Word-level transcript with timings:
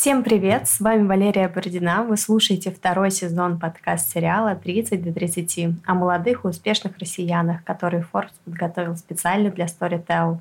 Всем 0.00 0.24
привет! 0.24 0.66
С 0.66 0.80
вами 0.80 1.06
Валерия 1.06 1.46
Бородина. 1.46 2.04
Вы 2.04 2.16
слушаете 2.16 2.70
второй 2.70 3.10
сезон 3.10 3.60
подкаст-сериала 3.60 4.58
«30 4.58 5.02
до 5.02 5.10
30» 5.10 5.74
о 5.84 5.92
молодых 5.92 6.46
и 6.46 6.48
успешных 6.48 6.96
россиянах, 6.96 7.62
которые 7.64 8.02
Forbes 8.10 8.32
подготовил 8.46 8.96
специально 8.96 9.50
для 9.50 9.66
Storytel. 9.66 10.38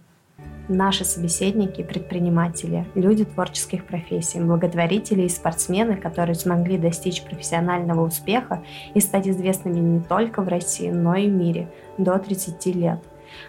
Наши 0.69 1.03
собеседники– 1.03 1.83
предприниматели, 1.83 2.85
люди 2.95 3.25
творческих 3.25 3.83
профессий, 3.83 4.39
благотворители 4.39 5.23
и 5.23 5.29
спортсмены, 5.29 5.97
которые 5.97 6.35
смогли 6.35 6.77
достичь 6.77 7.21
профессионального 7.23 8.05
успеха 8.05 8.63
и 8.93 9.01
стать 9.01 9.27
известными 9.27 9.79
не 9.79 9.99
только 9.99 10.41
в 10.41 10.47
России, 10.47 10.89
но 10.89 11.15
и 11.15 11.27
в 11.27 11.33
мире 11.33 11.67
до 11.97 12.17
30 12.17 12.65
лет. 12.67 12.99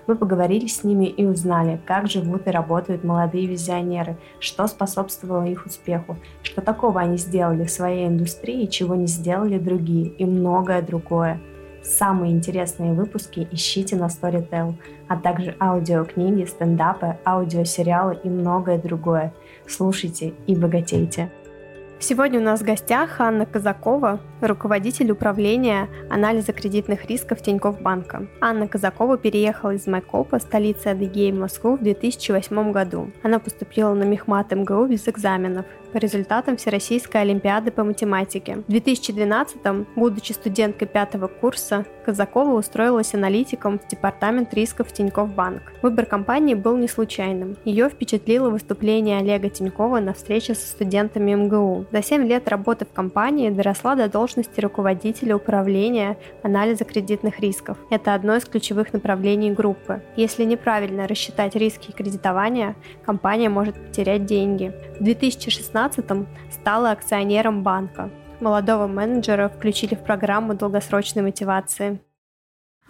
Мы 0.07 0.17
поговорили 0.17 0.67
с 0.67 0.85
ними 0.85 1.07
и 1.07 1.25
узнали, 1.25 1.81
как 1.87 2.09
живут 2.09 2.47
и 2.47 2.51
работают 2.51 3.05
молодые 3.05 3.47
визионеры, 3.47 4.17
что 4.39 4.67
способствовало 4.67 5.45
их 5.45 5.67
успеху, 5.67 6.17
что 6.43 6.61
такого 6.61 7.01
они 7.01 7.17
сделали 7.17 7.65
в 7.65 7.71
своей 7.71 8.09
индустрии, 8.09 8.67
чего 8.67 8.95
не 8.95 9.07
сделали 9.07 9.59
другие 9.59 10.09
и 10.09 10.25
многое 10.25 10.83
другое. 10.83 11.41
Самые 11.83 12.33
интересные 12.33 12.93
выпуски 12.93 13.49
ищите 13.51 13.97
на 13.97 14.07
Storytel, 14.07 14.75
а 15.09 15.17
также 15.17 15.57
аудиокниги, 15.59 16.45
стендапы, 16.45 17.17
аудиосериалы 17.25 18.19
и 18.23 18.29
многое 18.29 18.79
другое. 18.79 19.33
Слушайте 19.67 20.35
и 20.47 20.55
богатейте. 20.55 21.31
Сегодня 22.03 22.41
у 22.41 22.43
нас 22.43 22.61
в 22.61 22.65
гостях 22.65 23.21
Анна 23.21 23.45
Казакова, 23.45 24.21
руководитель 24.41 25.11
управления 25.11 25.87
анализа 26.09 26.55
кредитных 26.55 27.05
рисков 27.05 27.43
Тинькофф 27.43 27.79
банка. 27.83 28.27
Анна 28.41 28.67
Казакова 28.69 29.19
переехала 29.19 29.73
из 29.73 29.87
Майкопа, 29.87 30.39
столицы 30.39 30.87
Адыгеи, 30.87 31.31
в 31.31 31.39
Москву 31.39 31.77
в 31.77 31.83
2008 31.83 32.73
году. 32.73 33.11
Она 33.23 33.39
поступила 33.39 33.93
на 33.93 34.05
Мехмат 34.05 34.51
МГУ 34.51 34.87
без 34.87 35.07
экзаменов 35.09 35.67
по 35.93 35.99
результатам 35.99 36.57
Всероссийской 36.57 37.23
Олимпиады 37.23 37.71
по 37.71 37.85
математике. 37.85 38.63
В 38.67 38.73
2012-м, 38.73 39.87
будучи 39.97 40.33
студенткой 40.33 40.89
пятого 40.89 41.27
курса, 41.27 41.85
Казакова 42.05 42.59
устроилась 42.59 43.15
аналитиком 43.15 43.79
в 43.79 43.87
департамент 43.89 44.53
рисков 44.55 44.93
Тинькофф 44.93 45.33
Банк. 45.35 45.63
Выбор 45.83 46.07
компании 46.07 46.55
был 46.55 46.77
не 46.77 46.89
случайным. 46.89 47.57
Ее 47.65 47.89
впечатлило 47.89 48.51
выступление 48.51 49.19
Олега 49.19 49.49
Тинькова 49.49 50.01
на 50.01 50.15
встрече 50.15 50.55
со 50.55 50.67
студентами 50.67 51.35
МГУ. 51.35 51.87
За 51.93 52.03
7 52.03 52.27
лет 52.27 52.49
работы 52.49 52.85
в 52.85 52.93
компании 52.93 53.51
доросла 53.51 53.95
до 53.95 54.09
должности 54.09 54.61
руководителя 54.61 55.37
управления 55.37 56.17
анализа 56.43 56.85
кредитных 56.85 57.41
рисков. 57.41 57.77
Это 57.91 58.15
одно 58.15 58.37
из 58.37 58.45
ключевых 58.45 58.93
направлений 58.93 59.53
группы. 59.53 60.03
Если 60.17 60.45
неправильно 60.45 61.07
рассчитать 61.07 61.55
риски 61.55 61.93
кредитования, 61.93 62.77
компания 63.05 63.49
может 63.49 63.75
потерять 63.75 64.25
деньги. 64.25 64.73
В 64.99 65.05
2016 65.05 65.80
2016 65.89 66.53
стала 66.53 66.91
акционером 66.91 67.63
банка. 67.63 68.11
Молодого 68.41 68.87
менеджера 68.87 69.49
включили 69.49 69.95
в 69.95 70.03
программу 70.03 70.55
долгосрочной 70.55 71.23
мотивации. 71.23 72.01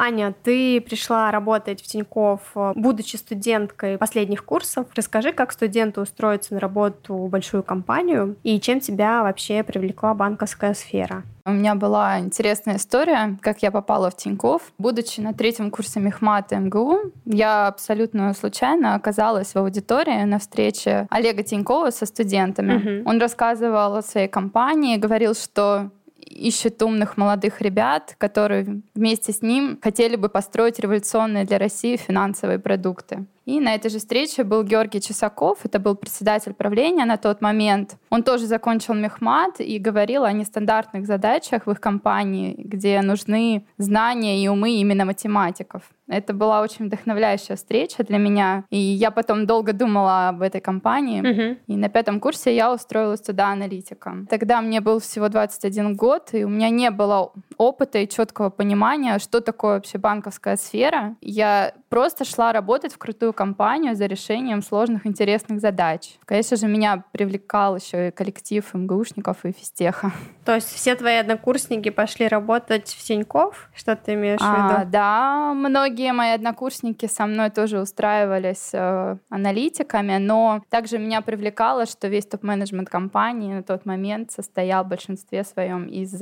Аня, 0.00 0.34
ты 0.42 0.80
пришла 0.80 1.30
работать 1.30 1.82
в 1.82 1.86
Тинькофф, 1.86 2.40
э, 2.54 2.72
будучи 2.74 3.16
студенткой 3.16 3.98
последних 3.98 4.46
курсов. 4.46 4.86
Расскажи, 4.94 5.32
как 5.32 5.52
студенту 5.52 6.00
устроиться 6.00 6.54
на 6.54 6.60
работу 6.60 7.14
в 7.14 7.28
большую 7.28 7.62
компанию 7.62 8.36
и 8.42 8.58
чем 8.60 8.80
тебя 8.80 9.22
вообще 9.22 9.62
привлекла 9.62 10.14
банковская 10.14 10.72
сфера? 10.72 11.22
У 11.44 11.50
меня 11.52 11.74
была 11.74 12.20
интересная 12.20 12.76
история, 12.76 13.36
как 13.42 13.62
я 13.62 13.70
попала 13.70 14.10
в 14.10 14.16
Тинькофф. 14.16 14.72
Будучи 14.78 15.20
на 15.20 15.34
третьем 15.34 15.70
курсе 15.70 16.00
мехмата 16.00 16.56
МГУ, 16.56 17.12
я 17.26 17.66
абсолютно 17.66 18.32
случайно 18.34 18.94
оказалась 18.94 19.54
в 19.54 19.58
аудитории 19.58 20.22
на 20.24 20.38
встрече 20.38 21.06
Олега 21.10 21.42
Тинькова 21.42 21.90
со 21.90 22.06
студентами. 22.06 23.00
Угу. 23.00 23.10
Он 23.10 23.20
рассказывал 23.20 23.96
о 23.96 24.02
своей 24.02 24.28
компании, 24.28 24.96
говорил, 24.96 25.34
что 25.34 25.90
ищет 26.30 26.82
умных 26.82 27.16
молодых 27.16 27.60
ребят, 27.60 28.14
которые 28.18 28.82
вместе 28.94 29.32
с 29.32 29.42
ним 29.42 29.78
хотели 29.82 30.16
бы 30.16 30.28
построить 30.28 30.78
революционные 30.78 31.44
для 31.44 31.58
России 31.58 31.96
финансовые 31.96 32.58
продукты. 32.58 33.26
И 33.50 33.58
на 33.58 33.74
этой 33.74 33.90
же 33.90 33.98
встрече 33.98 34.44
был 34.44 34.62
Георгий 34.62 35.00
Чесаков, 35.00 35.58
это 35.64 35.80
был 35.80 35.96
председатель 35.96 36.54
правления 36.54 37.04
на 37.04 37.16
тот 37.16 37.40
момент. 37.40 37.96
Он 38.08 38.22
тоже 38.22 38.46
закончил 38.46 38.94
мехмат 38.94 39.60
и 39.60 39.78
говорил 39.78 40.22
о 40.22 40.32
нестандартных 40.32 41.04
задачах 41.04 41.66
в 41.66 41.70
их 41.72 41.80
компании, 41.80 42.54
где 42.56 43.02
нужны 43.02 43.66
знания 43.76 44.44
и 44.44 44.46
умы 44.46 44.70
именно 44.70 45.04
математиков. 45.04 45.82
Это 46.06 46.32
была 46.32 46.60
очень 46.60 46.86
вдохновляющая 46.86 47.56
встреча 47.56 48.02
для 48.04 48.18
меня. 48.18 48.64
И 48.70 48.76
я 48.76 49.10
потом 49.10 49.46
долго 49.46 49.72
думала 49.72 50.28
об 50.28 50.42
этой 50.42 50.60
компании. 50.60 51.22
Uh-huh. 51.22 51.58
И 51.68 51.76
на 51.76 51.88
пятом 51.88 52.18
курсе 52.18 52.54
я 52.54 52.72
устроилась 52.72 53.20
туда 53.20 53.48
аналитиком. 53.48 54.26
Тогда 54.26 54.60
мне 54.60 54.80
был 54.80 54.98
всего 54.98 55.28
21 55.28 55.94
год, 55.94 56.30
и 56.32 56.44
у 56.44 56.48
меня 56.48 56.68
не 56.70 56.90
было 56.90 57.32
опыта 57.56 57.98
и 57.98 58.08
четкого 58.08 58.50
понимания, 58.50 59.18
что 59.20 59.40
такое 59.40 59.74
вообще 59.74 59.98
банковская 59.98 60.56
сфера. 60.56 61.16
Я 61.20 61.74
просто 61.90 62.24
шла 62.24 62.52
работать 62.52 62.94
в 62.94 62.98
крутую 62.98 63.32
компанию 63.32 63.96
за 63.96 64.06
решением 64.06 64.62
сложных, 64.62 65.06
интересных 65.06 65.60
задач. 65.60 66.18
Конечно 66.24 66.56
же, 66.56 66.68
меня 66.68 67.04
привлекал 67.12 67.76
еще 67.76 68.08
и 68.08 68.10
коллектив 68.12 68.64
МГУшников 68.72 69.44
и 69.44 69.52
физтеха. 69.52 70.12
То 70.44 70.54
есть 70.54 70.68
все 70.68 70.94
твои 70.94 71.16
однокурсники 71.16 71.90
пошли 71.90 72.28
работать 72.28 72.88
в 72.88 73.04
Тинькофф? 73.04 73.70
Что 73.74 73.96
ты 73.96 74.14
имеешь 74.14 74.40
а, 74.40 74.54
в 74.54 74.80
виду? 74.80 74.90
Да, 74.90 75.52
многие 75.52 76.12
мои 76.12 76.30
однокурсники 76.30 77.06
со 77.06 77.26
мной 77.26 77.50
тоже 77.50 77.80
устраивались 77.80 78.70
э, 78.72 79.16
аналитиками, 79.28 80.18
но 80.18 80.62
также 80.70 80.98
меня 80.98 81.20
привлекало, 81.22 81.86
что 81.86 82.06
весь 82.06 82.26
топ-менеджмент 82.26 82.88
компании 82.88 83.54
на 83.54 83.62
тот 83.64 83.84
момент 83.84 84.30
состоял 84.30 84.84
в 84.84 84.88
большинстве 84.88 85.42
своем 85.42 85.86
из 85.86 86.20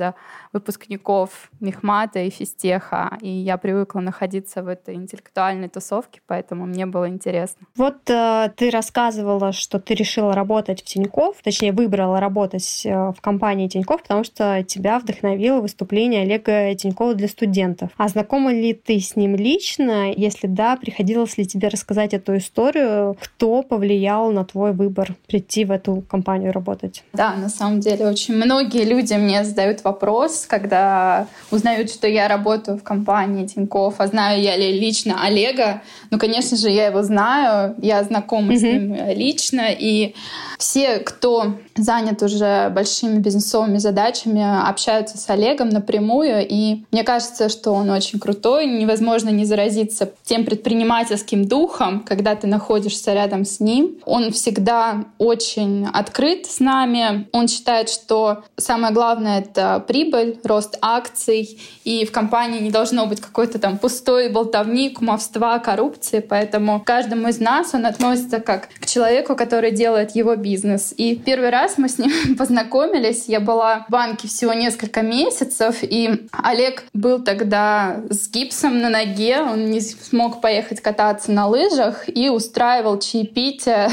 выпускников 0.51 1.51
Мехмата 1.59 2.19
и 2.19 2.31
Физтеха, 2.31 3.17
и 3.21 3.29
я 3.29 3.57
привыкла 3.57 3.99
находиться 3.99 4.63
в 4.63 4.67
этой 4.67 4.95
интеллектуальной 4.95 5.58
тусовке, 5.67 6.21
поэтому 6.27 6.65
мне 6.65 6.85
было 6.85 7.09
интересно. 7.09 7.67
Вот 7.75 8.09
э, 8.09 8.51
ты 8.55 8.69
рассказывала, 8.69 9.51
что 9.51 9.79
ты 9.79 9.95
решила 9.95 10.33
работать 10.33 10.81
в 10.81 10.85
Тинькофф, 10.85 11.35
точнее 11.43 11.71
выбрала 11.71 12.19
работать 12.19 12.85
э, 12.85 13.11
в 13.11 13.21
компании 13.21 13.67
Тинькофф, 13.67 14.03
потому 14.03 14.23
что 14.23 14.63
тебя 14.63 14.99
вдохновило 14.99 15.59
выступление 15.59 16.21
Олега 16.21 16.73
Тинькова 16.75 17.15
для 17.15 17.27
студентов. 17.27 17.89
А 17.97 18.07
знакома 18.07 18.53
ли 18.53 18.73
ты 18.73 18.99
с 18.99 19.15
ним 19.15 19.35
лично? 19.35 20.11
Если 20.11 20.47
да, 20.47 20.75
приходилось 20.75 21.37
ли 21.37 21.45
тебе 21.45 21.67
рассказать 21.67 22.13
эту 22.13 22.37
историю? 22.37 23.17
Кто 23.19 23.63
повлиял 23.63 24.31
на 24.31 24.45
твой 24.45 24.73
выбор 24.73 25.15
прийти 25.27 25.65
в 25.65 25.71
эту 25.71 26.01
компанию 26.01 26.51
работать? 26.51 27.03
Да, 27.13 27.35
на 27.35 27.49
самом 27.49 27.79
деле 27.79 28.07
очень 28.07 28.35
многие 28.35 28.83
люди 28.83 29.13
мне 29.13 29.43
задают 29.43 29.83
вопрос, 29.83 30.45
когда 30.47 31.27
узнают, 31.51 31.91
что 31.91 32.07
я 32.07 32.27
работаю 32.27 32.77
в 32.77 32.83
компании 32.83 33.47
Тинькофф, 33.47 33.95
а 33.97 34.07
знаю 34.07 34.41
я 34.41 34.55
ли 34.55 34.79
лично 34.79 35.23
Олега. 35.49 35.81
Ну, 36.11 36.17
конечно 36.17 36.57
же, 36.57 36.69
я 36.69 36.87
его 36.87 37.03
знаю, 37.03 37.75
я 37.81 38.03
знакома 38.03 38.53
mm-hmm. 38.53 38.57
с 38.57 38.61
ним 38.61 38.95
лично, 39.17 39.67
и 39.69 40.15
все, 40.57 40.99
кто 40.99 41.55
занят 41.77 42.21
уже 42.21 42.69
большими 42.69 43.19
бизнесовыми 43.19 43.77
задачами, 43.77 44.67
общаются 44.67 45.17
с 45.17 45.29
Олегом 45.29 45.69
напрямую, 45.69 46.45
и 46.47 46.83
мне 46.91 47.03
кажется, 47.03 47.47
что 47.47 47.71
он 47.71 47.89
очень 47.89 48.19
крутой, 48.19 48.65
невозможно 48.65 49.29
не 49.29 49.45
заразиться 49.45 50.11
тем 50.23 50.43
предпринимательским 50.43 51.47
духом, 51.47 52.01
когда 52.01 52.35
ты 52.35 52.47
находишься 52.47 53.13
рядом 53.13 53.45
с 53.45 53.61
ним. 53.61 53.95
Он 54.05 54.31
всегда 54.31 55.05
очень 55.17 55.87
открыт 55.93 56.45
с 56.45 56.59
нами, 56.59 57.27
он 57.31 57.47
считает, 57.47 57.89
что 57.89 58.43
самое 58.57 58.93
главное— 58.93 59.39
это 59.41 59.83
прибыль, 59.87 60.39
рост 60.43 60.77
акций, 60.81 61.57
и 61.85 62.05
в 62.05 62.11
компании 62.11 62.59
не 62.59 62.69
должно 62.69 63.05
быть 63.05 63.21
какой-то 63.21 63.59
там 63.59 63.77
пустой 63.77 64.29
болтовни, 64.29 64.89
кумовства, 64.89 65.38
коррупции, 65.59 66.19
поэтому 66.19 66.81
каждому 66.81 67.29
из 67.29 67.39
нас 67.39 67.73
он 67.73 67.85
относится 67.85 68.39
как 68.39 68.69
к 68.79 68.85
человеку, 68.85 69.35
который 69.35 69.71
делает 69.71 70.11
его 70.11 70.35
бизнес. 70.35 70.93
И 70.97 71.15
первый 71.15 71.49
раз 71.49 71.77
мы 71.77 71.89
с 71.89 71.97
ним 71.97 72.35
познакомились, 72.37 73.25
я 73.27 73.39
была 73.39 73.85
в 73.87 73.91
банке 73.91 74.27
всего 74.27 74.53
несколько 74.53 75.01
месяцев, 75.01 75.77
и 75.81 76.27
Олег 76.31 76.83
был 76.93 77.23
тогда 77.23 78.01
с 78.09 78.29
гипсом 78.29 78.79
на 78.79 78.89
ноге, 78.89 79.39
он 79.41 79.71
не 79.71 79.81
смог 79.81 80.41
поехать 80.41 80.81
кататься 80.81 81.31
на 81.31 81.47
лыжах 81.47 82.05
и 82.07 82.29
устраивал 82.29 82.99
чаепитие 82.99 83.89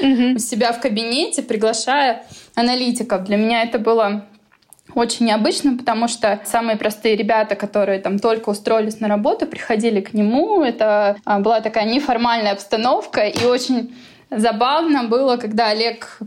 у 0.00 0.38
себя 0.38 0.72
в 0.72 0.80
кабинете, 0.80 1.42
приглашая 1.42 2.24
аналитиков. 2.54 3.24
Для 3.24 3.36
меня 3.36 3.62
это 3.62 3.78
было 3.78 4.26
очень 4.94 5.26
необычно, 5.26 5.76
потому 5.76 6.08
что 6.08 6.40
самые 6.44 6.76
простые 6.76 7.16
ребята, 7.16 7.54
которые 7.54 8.00
там 8.00 8.18
только 8.18 8.50
устроились 8.50 9.00
на 9.00 9.08
работу, 9.08 9.46
приходили 9.46 10.00
к 10.00 10.14
нему. 10.14 10.62
Это 10.62 11.16
а, 11.24 11.40
была 11.40 11.60
такая 11.60 11.84
неформальная 11.84 12.52
обстановка, 12.52 13.22
и 13.22 13.44
очень 13.44 13.94
забавно 14.30 15.04
было, 15.04 15.36
когда 15.36 15.68
Олег 15.68 16.18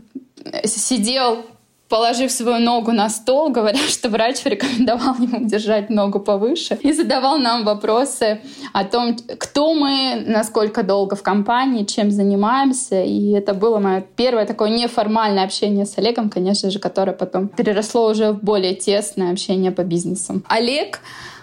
сидел 0.64 1.46
положив 1.94 2.32
свою 2.32 2.58
ногу 2.58 2.92
на 2.92 3.08
стол, 3.08 3.50
говоря, 3.50 3.78
что 3.88 4.08
врач 4.08 4.44
рекомендовал 4.44 5.14
ему 5.20 5.48
держать 5.48 5.90
ногу 5.90 6.18
повыше, 6.18 6.78
и 6.82 6.92
задавал 6.92 7.38
нам 7.38 7.64
вопросы 7.64 8.40
о 8.72 8.84
том, 8.84 9.16
кто 9.38 9.74
мы, 9.74 10.24
насколько 10.26 10.82
долго 10.82 11.14
в 11.14 11.22
компании, 11.22 11.84
чем 11.84 12.10
занимаемся. 12.10 13.00
И 13.02 13.30
это 13.30 13.54
было 13.54 13.78
мое 13.78 14.00
первое 14.16 14.44
такое 14.44 14.70
неформальное 14.70 15.44
общение 15.44 15.86
с 15.86 15.98
Олегом, 15.98 16.30
конечно 16.30 16.70
же, 16.70 16.80
которое 16.80 17.12
потом 17.12 17.46
переросло 17.46 18.10
уже 18.10 18.32
в 18.32 18.42
более 18.42 18.74
тесное 18.74 19.30
общение 19.30 19.70
по 19.70 19.84
бизнесу. 19.84 20.42
Олег 20.48 20.98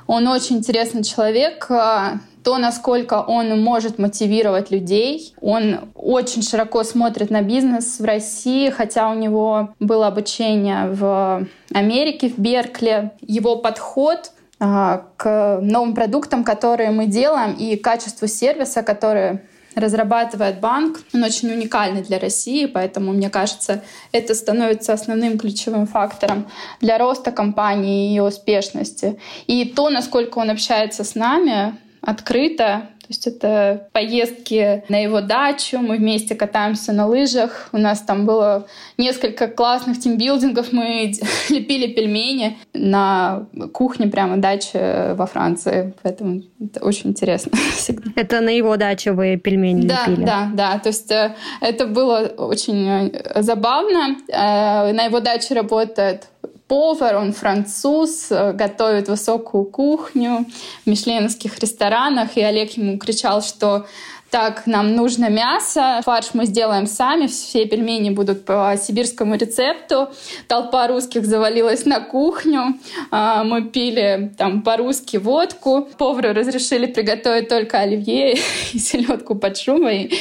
он 0.08 0.28
очень 0.28 0.58
интересный 0.58 1.04
человек, 1.04 1.68
а, 1.70 2.20
то, 2.44 2.58
насколько 2.58 3.22
он 3.22 3.62
может 3.62 4.00
мотивировать 4.00 4.72
людей. 4.72 5.34
Он 5.42 5.92
очень 5.96 6.42
широко 6.42 6.84
смотрит 6.84 7.30
на 7.30 7.42
бизнес 7.42 8.00
в 8.00 8.04
России, 8.04 8.70
хотя 8.70 9.10
у 9.10 9.14
него 9.14 9.74
было 9.80 10.08
обучение 10.08 10.90
в 10.90 11.48
Америке, 11.74 12.30
в 12.30 12.40
Беркли. 12.40 13.12
Его 13.22 13.58
подход 13.58 14.32
а, 14.60 15.06
к 15.18 15.60
новым 15.62 15.94
продуктам, 15.94 16.44
которые 16.44 16.92
мы 16.92 17.06
делаем, 17.06 17.54
и 17.54 17.76
качеству 17.76 18.28
сервиса, 18.28 18.82
который 18.84 19.42
разрабатывает 19.76 20.60
банк. 20.60 21.00
Он 21.14 21.24
очень 21.24 21.52
уникальный 21.52 22.02
для 22.02 22.20
России, 22.20 22.66
поэтому, 22.66 23.14
мне 23.14 23.30
кажется, 23.30 23.84
это 24.12 24.36
становится 24.36 24.94
основным 24.94 25.38
ключевым 25.38 25.88
фактором 25.88 26.48
для 26.82 26.98
роста 26.98 27.32
компании 27.32 28.16
и 28.16 28.20
успешности. 28.20 29.20
И 29.48 29.66
то, 29.66 29.90
насколько 29.90 30.40
он 30.40 30.50
общается 30.50 31.04
с 31.04 31.16
нами, 31.16 31.78
открыто. 32.02 32.90
То 33.02 33.08
есть 33.10 33.28
это 33.28 33.90
поездки 33.92 34.84
на 34.88 35.04
его 35.04 35.20
дачу, 35.20 35.80
мы 35.80 35.98
вместе 35.98 36.34
катаемся 36.34 36.94
на 36.94 37.08
лыжах. 37.08 37.68
У 37.74 37.78
нас 37.78 38.00
там 38.00 38.26
было 38.26 38.68
несколько 38.98 39.48
классных 39.48 40.00
тимбилдингов, 40.00 40.72
мы 40.72 41.12
лепили 41.50 41.88
пельмени 41.88 42.58
на 42.74 43.48
кухне 43.74 44.08
прямо 44.08 44.38
дачи 44.38 45.14
во 45.16 45.26
Франции. 45.26 45.94
Поэтому 46.02 46.44
это 46.64 46.86
очень 46.86 47.10
интересно 47.10 47.52
всегда. 47.74 48.12
Это 48.16 48.40
на 48.40 48.50
его 48.50 48.78
даче 48.78 49.12
вы 49.12 49.36
пельмени 49.36 49.88
да, 49.88 50.06
лепили? 50.08 50.26
Да, 50.26 50.50
да. 50.54 50.80
То 50.80 50.90
есть 50.90 51.12
э, 51.12 51.36
это 51.60 51.88
было 51.88 52.32
очень 52.38 52.88
э, 52.88 53.42
забавно. 53.42 54.16
Э, 54.30 54.94
на 54.94 55.04
его 55.04 55.20
даче 55.20 55.54
работает 55.54 56.31
повар, 56.72 57.18
он 57.18 57.34
француз, 57.34 58.28
э, 58.32 58.54
готовит 58.54 59.10
высокую 59.10 59.66
кухню 59.66 60.46
в 60.86 60.90
мишленовских 60.90 61.60
ресторанах. 61.60 62.38
И 62.38 62.42
Олег 62.42 62.78
ему 62.78 62.98
кричал, 62.98 63.42
что 63.42 63.86
так, 64.32 64.66
нам 64.66 64.96
нужно 64.96 65.30
мясо, 65.30 66.00
фарш 66.06 66.30
мы 66.34 66.46
сделаем 66.46 66.88
сами, 66.88 67.28
все 67.28 67.66
пельмени 67.66 68.12
будут 68.12 68.46
по 68.46 68.76
сибирскому 68.82 69.36
рецепту. 69.36 70.08
Толпа 70.48 70.88
русских 70.88 71.26
завалилась 71.26 71.86
на 71.86 72.00
кухню, 72.00 72.80
а, 73.12 73.44
мы 73.44 73.64
пили 73.64 74.32
там 74.38 74.62
по-русски 74.62 75.18
водку. 75.18 75.90
Повару 75.98 76.34
разрешили 76.34 76.86
приготовить 76.86 77.50
только 77.50 77.80
оливье 77.80 78.38
и 78.74 78.80
селедку 78.80 79.36
под 79.36 79.58
шубой, 79.58 80.14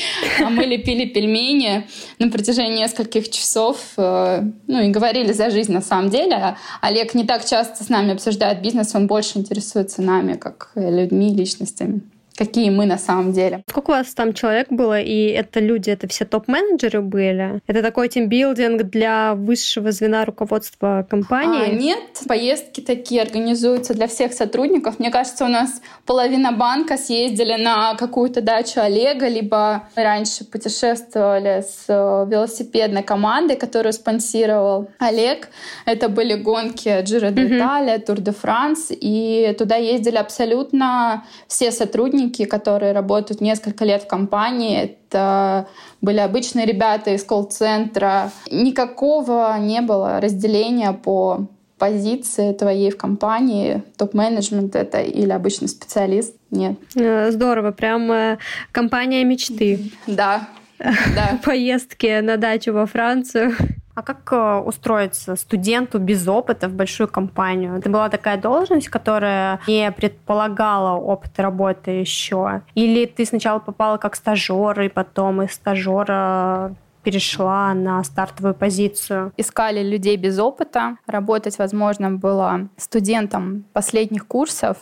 а 0.44 0.50
мы 0.50 0.64
лепили 0.64 1.04
пельмени 1.04 1.86
на 2.18 2.30
протяжении 2.30 2.78
нескольких 2.78 3.30
часов, 3.30 3.78
э, 3.96 4.42
ну 4.66 4.80
и 4.80 4.88
говорили 4.88 5.32
за 5.32 5.50
жизнь 5.50 5.72
на 5.72 5.82
самом 5.82 6.10
деле. 6.10 6.56
Олег 6.80 7.14
не 7.14 7.24
так 7.24 7.44
часто 7.44 7.84
с 7.84 7.88
нами 7.88 8.14
обсуждает 8.14 8.60
бизнес, 8.60 8.92
он 8.96 9.06
больше 9.06 9.38
интересуется 9.38 10.02
нами, 10.02 10.34
как 10.34 10.72
людьми, 10.74 11.32
личностями 11.32 12.00
какие 12.40 12.70
мы 12.70 12.87
на 12.87 12.96
самом 12.96 13.32
деле. 13.32 13.62
Сколько 13.69 13.90
у 13.90 13.94
вас 13.94 14.14
там 14.14 14.32
человек 14.32 14.69
было, 14.70 14.98
и 14.98 15.26
это 15.26 15.60
люди, 15.60 15.90
это 15.90 16.08
все 16.08 16.25
топ-менеджеры 16.25 17.02
были? 17.02 17.60
Это 17.66 17.82
такой 17.82 18.08
тимбилдинг 18.08 18.84
для 18.84 19.34
высшего 19.34 19.92
звена 19.92 20.25
руководства 20.25 21.06
компании? 21.10 21.64
А, 21.64 21.69
нет, 21.69 22.00
поездки 22.26 22.81
такие 22.81 23.20
организуются 23.20 23.92
для 23.92 24.06
всех 24.06 24.32
сотрудников. 24.32 24.98
Мне 24.98 25.10
кажется, 25.10 25.44
у 25.44 25.48
нас 25.48 25.82
половина 26.06 26.52
банка 26.52 26.96
съездили 26.96 27.62
на 27.62 27.94
какую-то 27.96 28.40
дачу 28.40 28.81
Олега, 28.81 29.28
либо 29.28 29.82
раньше 29.94 30.44
путешествовали 30.44 31.60
с 31.60 31.84
э, 31.88 32.26
велосипедной 32.31 33.02
командой, 33.02 33.56
которую 33.56 33.92
спонсировал 33.92 34.88
Олег. 34.98 35.48
Это 35.84 36.08
были 36.08 36.34
гонки 36.37 37.02
Джиро 37.02 37.32
де 37.32 37.58
Италия, 37.58 37.98
Тур 37.98 38.19
де 38.20 38.32
Франс, 38.32 38.87
и 38.90 39.54
туда 39.58 39.76
ездили 39.76 40.16
абсолютно 40.16 41.25
все 41.46 41.70
сотрудники 41.70 42.29
сотрудники, 42.30 42.44
которые 42.44 42.92
работают 42.92 43.40
несколько 43.40 43.84
лет 43.84 44.02
в 44.02 44.06
компании. 44.06 44.82
Это 44.82 45.66
были 46.00 46.18
обычные 46.18 46.66
ребята 46.66 47.10
из 47.10 47.24
колл-центра. 47.24 48.30
Никакого 48.50 49.56
не 49.58 49.80
было 49.80 50.20
разделения 50.20 50.92
по 50.92 51.46
позиции 51.78 52.52
твоей 52.52 52.90
в 52.90 52.98
компании, 52.98 53.82
топ-менеджмент 53.96 54.76
это 54.76 55.00
или 55.00 55.32
обычный 55.32 55.68
специалист. 55.68 56.34
Нет. 56.50 56.74
Э, 56.94 57.30
здорово, 57.30 57.72
прям 57.72 58.12
э, 58.12 58.38
компания 58.70 59.24
мечты. 59.24 59.78
Да, 60.06 60.48
да. 60.78 61.38
Поездки 61.42 62.20
на 62.20 62.36
дачу 62.36 62.72
во 62.72 62.84
Францию. 62.84 63.52
А 63.94 64.02
как 64.02 64.32
э, 64.32 64.58
устроиться 64.64 65.37
студенту 65.37 65.98
без 65.98 66.26
опыта 66.28 66.69
в 66.69 66.72
большую 66.72 67.08
компанию? 67.08 67.76
Это 67.76 67.90
была 67.90 68.08
такая 68.08 68.37
должность, 68.37 68.88
которая 68.88 69.60
не 69.66 69.90
предполагала 69.90 70.96
опыт 70.96 71.38
работы 71.38 71.90
еще? 71.90 72.62
Или 72.75 73.06
ты 73.06 73.25
сначала 73.25 73.58
попала 73.58 73.96
как 73.96 74.14
стажер, 74.14 74.81
и 74.81 74.88
потом 74.88 75.42
из 75.42 75.52
стажера 75.52 76.75
перешла 77.02 77.75
на 77.75 78.02
стартовую 78.04 78.54
позицию. 78.54 79.32
Искали 79.37 79.82
людей 79.82 80.16
без 80.16 80.38
опыта. 80.38 80.96
Работать, 81.06 81.58
возможно, 81.58 82.10
было 82.10 82.69
студентом 82.76 83.64
последних 83.72 84.26
курсов 84.26 84.76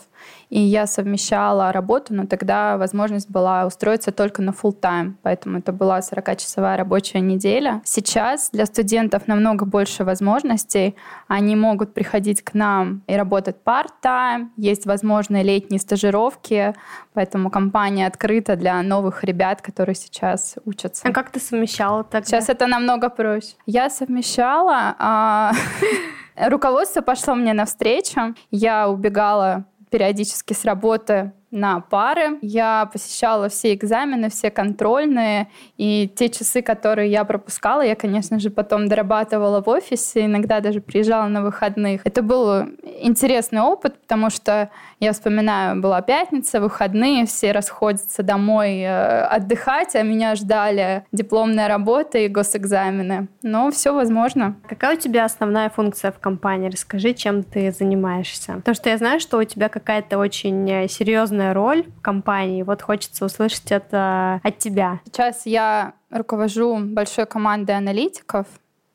и 0.51 0.61
я 0.61 0.87
совмещала 0.87 1.73
работу, 1.73 2.15
но 2.15 2.27
тогда 2.27 2.77
возможность 2.77 3.31
была 3.31 3.67
устроиться 3.67 4.13
только 4.13 4.43
на 4.43 4.51
full 4.51 4.79
time, 4.79 5.15
поэтому 5.23 5.59
это 5.59 5.73
была 5.73 5.99
40-часовая 5.99 6.77
рабочая 6.77 7.21
неделя. 7.21 7.83
Сейчас 7.85 8.51
для 8.51 8.67
студентов 8.67 9.27
намного 9.27 9.65
больше 9.67 10.05
возможностей. 10.05 10.97
Они 11.27 11.57
могут 11.57 11.95
приходить 11.95 12.43
к 12.43 12.55
нам 12.55 13.03
и 13.07 13.15
работать 13.15 13.57
part-time, 13.65 14.49
есть 14.57 14.87
возможные 14.87 15.43
летние 15.43 15.81
стажировки, 15.81 16.75
поэтому 17.13 17.51
компания 17.51 18.07
открыта 18.07 18.57
для 18.57 18.81
новых 18.83 19.25
ребят, 19.25 19.61
которые 19.61 19.95
сейчас 19.95 20.57
учатся. 20.65 21.07
А 21.07 21.13
как 21.13 21.31
ты 21.31 21.41
совмещала 21.41 22.05
тогда? 22.05 22.27
Сейчас 22.27 22.49
это 22.49 22.67
намного 22.67 23.11
проще. 23.11 23.55
Я 23.67 23.91
совмещала... 23.91 24.95
А, 24.99 25.53
руководство 26.49 27.01
пошло 27.01 27.35
мне 27.35 27.53
навстречу. 27.53 28.35
Я 28.51 28.89
убегала 28.89 29.65
периодически 29.91 30.53
с 30.53 30.65
работы 30.65 31.33
на 31.51 31.81
пары. 31.81 32.39
Я 32.43 32.89
посещала 32.93 33.49
все 33.49 33.75
экзамены, 33.75 34.29
все 34.29 34.51
контрольные, 34.51 35.49
и 35.77 36.11
те 36.15 36.29
часы, 36.29 36.63
которые 36.63 37.11
я 37.11 37.25
пропускала, 37.25 37.83
я, 37.83 37.97
конечно 37.97 38.39
же, 38.39 38.51
потом 38.51 38.89
дорабатывала 38.89 39.63
в 39.63 39.69
офисе, 39.69 40.27
иногда 40.27 40.61
даже 40.61 40.81
приезжала 40.81 41.29
на 41.29 41.43
выходных. 41.43 42.03
Это 42.05 42.23
был 42.23 42.67
интересный 43.01 43.61
опыт, 43.61 43.99
потому 44.01 44.31
что 44.31 44.71
я 45.01 45.13
вспоминаю, 45.13 45.81
была 45.81 46.03
пятница, 46.03 46.61
выходные, 46.61 47.27
все 47.27 47.53
расходятся 47.53 48.23
домой 48.23 48.81
э, 48.81 49.23
отдыхать, 49.23 49.95
а 49.95 50.03
меня 50.03 50.35
ждали 50.35 51.05
дипломная 51.13 51.69
работа 51.69 52.19
и 52.19 52.29
госэкзамены. 52.29 53.29
Но 53.43 53.71
все 53.71 53.95
возможно. 53.95 54.57
Какая 54.69 54.97
у 54.97 54.99
тебя 54.99 55.25
основная 55.25 55.71
функция 55.71 56.13
в 56.13 56.19
компании? 56.19 56.69
Расскажи, 56.69 57.15
чем 57.15 57.43
ты 57.43 57.73
занимаешься. 57.73 58.55
Потому 58.55 58.75
что 58.75 58.91
я 58.91 58.99
знаю, 58.99 59.21
что 59.21 59.39
у 59.39 59.45
тебя 59.45 59.69
какая-то 59.69 60.19
очень 60.19 60.69
э, 60.71 60.89
серьезная 60.89 61.38
важная 61.39 61.55
роль 61.55 61.87
компании. 62.03 62.63
Вот 62.63 62.83
хочется 62.83 63.25
услышать 63.25 63.71
это 63.71 64.41
от 64.43 64.59
тебя. 64.59 65.01
Сейчас 65.05 65.47
я 65.47 65.95
руковожу 66.11 66.79
большой 66.79 67.27
командой 67.27 67.77
аналитиков. 67.77 68.47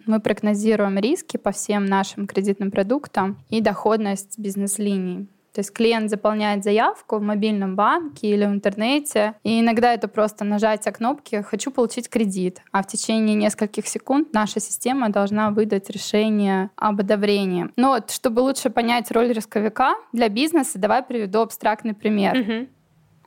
Мы 0.06 0.20
прогнозируем 0.20 0.98
риски 1.00 1.38
по 1.38 1.52
всем 1.52 1.86
нашим 1.86 2.28
кредитным 2.28 2.72
продуктам 2.72 3.38
и 3.50 3.62
доходность 3.62 4.38
бизнес-линий. 4.38 5.30
То 5.54 5.60
есть 5.60 5.72
клиент 5.72 6.10
заполняет 6.10 6.64
заявку 6.64 7.18
в 7.18 7.22
мобильном 7.22 7.76
банке 7.76 8.28
или 8.28 8.46
в 8.46 8.50
интернете, 8.50 9.36
и 9.44 9.60
иногда 9.60 9.94
это 9.94 10.08
просто 10.08 10.44
нажатие 10.44 10.94
кнопки 10.94 11.44
«хочу 11.44 11.72
получить 11.72 12.10
кредит», 12.10 12.62
а 12.72 12.82
в 12.82 12.88
течение 12.88 13.36
нескольких 13.36 13.88
секунд 13.88 14.34
наша 14.34 14.60
система 14.60 15.10
должна 15.10 15.52
выдать 15.52 15.90
решение 15.90 16.72
об 16.76 17.00
одобрении. 17.00 17.70
Но 17.76 17.90
вот, 17.90 18.10
чтобы 18.10 18.40
лучше 18.40 18.72
понять 18.72 19.12
роль 19.12 19.32
рисковика 19.32 19.96
для 20.12 20.28
бизнеса, 20.30 20.80
давай 20.80 21.04
приведу 21.04 21.42
абстрактный 21.42 21.94
пример. 21.94 22.38
Угу. 22.40 22.68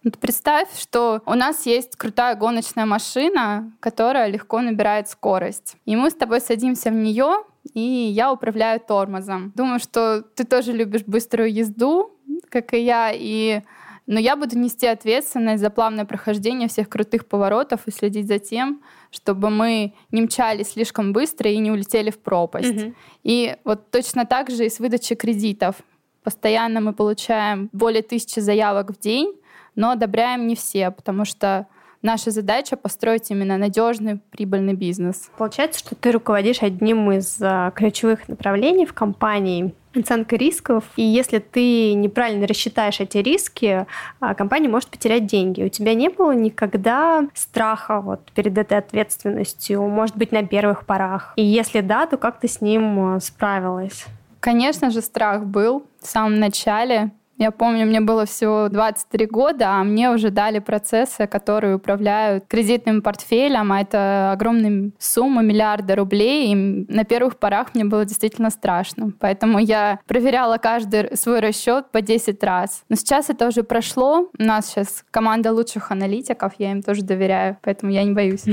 Вот 0.06 0.18
представь, 0.18 0.68
что 0.78 1.20
у 1.26 1.34
нас 1.34 1.66
есть 1.66 1.96
крутая 1.96 2.36
гоночная 2.36 2.86
машина, 2.86 3.72
которая 3.80 4.28
легко 4.28 4.60
набирает 4.60 5.08
скорость. 5.08 5.76
И 5.84 5.96
мы 5.96 6.10
с 6.10 6.14
тобой 6.14 6.40
садимся 6.40 6.90
в 6.90 6.94
нее, 6.94 7.42
и 7.74 7.80
я 7.80 8.32
управляю 8.32 8.78
тормозом. 8.78 9.52
Думаю, 9.56 9.80
что 9.80 10.22
ты 10.22 10.44
тоже 10.44 10.72
любишь 10.72 11.02
быструю 11.06 11.52
езду, 11.52 12.15
как 12.48 12.74
и 12.74 12.84
я, 12.84 13.12
и 13.12 13.62
Но 14.06 14.20
я 14.20 14.36
буду 14.36 14.56
нести 14.56 14.86
ответственность 14.86 15.60
за 15.60 15.68
плавное 15.70 16.04
прохождение 16.04 16.68
всех 16.68 16.88
крутых 16.88 17.26
поворотов 17.26 17.80
и 17.86 17.90
следить 17.90 18.28
за 18.28 18.38
тем, 18.38 18.82
чтобы 19.10 19.50
мы 19.50 19.94
не 20.12 20.22
мчались 20.22 20.72
слишком 20.72 21.12
быстро 21.12 21.50
и 21.50 21.58
не 21.58 21.72
улетели 21.72 22.10
в 22.10 22.18
пропасть. 22.18 22.82
Угу. 22.82 22.94
И 23.24 23.56
вот 23.64 23.90
точно 23.90 24.24
так 24.24 24.50
же 24.50 24.66
и 24.66 24.70
с 24.70 24.78
выдачей 24.78 25.16
кредитов. 25.16 25.76
Постоянно 26.22 26.80
мы 26.80 26.92
получаем 26.92 27.68
более 27.72 28.02
тысячи 28.02 28.40
заявок 28.40 28.92
в 28.92 28.98
день, 28.98 29.34
но 29.74 29.90
одобряем 29.90 30.46
не 30.46 30.54
все, 30.54 30.90
потому 30.90 31.24
что 31.24 31.66
наша 32.06 32.30
задача 32.30 32.76
построить 32.76 33.30
именно 33.30 33.58
надежный 33.58 34.20
прибыльный 34.30 34.74
бизнес. 34.74 35.28
Получается, 35.36 35.80
что 35.80 35.94
ты 35.94 36.12
руководишь 36.12 36.62
одним 36.62 37.10
из 37.10 37.38
а, 37.42 37.72
ключевых 37.72 38.28
направлений 38.28 38.86
в 38.86 38.94
компании 38.94 39.74
оценка 39.94 40.36
рисков. 40.36 40.84
И 40.96 41.02
если 41.02 41.38
ты 41.38 41.94
неправильно 41.94 42.46
рассчитаешь 42.46 43.00
эти 43.00 43.18
риски, 43.18 43.86
а, 44.20 44.34
компания 44.34 44.68
может 44.68 44.88
потерять 44.88 45.26
деньги. 45.26 45.64
У 45.64 45.68
тебя 45.68 45.94
не 45.94 46.08
было 46.08 46.32
никогда 46.32 47.26
страха 47.34 48.00
вот 48.00 48.20
перед 48.32 48.56
этой 48.56 48.78
ответственностью, 48.78 49.82
может 49.82 50.16
быть, 50.16 50.32
на 50.32 50.46
первых 50.46 50.86
порах? 50.86 51.32
И 51.36 51.44
если 51.44 51.80
да, 51.80 52.06
то 52.06 52.16
как 52.16 52.38
ты 52.38 52.46
с 52.46 52.60
ним 52.60 53.16
а, 53.16 53.20
справилась? 53.20 54.06
Конечно 54.38 54.90
же, 54.90 55.00
страх 55.00 55.44
был 55.44 55.84
в 56.00 56.06
самом 56.06 56.38
начале. 56.38 57.10
Я 57.38 57.50
помню, 57.50 57.84
мне 57.86 58.00
было 58.00 58.24
всего 58.24 58.68
23 58.68 59.26
года, 59.26 59.74
а 59.74 59.84
мне 59.84 60.10
уже 60.10 60.30
дали 60.30 60.58
процессы, 60.58 61.26
которые 61.26 61.76
управляют 61.76 62.46
кредитным 62.48 63.02
портфелем, 63.02 63.72
а 63.72 63.80
это 63.80 64.32
огромная 64.32 64.90
сумма, 64.98 65.42
миллиарды 65.42 65.94
рублей, 65.94 66.52
и 66.52 66.54
на 66.54 67.04
первых 67.04 67.38
порах 67.38 67.74
мне 67.74 67.84
было 67.84 68.04
действительно 68.04 68.50
страшно. 68.50 69.12
Поэтому 69.20 69.58
я 69.58 70.00
проверяла 70.06 70.56
каждый 70.56 71.14
свой 71.16 71.40
расчет 71.40 71.90
по 71.90 72.00
10 72.00 72.42
раз. 72.42 72.84
Но 72.88 72.96
сейчас 72.96 73.28
это 73.28 73.48
уже 73.48 73.62
прошло. 73.62 74.30
У 74.38 74.42
нас 74.42 74.68
сейчас 74.68 75.04
команда 75.10 75.52
лучших 75.52 75.90
аналитиков, 75.90 76.54
я 76.58 76.72
им 76.72 76.82
тоже 76.82 77.02
доверяю, 77.02 77.58
поэтому 77.62 77.92
я 77.92 78.02
не 78.04 78.12
боюсь. 78.12 78.44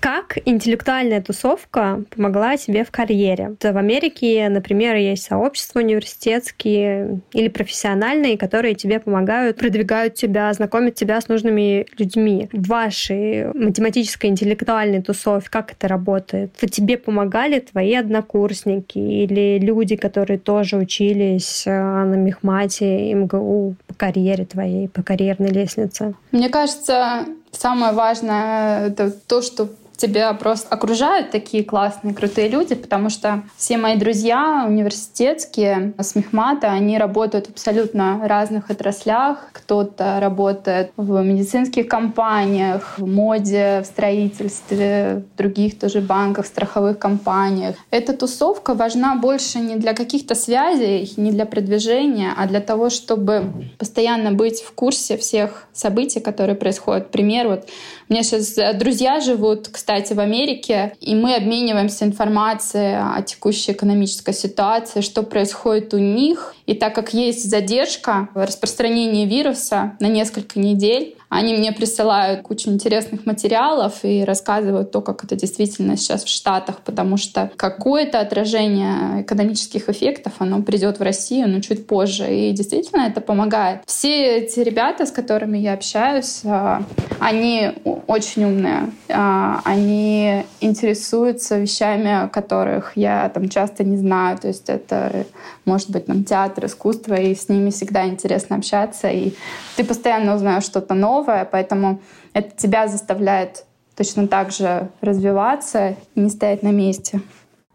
Как 0.00 0.38
интеллектуальная 0.44 1.22
тусовка 1.22 2.02
помогла 2.14 2.56
тебе 2.56 2.84
в 2.84 2.90
карьере? 2.90 3.56
В 3.60 3.76
Америке, 3.76 4.48
например, 4.48 4.96
есть 4.96 5.24
сообщества 5.24 5.80
университетские 5.80 7.20
или 7.32 7.48
профессиональные, 7.48 8.36
которые 8.36 8.74
тебе 8.74 8.98
помогают, 8.98 9.58
продвигают 9.58 10.14
тебя, 10.14 10.52
знакомят 10.52 10.94
тебя 10.94 11.20
с 11.20 11.28
нужными 11.28 11.86
людьми. 11.98 12.48
В 12.52 12.68
вашей 12.68 13.52
математической 13.54 14.26
интеллектуальной 14.26 15.02
тусовке 15.02 15.50
как 15.50 15.72
это 15.72 15.88
работает? 15.88 16.52
Тебе 16.56 16.96
помогали 16.96 17.60
твои 17.60 17.94
однокурсники 17.94 18.98
или 18.98 19.58
люди, 19.58 19.96
которые 19.96 20.38
тоже 20.38 20.76
учились 20.76 21.64
э, 21.66 21.70
на 21.70 22.14
Мехмате, 22.14 23.12
МГУ 23.14 23.76
по 23.86 23.94
карьере 23.94 24.44
твоей, 24.44 24.88
по 24.88 25.02
карьерной 25.02 25.50
лестнице? 25.50 26.14
Мне 26.30 26.48
кажется, 26.48 27.26
самое 27.50 27.92
важное— 27.92 28.86
это 28.88 29.10
то, 29.10 29.42
что 29.42 29.68
тебя 30.02 30.32
просто 30.34 30.68
окружают 30.68 31.30
такие 31.30 31.62
классные, 31.62 32.12
крутые 32.12 32.48
люди, 32.48 32.74
потому 32.74 33.08
что 33.08 33.44
все 33.56 33.76
мои 33.76 33.96
друзья 33.96 34.64
университетские 34.66 35.94
с 35.96 36.16
Мехмата, 36.16 36.72
они 36.72 36.98
работают 36.98 37.46
в 37.46 37.50
абсолютно 37.50 38.20
разных 38.26 38.68
отраслях. 38.70 39.50
Кто-то 39.52 40.18
работает 40.20 40.90
в 40.96 41.22
медицинских 41.22 41.86
компаниях, 41.86 42.94
в 42.98 43.06
моде, 43.06 43.82
в 43.82 43.86
строительстве, 43.86 45.24
в 45.32 45.36
других 45.38 45.78
тоже 45.78 46.00
банках, 46.00 46.46
страховых 46.46 46.98
компаниях. 46.98 47.76
Эта 47.90 48.12
тусовка 48.12 48.74
важна 48.74 49.14
больше 49.14 49.60
не 49.60 49.76
для 49.76 49.94
каких-то 49.94 50.34
связей, 50.34 51.12
не 51.16 51.30
для 51.30 51.46
продвижения, 51.46 52.32
а 52.36 52.48
для 52.48 52.60
того, 52.60 52.90
чтобы 52.90 53.44
постоянно 53.78 54.32
быть 54.32 54.62
в 54.62 54.72
курсе 54.72 55.16
всех 55.16 55.68
событий, 55.72 56.18
которые 56.18 56.56
происходят. 56.56 57.12
Пример, 57.12 57.46
вот 57.46 57.68
у 58.08 58.12
меня 58.12 58.24
сейчас 58.24 58.76
друзья 58.76 59.20
живут, 59.20 59.68
кстати, 59.68 59.91
кстати, 59.92 60.14
в 60.14 60.20
Америке, 60.20 60.94
и 61.00 61.14
мы 61.14 61.34
обмениваемся 61.34 62.06
информацией 62.06 62.94
о 62.94 63.20
текущей 63.20 63.72
экономической 63.72 64.32
ситуации, 64.32 65.02
что 65.02 65.22
происходит 65.22 65.92
у 65.92 65.98
них. 65.98 66.54
И 66.64 66.72
так 66.72 66.94
как 66.94 67.12
есть 67.12 67.50
задержка 67.50 68.30
в 68.32 68.42
распространении 68.42 69.26
вируса 69.26 69.92
на 70.00 70.06
несколько 70.06 70.58
недель, 70.58 71.16
они 71.32 71.54
мне 71.54 71.72
присылают 71.72 72.42
кучу 72.42 72.68
интересных 72.68 73.24
материалов 73.24 74.00
и 74.02 74.22
рассказывают 74.22 74.90
то, 74.90 75.00
как 75.00 75.24
это 75.24 75.34
действительно 75.34 75.96
сейчас 75.96 76.24
в 76.24 76.28
Штатах, 76.28 76.80
потому 76.84 77.16
что 77.16 77.50
какое-то 77.56 78.20
отражение 78.20 79.22
экономических 79.22 79.88
эффектов, 79.88 80.34
оно 80.40 80.62
придет 80.62 80.98
в 80.98 81.02
Россию, 81.02 81.48
но 81.48 81.60
чуть 81.60 81.86
позже. 81.86 82.26
И 82.30 82.52
действительно 82.52 83.02
это 83.02 83.22
помогает. 83.22 83.80
Все 83.86 84.36
эти 84.36 84.60
ребята, 84.60 85.06
с 85.06 85.10
которыми 85.10 85.56
я 85.56 85.72
общаюсь, 85.72 86.42
а, 86.44 86.82
они 87.18 87.72
очень 88.06 88.44
умные. 88.44 88.90
А, 89.08 89.62
они 89.64 90.44
интересуются 90.60 91.56
вещами, 91.56 92.28
которых 92.28 92.92
я 92.96 93.30
там 93.30 93.48
часто 93.48 93.84
не 93.84 93.96
знаю. 93.96 94.36
То 94.36 94.48
есть 94.48 94.68
это 94.68 95.24
может 95.64 95.90
быть 95.90 96.06
там 96.06 96.24
театр, 96.24 96.66
искусство, 96.66 97.14
и 97.14 97.34
с 97.34 97.48
ними 97.48 97.70
всегда 97.70 98.06
интересно 98.06 98.56
общаться. 98.56 99.08
И 99.08 99.32
ты 99.76 99.84
постоянно 99.84 100.34
узнаешь 100.34 100.64
что-то 100.64 100.92
новое, 100.94 101.21
новое, 101.22 101.44
поэтому 101.44 102.00
это 102.32 102.56
тебя 102.56 102.88
заставляет 102.88 103.64
точно 103.96 104.26
так 104.26 104.50
же 104.50 104.90
развиваться 105.00 105.96
и 106.14 106.20
не 106.20 106.30
стоять 106.30 106.62
на 106.62 106.72
месте. 106.72 107.20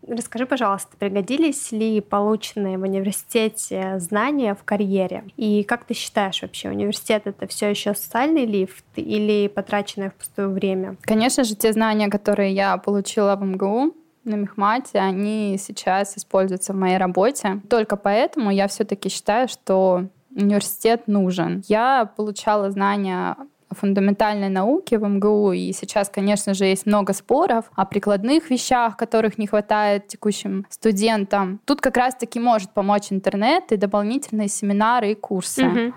Расскажи, 0.07 0.45
пожалуйста, 0.45 0.95
пригодились 0.97 1.71
ли 1.73 1.99
полученные 1.99 2.77
в 2.77 2.83
университете 2.83 3.99
знания 3.99 4.55
в 4.55 4.63
карьере? 4.63 5.25
И 5.35 5.63
как 5.63 5.83
ты 5.83 5.93
считаешь 5.93 6.41
вообще, 6.41 6.69
университет 6.69 7.23
это 7.25 7.45
все 7.47 7.69
еще 7.69 7.93
социальный 7.93 8.45
лифт 8.45 8.85
или 8.95 9.49
потраченное 9.49 10.11
впустую 10.11 10.51
время? 10.51 10.95
Конечно 11.01 11.43
же, 11.43 11.55
те 11.55 11.73
знания, 11.73 12.07
которые 12.07 12.53
я 12.53 12.77
получила 12.77 13.35
в 13.35 13.43
МГУ, 13.43 13.93
на 14.23 14.35
Мехмате, 14.35 14.99
они 14.99 15.57
сейчас 15.57 16.17
используются 16.17 16.73
в 16.73 16.75
моей 16.75 16.97
работе. 16.97 17.61
Только 17.69 17.95
поэтому 17.95 18.51
я 18.51 18.67
все-таки 18.67 19.09
считаю, 19.09 19.47
что 19.47 20.07
университет 20.37 21.07
нужен. 21.07 21.63
Я 21.67 22.05
получала 22.15 22.71
знания 22.71 23.35
фундаментальной 23.69 24.49
науки 24.49 24.95
в 24.95 25.05
МГУ, 25.05 25.51
и 25.51 25.73
сейчас, 25.73 26.09
конечно 26.09 26.53
же, 26.53 26.65
есть 26.65 26.85
много 26.85 27.13
споров 27.13 27.65
о 27.75 27.85
прикладных 27.85 28.49
вещах, 28.49 28.95
которых 28.95 29.37
не 29.37 29.47
хватает 29.47 30.07
текущим 30.07 30.65
студентам. 30.69 31.59
Тут 31.65 31.81
как 31.81 31.97
раз-таки 31.97 32.39
может 32.39 32.71
помочь 32.71 33.11
интернет 33.11 33.71
и 33.71 33.77
дополнительные 33.77 34.47
семинары 34.47 35.11
и 35.11 35.15
курсы. 35.15 35.63
Mm-hmm. 35.63 35.93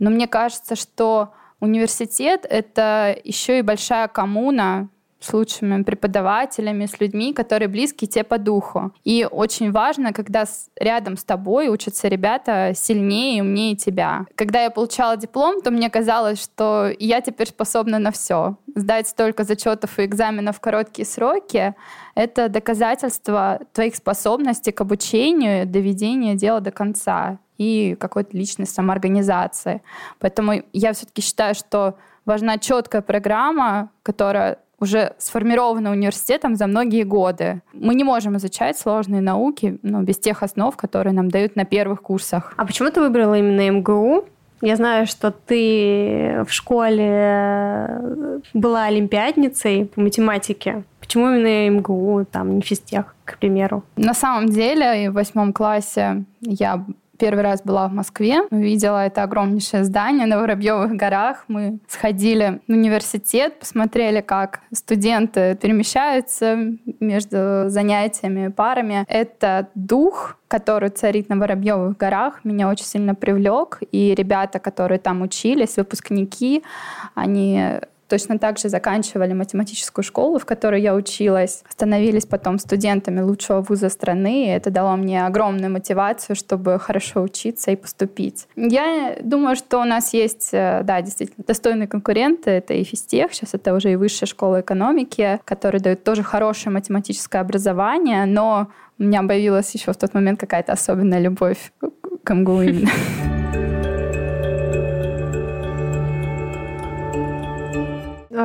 Но 0.00 0.10
мне 0.10 0.26
кажется, 0.26 0.76
что 0.76 1.32
университет— 1.60 2.46
это 2.50 3.16
еще 3.24 3.58
и 3.58 3.62
большая 3.62 4.08
коммуна 4.08 4.88
с 5.20 5.30
преподавателями, 5.84 6.86
с 6.86 7.00
людьми, 7.00 7.32
которые 7.32 7.68
близки 7.68 8.06
тебе 8.06 8.24
по 8.24 8.38
духу. 8.38 8.92
И 9.04 9.26
очень 9.30 9.72
важно, 9.72 10.12
когда 10.12 10.44
рядом 10.76 11.16
с 11.16 11.24
тобой 11.24 11.68
учатся 11.68 12.08
ребята 12.08 12.72
сильнее 12.74 13.38
и 13.38 13.40
умнее 13.40 13.76
тебя. 13.76 14.26
Когда 14.34 14.62
я 14.62 14.70
получала 14.70 15.16
диплом, 15.16 15.60
то 15.60 15.70
мне 15.70 15.90
казалось, 15.90 16.42
что 16.42 16.90
я 16.98 17.20
теперь 17.20 17.48
способна 17.48 17.98
на 17.98 18.10
все. 18.10 18.56
Сдать 18.74 19.08
столько 19.08 19.44
зачетов 19.44 19.98
и 19.98 20.04
экзаменов 20.04 20.56
в 20.56 20.60
короткие 20.60 21.06
сроки— 21.06 21.74
это 22.14 22.48
доказательство 22.48 23.60
твоих 23.72 23.96
способностей 23.96 24.72
к 24.72 24.80
обучению, 24.80 25.66
доведению 25.66 26.36
дела 26.36 26.60
до 26.60 26.70
конца 26.70 27.38
и 27.58 27.96
какой-то 27.98 28.36
личной 28.36 28.66
самоорганизации. 28.66 29.82
Поэтому 30.20 30.62
я 30.72 30.92
все-таки 30.92 31.22
считаю, 31.22 31.54
что 31.54 31.96
важна 32.24 32.58
четкая 32.58 33.02
программа, 33.02 33.90
которая 34.02 34.58
уже 34.80 35.14
сформировано 35.18 35.90
университетом 35.90 36.56
за 36.56 36.66
многие 36.66 37.02
годы. 37.02 37.62
Мы 37.72 37.94
не 37.94 38.04
можем 38.04 38.36
изучать 38.36 38.78
сложные 38.78 39.20
науки 39.20 39.78
ну, 39.82 40.02
без 40.02 40.18
тех 40.18 40.42
основ, 40.42 40.76
которые 40.76 41.12
нам 41.12 41.30
дают 41.30 41.56
на 41.56 41.64
первых 41.64 42.02
курсах. 42.02 42.54
А 42.56 42.64
почему 42.64 42.90
ты 42.90 43.00
выбрала 43.00 43.34
именно 43.34 43.70
МГУ? 43.70 44.24
Я 44.60 44.74
знаю, 44.74 45.06
что 45.06 45.30
ты 45.30 46.44
в 46.46 46.52
школе 46.52 48.42
была 48.54 48.84
олимпиадницей 48.84 49.86
по 49.86 50.00
математике. 50.00 50.82
Почему 51.00 51.28
именно 51.28 51.78
МГУ, 51.78 52.26
там, 52.30 52.56
не 52.56 52.60
физтех, 52.60 53.14
к 53.24 53.38
примеру? 53.38 53.84
На 53.96 54.14
самом 54.14 54.46
деле, 54.46 55.10
в 55.10 55.14
восьмом 55.14 55.52
классе 55.52 56.24
я 56.40 56.84
Первый 57.18 57.42
раз 57.42 57.62
была 57.62 57.88
в 57.88 57.92
Москве, 57.92 58.42
увидела 58.50 59.06
это 59.06 59.24
огромнейшее 59.24 59.84
здание 59.84 60.26
на 60.26 60.38
Воробьевых 60.38 60.92
горах. 60.92 61.44
Мы 61.48 61.80
сходили 61.88 62.60
в 62.68 62.72
университет, 62.72 63.58
посмотрели, 63.58 64.20
как 64.20 64.60
студенты 64.72 65.56
перемещаются 65.60 66.56
между 67.00 67.64
занятиями, 67.68 68.48
парами. 68.48 69.04
Это 69.08 69.68
дух, 69.74 70.36
который 70.46 70.90
царит 70.90 71.28
на 71.28 71.36
Воробьевых 71.36 71.96
горах, 71.96 72.44
меня 72.44 72.68
очень 72.68 72.86
сильно 72.86 73.14
привлек. 73.14 73.80
И 73.92 74.14
ребята, 74.14 74.58
которые 74.60 74.98
там 74.98 75.22
учились, 75.22 75.76
выпускники, 75.76 76.62
они 77.14 77.80
точно 78.08 78.38
так 78.38 78.58
же 78.58 78.68
заканчивали 78.68 79.32
математическую 79.32 80.04
школу, 80.04 80.38
в 80.38 80.44
которой 80.44 80.80
я 80.80 80.94
училась, 80.94 81.62
становились 81.68 82.26
потом 82.26 82.58
студентами 82.58 83.20
лучшего 83.20 83.60
вуза 83.60 83.88
страны, 83.88 84.46
и 84.46 84.48
это 84.48 84.70
дало 84.70 84.96
мне 84.96 85.26
огромную 85.26 85.70
мотивацию, 85.70 86.36
чтобы 86.36 86.78
хорошо 86.78 87.22
учиться 87.22 87.70
и 87.70 87.76
поступить. 87.76 88.48
Я 88.56 89.16
думаю, 89.22 89.56
что 89.56 89.80
у 89.80 89.84
нас 89.84 90.12
есть, 90.14 90.50
э, 90.52 90.82
да, 90.84 91.00
действительно, 91.02 91.44
достойные 91.46 91.86
конкуренты, 91.88 92.50
это 92.50 92.74
и 92.74 92.84
физтех, 92.84 93.32
сейчас 93.32 93.54
это 93.54 93.74
уже 93.74 93.92
и 93.92 93.96
высшая 93.96 94.26
школа 94.26 94.60
экономики, 94.60 95.40
которые 95.44 95.80
дают 95.80 96.04
тоже 96.04 96.22
хорошее 96.22 96.72
математическое 96.72 97.38
образование, 97.38 98.24
но 98.26 98.68
у 98.98 99.04
меня 99.04 99.22
появилась 99.22 99.72
еще 99.74 99.92
в 99.92 99.96
тот 99.96 100.14
момент 100.14 100.40
какая-то 100.40 100.72
особенная 100.72 101.20
любовь 101.20 101.72
к 102.24 102.34
МГУ 102.34 102.62
именно. 102.62 102.90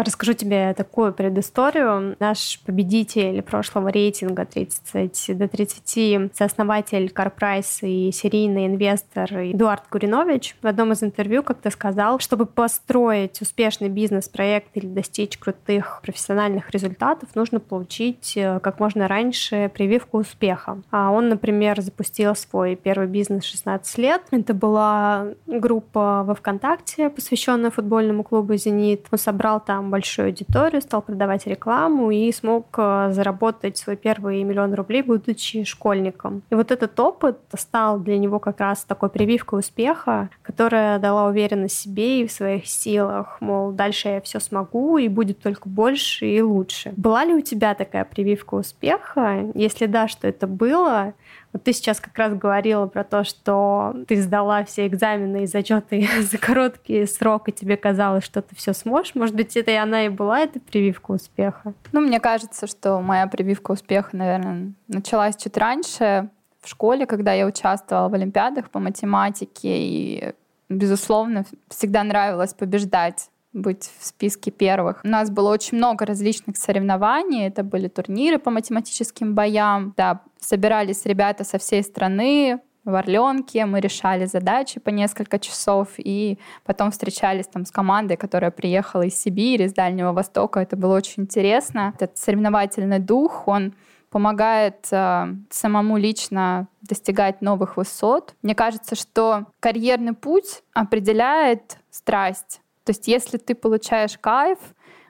Расскажу 0.02 0.34
тебе 0.34 0.74
такую 0.74 1.14
предысторию. 1.14 2.16
Наш 2.20 2.60
победитель 2.66 3.44
прошлого 3.44 3.90
рейтинга 3.90 4.44
30 4.44 5.38
до 5.38 5.48
30, 5.48 6.36
сооснователь 6.36 7.12
Карпрайс 7.12 7.84
и 7.84 8.12
серийный 8.12 8.66
инвестор 8.66 9.32
Эдуард 9.32 9.84
Куринович 9.90 10.56
в 10.64 10.66
одном 10.66 10.94
из 10.94 11.04
интервью 11.04 11.44
как-то 11.44 11.70
сказал, 11.70 12.18
чтобы 12.18 12.48
построить 12.48 13.40
успешный 13.42 13.90
бизнес-проект 13.90 14.70
или 14.74 14.88
достичь 14.88 15.38
крутых 15.38 16.02
профессиональных 16.02 16.72
результатов, 16.72 17.30
нужно 17.36 17.60
получить 17.60 18.34
э, 18.36 18.60
как 18.62 18.80
можно 18.80 19.08
раньше 19.08 19.70
прививку 19.74 20.18
успеха. 20.18 20.82
А 20.90 21.12
он, 21.12 21.30
например, 21.30 21.80
запустил 21.82 22.36
свой 22.36 22.76
первый 22.76 23.08
бизнес 23.08 23.44
16 23.44 23.98
лет. 24.00 24.24
Это 24.32 24.56
была 24.56 25.28
группа 25.46 26.24
во 26.26 26.34
ВКонтакте, 26.34 27.12
посвященная 27.12 27.70
футбольному 27.70 28.24
клубу 28.24 28.56
«Зенит». 28.56 29.06
Он 29.12 29.20
собрал 29.20 29.60
там 29.60 29.83
большую 29.90 30.28
аудиторию, 30.28 30.82
стал 30.82 31.02
продавать 31.02 31.48
рекламу 31.48 32.12
и 32.12 32.32
смог 32.32 32.68
э, 32.78 33.10
заработать 33.12 33.78
свой 33.78 33.96
первый 33.96 34.44
миллион 34.44 34.74
рублей, 34.74 35.02
будучи 35.02 35.64
школьником. 35.64 36.44
И 36.50 36.56
вот 36.56 36.72
этот 36.72 37.00
опыт 37.00 37.40
стал 37.58 38.00
для 38.00 38.18
него 38.18 38.40
как 38.40 38.60
раз 38.60 38.84
такой 38.84 39.10
прививкой 39.10 39.60
успеха, 39.60 40.30
которая 40.42 41.00
дала 41.00 41.26
уверенность 41.26 41.80
себе 41.80 42.22
и 42.22 42.28
в 42.28 42.32
своих 42.32 42.68
силах. 42.68 43.38
Мол, 43.40 43.72
дальше 43.72 44.10
я 44.10 44.22
все 44.22 44.40
смогу 44.40 44.98
и 44.98 45.08
будет 45.08 45.40
только 45.40 45.70
больше 45.70 46.26
и 46.26 46.42
лучше. 46.42 46.94
Была 46.98 47.26
ли 47.26 47.34
у 47.34 47.42
тебя 47.42 47.76
такая 47.76 48.06
прививка 48.06 48.56
успеха? 48.56 49.52
Если 49.54 49.86
да, 49.86 50.08
что 50.08 50.28
это 50.28 50.48
было? 50.48 51.14
Вот 51.54 51.64
ты 51.64 51.72
сейчас 51.72 52.02
как 52.02 52.18
раз 52.18 52.34
говорила 52.34 52.88
про 52.88 53.04
то, 53.04 53.24
что 53.24 53.96
ты 54.08 54.22
сдала 54.22 54.64
все 54.66 54.88
экзамены 54.88 55.44
и 55.44 55.48
зачеты 55.48 56.10
за 56.22 56.38
короткий 56.38 57.06
срок, 57.06 57.48
и 57.48 57.52
тебе 57.52 57.78
казалось, 57.78 58.24
что 58.24 58.42
ты 58.42 58.56
все 58.56 58.74
сможешь. 58.74 59.16
Может 59.16 59.36
быть, 59.36 59.56
это 59.56 59.72
и 59.72 59.76
она 59.76 60.06
и 60.06 60.10
была, 60.10 60.42
эта 60.42 60.60
прививка 60.60 61.12
успеха? 61.12 61.74
Ну, 61.92 62.02
мне 62.02 62.20
кажется, 62.20 62.68
что 62.68 63.00
моя 63.00 63.28
прививка 63.28 63.72
успеха, 63.72 64.10
наверное, 64.18 64.74
началась 64.88 65.38
чуть 65.38 65.56
раньше, 65.56 66.30
в 66.64 66.70
школе, 66.70 67.06
когда 67.06 67.34
я 67.34 67.46
участвовала 67.46 68.10
в 68.10 68.14
олимпиадах 68.14 68.70
по 68.70 68.80
математике, 68.80 69.78
и, 69.78 70.34
безусловно, 70.70 71.46
всегда 71.70 72.04
нравилось 72.04 72.54
побеждать 72.54 73.30
быть 73.54 73.92
в 74.00 74.06
списке 74.06 74.52
первых. 74.52 75.02
У 75.04 75.08
нас 75.08 75.30
было 75.30 75.52
очень 75.52 75.78
много 75.78 76.06
различных 76.06 76.58
соревнований. 76.58 77.48
Это 77.48 77.64
были 77.64 77.88
турниры 77.88 78.40
по 78.40 78.52
математическим 78.52 79.36
боям. 79.36 79.94
Да, 79.96 80.22
собирались 80.40 81.06
ребята 81.06 81.44
со 81.44 81.58
всей 81.58 81.84
страны, 81.84 82.60
в 82.86 82.96
Орленке, 82.96 83.66
мы 83.66 83.80
решали 83.80 84.26
задачи 84.26 84.80
по 84.80 84.90
несколько 84.90 85.40
часов, 85.40 85.88
и 85.98 86.38
потом 86.66 86.92
встречались 86.92 87.48
там 87.48 87.66
с 87.66 87.72
командой, 87.72 88.18
которая 88.18 88.52
приехала 88.52 89.04
из 89.04 89.18
Сибири, 89.18 89.66
из 89.66 89.74
Дальнего 89.74 90.12
Востока. 90.12 90.60
Это 90.60 90.76
было 90.76 90.96
очень 90.96 91.24
интересно. 91.24 91.94
Этот 91.96 92.18
соревновательный 92.18 93.00
дух, 93.00 93.48
он 93.48 93.74
помогает 94.10 94.88
э, 94.92 95.28
самому 95.50 95.98
лично 95.98 96.68
достигать 96.82 97.42
новых 97.42 97.78
высот. 97.78 98.36
Мне 98.44 98.54
кажется, 98.54 98.96
что 98.96 99.48
карьерный 99.60 100.14
путь 100.14 100.62
определяет 100.74 101.78
страсть. 101.90 102.62
То 102.84 102.92
есть 102.92 103.08
если 103.08 103.38
ты 103.38 103.56
получаешь 103.56 104.18
кайф, 104.18 104.60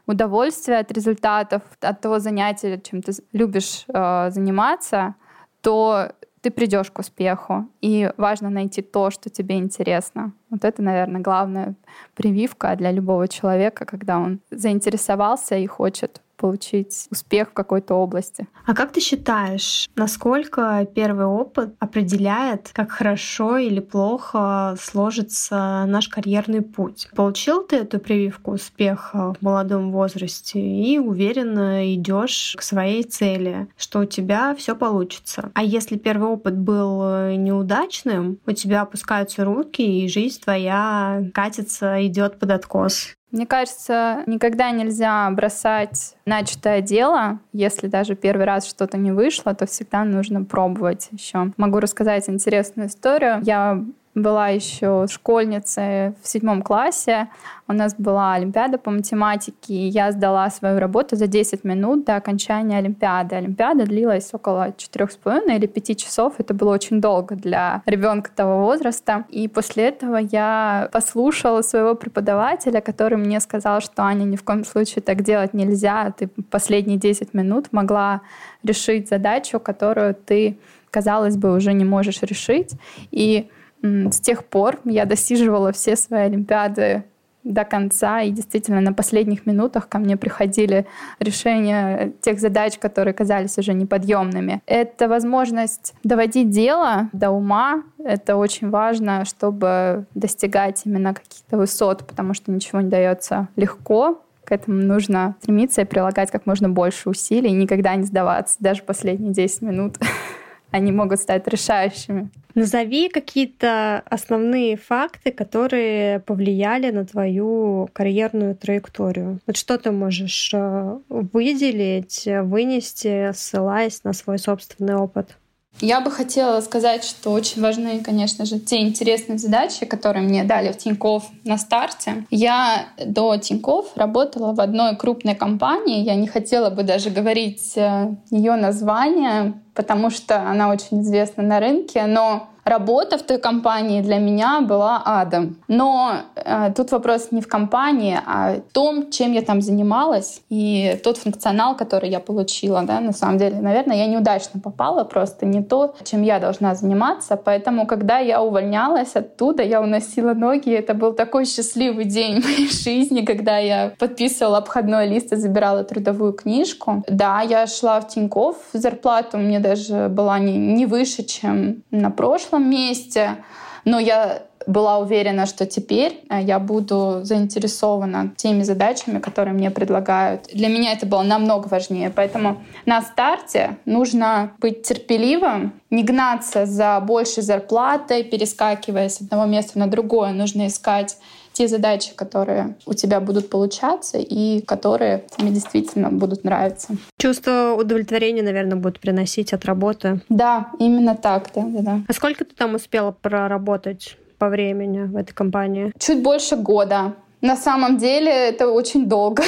удовольствие 0.06 0.80
от 0.80 0.92
результатов, 0.92 1.62
от 1.82 2.01
того 2.01 2.20
занятия, 2.20 2.80
чем 2.80 3.01
ты 3.01 3.13
любишь 3.32 3.86
э, 3.88 4.30
заниматься, 4.32 5.15
то 5.62 6.12
ты 6.42 6.51
придешь 6.51 6.92
к 6.92 7.00
успеху. 7.00 7.70
И 7.80 8.12
важно 8.18 8.50
найти 8.50 8.82
то, 8.82 9.10
что 9.12 9.30
тебе 9.30 9.58
интересно. 9.58 10.34
Вот 10.50 10.65
это, 10.65 10.82
наверное, 10.82 11.22
главная 11.22 11.75
прививка 12.15 12.75
для 12.75 12.92
любого 12.92 13.30
человека, 13.30 13.86
когда 13.86 14.20
он 14.20 14.42
заинтересовался 14.51 15.56
и 15.56 15.65
хочет 15.68 16.22
получить 16.38 17.08
успех 17.12 17.50
в 17.50 17.54
какой-то 17.54 17.96
области. 17.96 18.48
А 18.66 18.74
как 18.74 18.92
ты 18.92 19.00
считаешь, 19.00 19.90
насколько 19.96 20.88
первый 20.94 21.25
опыт 21.25 21.75
определяет, 21.80 22.72
как 22.74 22.92
хорошо 22.92 23.58
или 23.58 23.80
плохо 23.80 24.76
сложится 24.80 25.86
наш 25.88 26.08
карьерный 26.08 26.62
путь? 26.62 27.10
Получил 27.15 27.63
ты 27.63 27.78
эту 27.78 28.00
прививку 28.00 28.52
успеха 28.54 29.34
в 29.34 29.41
молодом 29.41 29.91
возрасте 29.91 30.60
и 30.60 31.00
уверенно 31.00 31.93
идешь 31.93 32.56
к 32.58 32.62
своей 32.62 33.04
цели, 33.04 33.67
что 33.78 34.00
у 34.00 34.06
тебя 34.06 34.56
все 34.56 34.76
получится. 34.76 35.52
А 35.54 35.63
если 35.63 35.98
первый 35.98 36.30
опыт 36.30 36.58
был 36.58 37.34
неудачным, 37.36 38.39
у 38.46 38.52
тебя 38.52 38.82
опускаются 38.82 39.46
руки, 39.46 39.82
и 39.82 40.08
жизнь 40.08 40.41
твоя 40.41 41.24
катится, 41.34 42.06
идет 42.06 42.39
под 42.39 42.52
откос. 42.52 43.15
Мне 43.34 43.48
кажется, 43.48 44.24
никогда 44.28 44.69
нельзя 44.69 45.28
бросать 45.32 46.15
начатое 46.28 46.82
дело. 46.82 47.39
Если 47.52 47.88
даже 47.88 48.15
первый 48.15 48.46
раз 48.46 48.67
что-то 48.67 48.98
не 48.98 49.12
вышло, 49.12 49.56
то 49.56 49.65
всегда 49.65 50.04
нужно 50.04 50.43
пробовать 50.43 51.10
еще. 51.12 51.52
Могу 51.58 51.80
рассказать 51.80 52.30
интересную 52.30 52.89
историю. 52.89 53.39
Я 53.41 53.84
была 54.15 54.49
еще 54.49 55.08
школьницей 55.10 56.10
в 56.21 56.28
седьмом 56.28 56.62
классе. 56.62 57.30
У 57.67 57.73
нас 57.73 57.95
была 57.97 58.34
Олимпиада 58.34 58.78
по 58.78 58.91
математике, 58.91 59.73
и 59.73 59.88
я 59.88 60.12
сдала 60.12 60.49
свою 60.49 60.80
работу 60.80 61.15
за 61.15 61.28
10 61.28 61.63
минут 61.63 62.06
до 62.06 62.17
окончания 62.17 62.78
Олимпиады. 62.78 63.36
Олимпиада 63.36 63.86
длилась 63.86 64.34
около 64.34 64.69
4,5 64.69 65.56
или 65.56 65.65
5 65.65 65.97
часов. 65.97 66.34
Это 66.38 66.54
было 66.54 66.73
очень 66.73 67.02
долго 67.02 67.36
для 67.36 67.82
ребенка 67.86 68.30
того 68.36 68.65
возраста. 68.65 69.26
И 69.30 69.47
после 69.47 69.86
этого 69.86 70.17
я 70.17 70.89
послушала 70.91 71.62
своего 71.62 71.95
преподавателя, 71.95 72.82
который 72.82 73.17
мне 73.17 73.39
сказал, 73.39 73.82
что 73.82 74.04
Аня, 74.04 74.26
ни 74.26 74.36
в 74.36 74.43
коем 74.43 74.65
случае 74.65 75.02
так 75.02 75.23
делать 75.23 75.54
нельзя. 75.54 76.12
Ты 76.12 76.28
последние 76.28 76.97
10 76.97 77.34
минут 77.34 77.71
могла 77.71 78.21
решить 78.63 79.10
задачу, 79.10 79.60
которую 79.60 80.13
ты, 80.13 80.58
казалось 80.91 81.38
бы, 81.38 81.56
уже 81.56 81.73
не 81.73 81.86
можешь 81.86 82.21
решить. 82.21 82.73
И 83.10 83.49
с 83.84 84.19
тех 84.19 84.46
пор 84.46 84.80
я 84.86 85.06
досиживала 85.06 85.72
все 85.72 85.96
свои 85.96 86.22
олимпиады 86.22 87.04
до 87.43 87.65
конца, 87.65 88.22
и 88.22 88.32
действительно 88.32 88.82
на 88.82 88.93
последних 88.93 89.46
минутах 89.46 89.89
ко 89.89 90.00
мне 90.00 90.15
приходили 90.15 90.86
решения 91.19 92.13
тех 92.22 92.39
задач, 92.39 92.78
которые 92.78 93.13
казались 93.13 93.58
уже 93.58 93.74
неподъемными. 93.74 94.62
Это 94.65 95.08
возможность 95.08 95.93
доводить 96.04 96.50
дело 96.50 97.10
до 97.12 97.32
ума. 97.32 97.84
Это 98.04 98.38
очень 98.38 98.69
важно, 98.69 99.26
чтобы 99.26 100.06
достигать 100.15 100.84
именно 100.86 101.13
каких-то 101.13 101.58
высот, 101.58 102.08
потому 102.08 102.34
что 102.34 102.52
ничего 102.52 102.82
не 102.82 102.89
дается 102.89 103.50
легко. 103.56 104.22
К 104.46 104.54
этому 104.54 104.82
нужно 104.82 105.36
стремиться 105.41 105.82
и 105.82 105.86
прилагать 105.86 106.32
как 106.32 106.46
можно 106.46 106.69
больше 106.69 107.10
усилий, 107.10 107.52
никогда 107.52 107.96
не 107.96 108.04
сдаваться, 108.04 108.56
даже 108.60 108.84
последние 108.84 109.34
10 109.34 109.62
минут. 109.62 109.98
они 110.74 110.92
могут 110.92 111.20
стать 111.20 111.48
решающими. 111.48 112.30
Назови 112.56 113.08
какие-то 113.08 114.02
основные 114.06 114.76
факты, 114.76 115.32
которые 115.32 116.20
повлияли 116.20 116.90
на 116.90 117.06
твою 117.06 117.90
карьерную 117.94 118.56
траекторию. 118.56 119.40
Вот 119.46 119.56
что 119.56 119.78
ты 119.78 119.92
можешь 119.92 120.52
э, 120.52 120.98
выделить, 121.10 122.24
вынести, 122.26 123.32
ссылаясь 123.34 124.04
на 124.04 124.14
свой 124.14 124.40
собственный 124.40 124.96
опыт? 124.96 125.38
Я 125.82 126.00
бы 126.00 126.12
хотела 126.12 126.62
сказать, 126.62 127.04
что 127.04 127.32
очень 127.32 127.62
важны, 127.62 128.02
конечно 128.02 128.46
же, 128.46 128.60
те 128.60 128.82
интересные 128.82 129.38
задачи, 129.38 129.86
которые 129.86 130.24
мне 130.24 130.44
дали 130.44 130.72
в 130.72 130.78
Тинькофф 130.78 131.24
на 131.44 131.58
старте. 131.58 132.26
Я 132.30 132.88
до 133.06 133.36
Тинькофф 133.38 133.96
работала 133.96 134.54
в 134.54 134.62
одной 134.62 134.96
крупной 134.96 135.36
компании. 135.36 136.04
Я 136.04 136.16
не 136.16 136.28
хотела 136.28 136.70
бы 136.70 136.84
даже 136.84 137.10
говорить 137.10 137.74
э, 137.76 138.16
ее 138.30 138.56
название, 138.56 139.54
потому 139.74 140.10
что 140.10 140.48
она 140.48 140.70
очень 140.70 141.02
известна 141.02 141.44
на 141.44 141.60
рынке, 141.60 142.06
но 142.06 142.48
работа 142.65 143.17
в 143.17 143.23
той 143.23 143.38
компании 143.38 144.02
для 144.02 144.17
меня 144.17 144.62
была 144.62 145.02
адом. 145.06 145.58
Но 145.67 146.13
э, 146.36 146.71
тут 146.76 146.91
вопрос 146.91 147.28
не 147.32 147.41
в 147.41 147.47
компании, 147.47 148.19
а 148.26 148.56
в 148.56 148.73
том, 148.73 149.12
чем 149.12 149.34
я 149.34 149.41
там 149.41 149.62
занималась 149.62 150.41
и 150.49 150.99
тот 151.04 151.17
функционал, 151.17 151.76
который 151.76 152.10
я 152.10 152.19
получила. 152.19 152.82
Да, 152.84 152.99
на 152.99 153.12
самом 153.12 153.38
деле, 153.38 153.62
наверное, 153.62 153.97
я 153.97 154.08
неудачно 154.08 154.60
попала, 154.60 155.04
просто 155.04 155.45
не 155.45 155.63
то, 155.63 155.95
чем 156.04 156.21
я 156.21 156.39
должна 156.39 156.76
заниматься. 156.76 157.36
Поэтому, 157.36 157.86
когда 157.86 158.19
я 158.19 158.41
увольнялась 158.41 159.15
оттуда, 159.15 159.63
я 159.63 159.82
уносила 159.82 160.34
ноги. 160.34 160.71
Это 160.71 160.93
был 160.93 161.13
такой 161.13 161.45
счастливый 161.45 162.06
день 162.06 162.41
в 162.41 162.45
моей 162.45 162.69
жизни, 162.69 163.26
когда 163.26 163.58
я 163.58 163.93
подписывала 163.99 164.58
обходной 164.58 165.08
лист 165.08 165.34
и 165.34 165.36
забирала 165.36 165.84
трудовую 165.84 166.34
книжку. 166.34 167.04
Да, 167.08 167.41
я 167.41 167.67
шла 167.67 167.99
в 167.99 168.08
Тинькофф, 168.08 168.56
зарплата 168.73 169.38
у 169.38 169.41
меня 169.41 169.60
даже 169.60 170.08
была 170.10 170.39
не, 170.39 170.58
не 170.58 170.86
выше, 170.86 171.23
чем 171.23 171.84
на 171.91 172.10
прошлом 172.10 172.53
прошлом 172.54 172.70
месте, 172.70 173.38
но 173.86 174.00
я 174.00 174.44
была 174.66 175.00
уверена, 175.00 175.46
что 175.46 175.66
теперь 175.66 176.22
э, 176.30 176.42
я 176.42 176.60
буду 176.60 177.20
заинтересована 177.24 178.32
теми 178.38 178.63
задачами, 178.63 179.20
которые 179.20 179.54
мне 179.54 179.72
предлагают. 179.72 180.48
Для 180.54 180.70
меня 180.70 180.94
это 180.94 181.06
было 181.06 181.24
намного 181.24 181.68
важнее. 181.68 182.10
Поэтому 182.10 182.62
на 182.86 183.02
старте 183.02 183.78
нужно 183.86 184.52
быть 184.60 184.84
терпеливым, 184.84 185.74
не 185.89 186.04
гнаться 186.04 186.66
за 186.66 187.02
большей 187.02 187.44
зарплатой, 187.44 188.24
перескакивая 188.24 189.10
с 189.10 189.20
одного 189.20 189.46
места 189.46 189.80
на 189.80 189.88
другое. 189.88 190.32
Нужно 190.32 190.68
искать 190.68 191.18
те 191.54 191.68
задачи, 191.68 192.13
которые 192.16 192.76
у 192.86 192.94
тебя 192.94 193.20
будут 193.20 193.50
получаться 193.50 194.18
и 194.18 194.62
которые 194.62 195.24
тебе 195.38 195.50
действительно 195.50 196.10
будут 196.10 196.44
нравиться. 196.44 196.96
Чувство 197.18 197.76
удовлетворения, 197.80 198.44
наверное, 198.44 198.78
будет 198.78 199.00
приносить 199.00 199.54
от 199.54 199.66
работы. 199.66 200.22
Да, 200.30 200.72
именно 200.80 201.16
так, 201.16 201.50
да, 201.56 201.63
да, 201.68 201.82
да. 201.82 202.02
А 202.08 202.13
сколько 202.13 202.44
ты 202.44 202.56
там 202.56 202.76
успела 202.76 203.12
проработать? 203.12 204.18
по 204.44 204.50
времени 204.50 205.04
в 205.04 205.16
этой 205.16 205.34
компании? 205.34 205.94
Чуть 205.98 206.22
больше 206.22 206.58
года. 206.58 207.13
На 207.42 207.56
самом 207.56 207.98
деле 207.98 208.32
это 208.32 208.68
очень 208.68 209.08
долго 209.08 209.44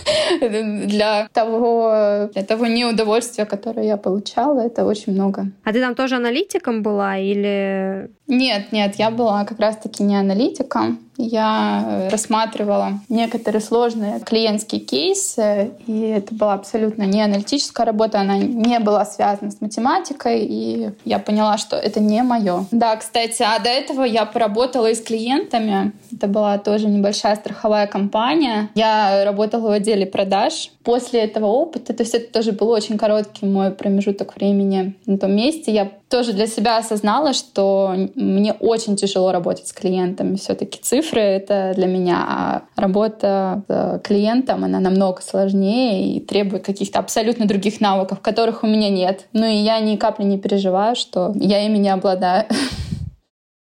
для 0.40 1.28
того, 1.32 2.28
для 2.32 2.42
того 2.42 2.66
неудовольствия, 2.66 3.44
которое 3.44 3.86
я 3.86 3.96
получала, 3.96 4.60
это 4.60 4.84
очень 4.84 5.12
много. 5.12 5.46
А 5.64 5.72
ты 5.72 5.80
там 5.80 5.94
тоже 5.94 6.16
аналитиком 6.16 6.82
была 6.82 7.18
или... 7.18 8.10
Нет, 8.30 8.72
нет, 8.72 8.94
я 8.96 9.10
была 9.10 9.44
как 9.44 9.60
раз-таки 9.60 10.02
не 10.02 10.16
аналитиком 10.16 10.98
я 11.20 12.08
рассматривала 12.10 13.00
некоторые 13.08 13.60
сложные 13.60 14.20
клиентские 14.20 14.80
кейсы, 14.80 15.72
и 15.86 16.00
это 16.00 16.34
была 16.34 16.54
абсолютно 16.54 17.02
не 17.04 17.22
аналитическая 17.22 17.84
работа, 17.84 18.20
она 18.20 18.38
не 18.38 18.78
была 18.78 19.04
связана 19.04 19.50
с 19.50 19.60
математикой, 19.60 20.44
и 20.44 20.90
я 21.04 21.18
поняла, 21.18 21.58
что 21.58 21.76
это 21.76 22.00
не 22.00 22.22
мое. 22.22 22.64
Да, 22.70 22.96
кстати, 22.96 23.42
а 23.42 23.58
до 23.58 23.68
этого 23.68 24.04
я 24.04 24.24
поработала 24.24 24.90
и 24.90 24.94
с 24.94 25.02
клиентами. 25.02 25.92
Это 26.12 26.26
была 26.26 26.58
тоже 26.58 26.88
небольшая 26.88 27.36
страховая 27.36 27.86
компания. 27.86 28.70
Я 28.74 29.24
работала 29.24 29.68
в 29.68 29.72
отделе 29.72 30.06
продаж. 30.06 30.70
После 30.82 31.20
этого 31.20 31.46
опыта, 31.46 31.92
то 31.92 32.02
есть 32.02 32.14
это 32.14 32.32
тоже 32.32 32.52
был 32.52 32.70
очень 32.70 32.96
короткий 32.96 33.46
мой 33.46 33.70
промежуток 33.70 34.34
времени 34.36 34.94
на 35.06 35.18
том 35.18 35.32
месте, 35.32 35.72
я 35.72 35.90
тоже 36.08 36.32
для 36.32 36.46
себя 36.46 36.78
осознала, 36.78 37.32
что 37.32 37.94
мне 38.20 38.52
очень 38.52 38.96
тяжело 38.96 39.32
работать 39.32 39.68
с 39.68 39.72
клиентами. 39.72 40.36
Все-таки 40.36 40.80
цифры— 40.80 41.20
это 41.22 41.72
для 41.74 41.86
меня, 41.86 42.24
а 42.28 42.62
работа 42.76 43.62
с 43.68 44.00
клиентом, 44.04 44.64
она 44.64 44.80
намного 44.80 45.22
сложнее 45.22 46.16
и 46.16 46.20
требует 46.20 46.64
каких-то 46.64 46.98
абсолютно 46.98 47.46
других 47.46 47.80
навыков, 47.80 48.20
которых 48.20 48.62
у 48.62 48.66
меня 48.66 48.90
нет. 48.90 49.26
Ну 49.32 49.46
и 49.46 49.56
я 49.56 49.80
ни 49.80 49.96
капли 49.96 50.24
не 50.24 50.38
переживаю, 50.38 50.96
что 50.96 51.32
я 51.34 51.64
ими 51.64 51.78
не 51.78 51.90
обладаю. 51.90 52.46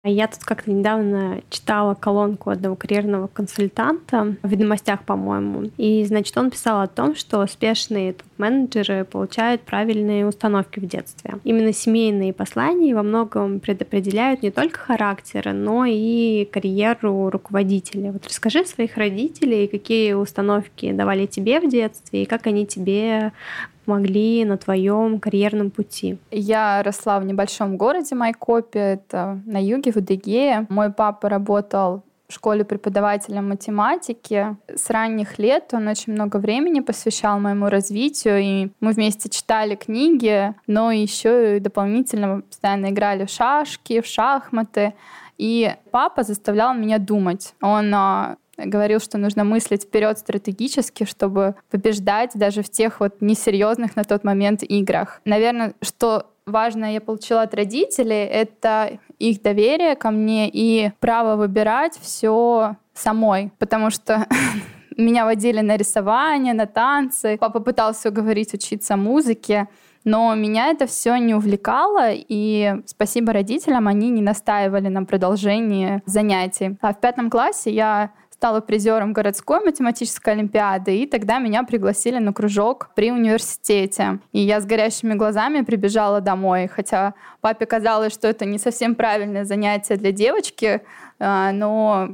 Я 0.05 0.29
тут 0.29 0.45
как-то 0.45 0.71
недавно 0.71 1.43
читала 1.51 1.95
колонку 1.95 2.51
одного 2.51 2.77
карьерного 2.77 3.27
консультанта 3.27 4.37
в 4.43 4.49
ведомостях, 4.49 5.03
по-моему. 5.03 5.71
И, 5.77 6.05
значит, 6.05 6.39
он 6.39 6.53
писал 6.53 6.81
о 6.81 6.87
том, 6.87 7.17
что 7.17 7.41
успешные 7.41 8.13
топ-менеджеры 8.13 9.05
получают 9.05 9.63
правильные 9.63 10.25
установки 10.25 10.79
в 10.79 10.87
детстве. 10.87 11.35
Именно 11.43 11.73
семейные 11.73 12.33
послания 12.33 12.95
во 12.95 13.03
многом 13.03 13.59
предопределяют 13.59 14.43
не 14.43 14.53
только 14.53 14.79
характер, 14.79 15.53
но 15.53 15.85
и 15.85 16.45
карьеру 16.45 17.29
руководителя. 17.31 18.13
Вот 18.13 18.25
расскажи 18.25 18.65
своих 18.67 18.97
родителей, 18.97 19.67
какие 19.67 20.13
установки 20.13 20.93
давали 20.93 21.27
тебе 21.27 21.59
в 21.59 21.69
детстве 21.69 22.23
и 22.23 22.27
как 22.27 22.47
они 22.47 22.67
тебе 22.67 23.33
помогли 23.89 24.45
на 24.45 24.59
твоем 24.59 25.19
карьерном 25.19 25.71
пути? 25.71 26.19
Я 26.31 26.83
росла 26.83 27.19
в 27.19 27.25
небольшом 27.25 27.77
городе 27.79 28.15
Майкопе, 28.15 28.79
это 28.79 29.41
на 29.47 29.63
юге, 29.63 29.93
в 29.93 29.97
Адыгее. 29.97 30.67
Мой 30.69 30.93
папа 30.93 31.31
работал 31.31 32.03
в 32.29 32.35
школе 32.35 32.65
преподавателем 32.65 33.49
математики. 33.49 34.57
С 34.75 34.91
ранних 34.91 35.39
лет 35.39 35.71
он 35.73 35.89
очень 35.89 36.13
много 36.13 36.37
времени 36.37 36.81
посвящал 36.81 37.41
моему 37.41 37.71
развитию, 37.71 38.39
и 38.39 38.69
мы 38.81 38.93
вместе 38.93 39.31
читали 39.31 39.75
книги, 39.75 40.55
но 40.67 40.93
еще 40.93 41.57
и 41.57 41.61
дополнительно 41.61 42.43
постоянно 42.43 42.91
играли 42.91 43.25
в 43.25 43.31
шашки, 43.31 44.03
в 44.03 44.07
шахматы. 44.07 44.93
И 45.39 45.75
папа 45.91 46.25
заставлял 46.25 46.75
меня 46.75 46.99
думать. 46.99 47.55
Он 47.63 47.95
а, 47.95 48.37
говорил, 48.59 49.01
что 49.01 49.19
нужно 49.19 49.45
мыслить 49.45 49.85
вперед 49.85 50.19
стратегически, 50.19 51.05
чтобы 51.05 51.55
побеждать 51.71 52.33
даже 52.35 52.63
в 52.63 52.71
тех 52.71 53.01
вот 53.01 53.21
несерьезных 53.21 53.97
на 53.97 54.05
тот 54.05 54.25
момент 54.25 54.63
играх. 54.63 55.21
Наверное, 55.25 55.75
что 55.81 56.27
важное 56.47 56.93
я 56.93 57.01
получила 57.01 57.43
от 57.43 57.55
родителей, 57.55 58.25
это 58.25 58.99
их 59.19 59.43
доверие 59.43 59.97
ко 59.97 60.11
мне 60.11 60.49
и 60.53 60.93
право 61.01 61.37
выбирать 61.37 61.99
все 62.01 62.77
самой, 62.95 63.53
потому 63.59 63.91
что 63.91 64.27
меня 64.97 65.25
водили 65.25 65.61
на 65.61 65.77
рисование, 65.77 66.55
на 66.55 66.67
танцы. 66.67 67.37
Папа 67.39 67.61
пытался 67.61 68.09
уговорить 68.09 68.55
учиться 68.55 68.97
музыке, 68.97 69.69
но 70.05 70.35
меня 70.35 70.69
это 70.69 70.87
все 70.87 71.17
не 71.17 71.35
увлекало, 71.35 72.11
и 72.13 72.77
спасибо 72.87 73.33
родителям, 73.33 73.89
они 73.89 74.11
не 74.11 74.23
настаивали 74.23 74.89
на 74.89 75.05
продолжении 75.05 76.03
занятий. 76.07 76.77
А 76.81 76.95
в 76.95 77.01
пятом 77.01 77.31
классе 77.31 77.71
я 77.71 78.13
стала 78.39 78.61
призером 78.61 79.13
городской 79.13 79.59
математической 79.65 80.31
олимпиады, 80.31 80.97
и 80.97 81.07
тогда 81.07 81.41
меня 81.41 81.65
пригласили 81.65 82.19
на 82.19 82.33
кружок 82.33 82.91
при 82.95 83.11
университете. 83.11 84.21
И 84.31 84.39
я 84.39 84.61
с 84.61 84.65
горящими 84.65 85.15
глазами 85.15 85.63
прибежала 85.63 86.21
домой, 86.21 86.69
хотя 86.69 87.15
папе 87.41 87.67
казалось, 87.67 88.13
что 88.13 88.29
это 88.29 88.45
не 88.45 88.59
совсем 88.59 88.95
правильное 88.95 89.45
занятие 89.45 89.97
для 89.97 90.13
девочки, 90.13 90.83
но 91.19 92.11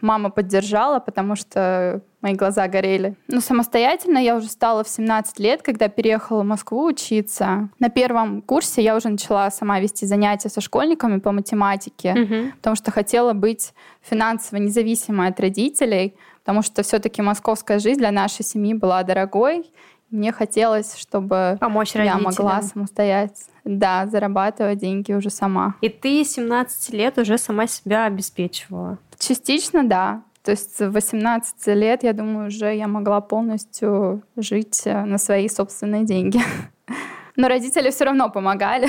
мама 0.00 0.30
поддержала, 0.30 1.00
потому 1.00 1.34
что 1.34 2.02
мои 2.20 2.34
глаза 2.34 2.68
горели. 2.68 3.16
Но 3.28 3.40
самостоятельно 3.40 4.18
я 4.18 4.36
уже 4.36 4.48
стала 4.48 4.84
в 4.84 4.88
17 4.88 5.38
лет, 5.40 5.62
когда 5.62 5.88
переехала 5.88 6.42
в 6.42 6.46
Москву 6.46 6.84
учиться. 6.86 7.68
На 7.78 7.90
первом 7.90 8.40
курсе 8.42 8.82
я 8.82 8.96
уже 8.96 9.08
начала 9.08 9.50
сама 9.50 9.80
вести 9.80 10.06
занятия 10.06 10.48
со 10.48 10.60
школьниками 10.60 11.18
по 11.18 11.32
математике, 11.32 12.12
угу. 12.12 12.52
потому 12.56 12.76
что 12.76 12.90
хотела 12.90 13.32
быть 13.32 13.74
финансово 14.00 14.58
независимой 14.58 15.28
от 15.28 15.40
родителей, 15.40 16.14
потому 16.40 16.62
что 16.62 16.82
все-таки 16.82 17.22
московская 17.22 17.78
жизнь 17.78 17.98
для 17.98 18.10
нашей 18.10 18.44
семьи 18.44 18.72
была 18.72 19.02
дорогой. 19.02 19.70
Мне 20.14 20.30
хотелось, 20.30 20.96
чтобы 20.96 21.56
Помочь 21.58 21.96
я 21.96 22.18
могла 22.18 22.62
самостоятельно 22.62 23.48
да, 23.64 24.06
зарабатывать 24.06 24.78
деньги 24.78 25.12
уже 25.12 25.28
сама. 25.28 25.74
И 25.80 25.88
ты 25.88 26.24
17 26.24 26.94
лет 26.94 27.18
уже 27.18 27.36
сама 27.36 27.66
себя 27.66 28.04
обеспечивала? 28.04 28.98
Частично, 29.18 29.82
да. 29.82 30.22
То 30.44 30.52
есть 30.52 30.78
в 30.78 30.92
18 30.92 31.66
лет, 31.68 32.04
я 32.04 32.12
думаю, 32.12 32.46
уже 32.46 32.76
я 32.76 32.86
могла 32.86 33.20
полностью 33.22 34.22
жить 34.36 34.82
э, 34.84 35.04
на 35.04 35.18
свои 35.18 35.48
собственные 35.48 36.04
деньги. 36.04 36.40
Но 37.36 37.48
родители 37.48 37.90
все 37.90 38.04
равно 38.04 38.30
помогали. 38.30 38.88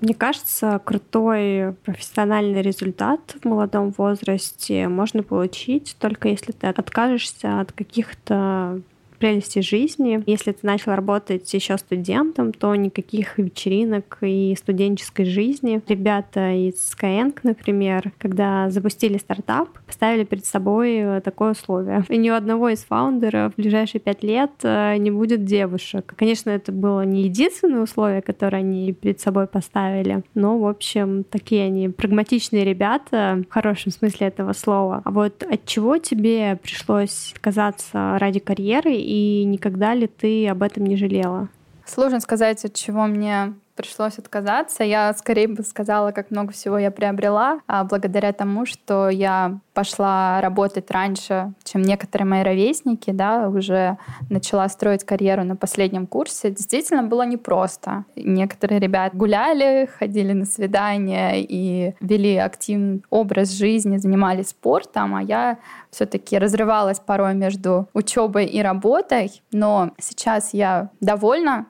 Мне 0.00 0.14
кажется, 0.14 0.80
крутой 0.84 1.76
профессиональный 1.84 2.62
результат 2.62 3.20
в 3.40 3.44
молодом 3.44 3.94
возрасте 3.96 4.88
можно 4.88 5.22
получить 5.22 5.94
только 6.00 6.26
если 6.26 6.50
ты 6.50 6.66
откажешься 6.66 7.60
от 7.60 7.70
каких-то 7.70 8.80
прелести 9.22 9.60
жизни. 9.60 10.20
Если 10.26 10.50
ты 10.50 10.66
начал 10.66 10.96
работать 10.96 11.54
еще 11.54 11.78
студентом, 11.78 12.52
то 12.52 12.74
никаких 12.74 13.38
вечеринок 13.38 14.18
и 14.20 14.56
студенческой 14.58 15.26
жизни. 15.26 15.80
Ребята 15.86 16.50
из 16.50 16.74
Skyeng, 16.92 17.38
например, 17.44 18.10
когда 18.18 18.68
запустили 18.70 19.18
стартап, 19.18 19.68
поставили 19.86 20.24
перед 20.24 20.44
собой 20.44 21.20
такое 21.20 21.52
условие. 21.52 22.04
И 22.08 22.16
ни 22.16 22.30
у 22.30 22.34
одного 22.34 22.70
из 22.70 22.80
фаундеров 22.80 23.52
в 23.52 23.56
ближайшие 23.58 24.00
пять 24.00 24.24
лет 24.24 24.50
э, 24.64 24.96
не 24.96 25.12
будет 25.12 25.44
девушек. 25.44 26.14
Конечно, 26.16 26.50
это 26.50 26.72
было 26.72 27.02
не 27.02 27.22
единственное 27.22 27.82
условие, 27.82 28.22
которое 28.22 28.56
они 28.56 28.92
перед 28.92 29.20
собой 29.20 29.46
поставили, 29.46 30.24
но, 30.34 30.58
в 30.58 30.66
общем, 30.66 31.22
такие 31.22 31.66
они 31.66 31.90
прагматичные 31.90 32.64
ребята, 32.64 33.44
в 33.48 33.52
хорошем 33.52 33.92
смысле 33.92 34.26
этого 34.26 34.52
слова. 34.52 35.00
А 35.04 35.10
вот 35.12 35.44
от 35.44 35.64
чего 35.64 35.98
тебе 35.98 36.58
пришлось 36.60 37.30
отказаться 37.36 38.16
ради 38.18 38.40
карьеры 38.40 38.92
никогда 39.14 39.94
ли 39.94 40.06
ты 40.06 40.48
об 40.48 40.62
этом 40.62 40.84
не 40.84 40.96
жалела? 40.96 41.48
Сложно 41.84 42.20
сказать, 42.20 42.64
от 42.64 42.74
чего 42.74 43.06
мне 43.06 43.54
пришлось 43.74 44.18
отказаться. 44.18 44.84
Я 44.84 45.12
скорее 45.14 45.48
бы 45.48 45.62
сказала, 45.62 46.12
как 46.12 46.30
много 46.30 46.52
всего 46.52 46.78
я 46.78 46.90
приобрела, 46.90 47.60
а 47.66 47.84
благодаря 47.84 48.32
тому, 48.32 48.66
что 48.66 49.08
я 49.08 49.58
пошла 49.74 50.40
работать 50.40 50.90
раньше, 50.90 51.52
чем 51.64 51.82
некоторые 51.82 52.26
мои 52.26 52.42
ровесники, 52.42 53.10
да, 53.10 53.48
уже 53.48 53.96
начала 54.28 54.68
строить 54.68 55.04
карьеру 55.04 55.44
на 55.44 55.56
последнем 55.56 56.06
курсе. 56.06 56.50
Действительно 56.50 57.02
было 57.02 57.22
непросто. 57.22 58.04
Некоторые 58.16 58.80
ребят 58.80 59.14
гуляли, 59.14 59.88
ходили 59.98 60.32
на 60.32 60.44
свидания 60.44 61.40
и 61.40 61.94
вели 62.00 62.36
активный 62.36 63.02
образ 63.10 63.50
жизни, 63.52 63.96
занимались 63.96 64.48
спортом, 64.48 65.14
а 65.14 65.22
я 65.22 65.58
все-таки 65.90 66.38
разрывалась 66.38 67.00
порой 67.00 67.34
между 67.34 67.88
учебой 67.94 68.46
и 68.46 68.62
работой, 68.62 69.42
но 69.52 69.92
сейчас 69.98 70.52
я 70.52 70.90
довольна 71.00 71.66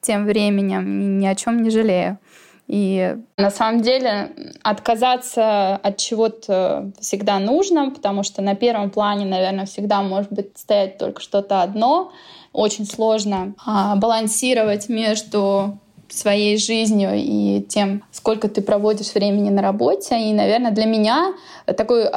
тем 0.00 0.26
временем 0.26 1.18
ни 1.18 1.26
о 1.26 1.34
чем 1.34 1.62
не 1.62 1.70
жалею. 1.70 2.18
И 2.70 3.16
на 3.36 3.50
самом 3.50 3.80
деле 3.82 4.30
отказаться 4.62 5.74
от 5.74 5.96
чего-то 5.96 6.92
всегда 7.00 7.40
нужно, 7.40 7.90
потому 7.90 8.22
что 8.22 8.42
на 8.42 8.54
первом 8.54 8.90
плане, 8.90 9.26
наверное, 9.26 9.66
всегда 9.66 10.02
может 10.02 10.30
быть 10.32 10.56
стоять 10.56 10.96
только 10.96 11.20
что-то 11.20 11.62
одно. 11.62 12.12
Очень 12.52 12.86
сложно 12.86 13.54
а, 13.66 13.96
балансировать 13.96 14.88
между 14.88 15.78
своей 16.08 16.58
жизнью 16.58 17.10
и 17.14 17.60
тем, 17.68 18.04
сколько 18.12 18.48
ты 18.48 18.62
проводишь 18.62 19.14
времени 19.14 19.50
на 19.50 19.62
работе. 19.62 20.20
И, 20.20 20.32
наверное, 20.32 20.70
для 20.70 20.86
меня 20.86 21.34
такой 21.66 22.08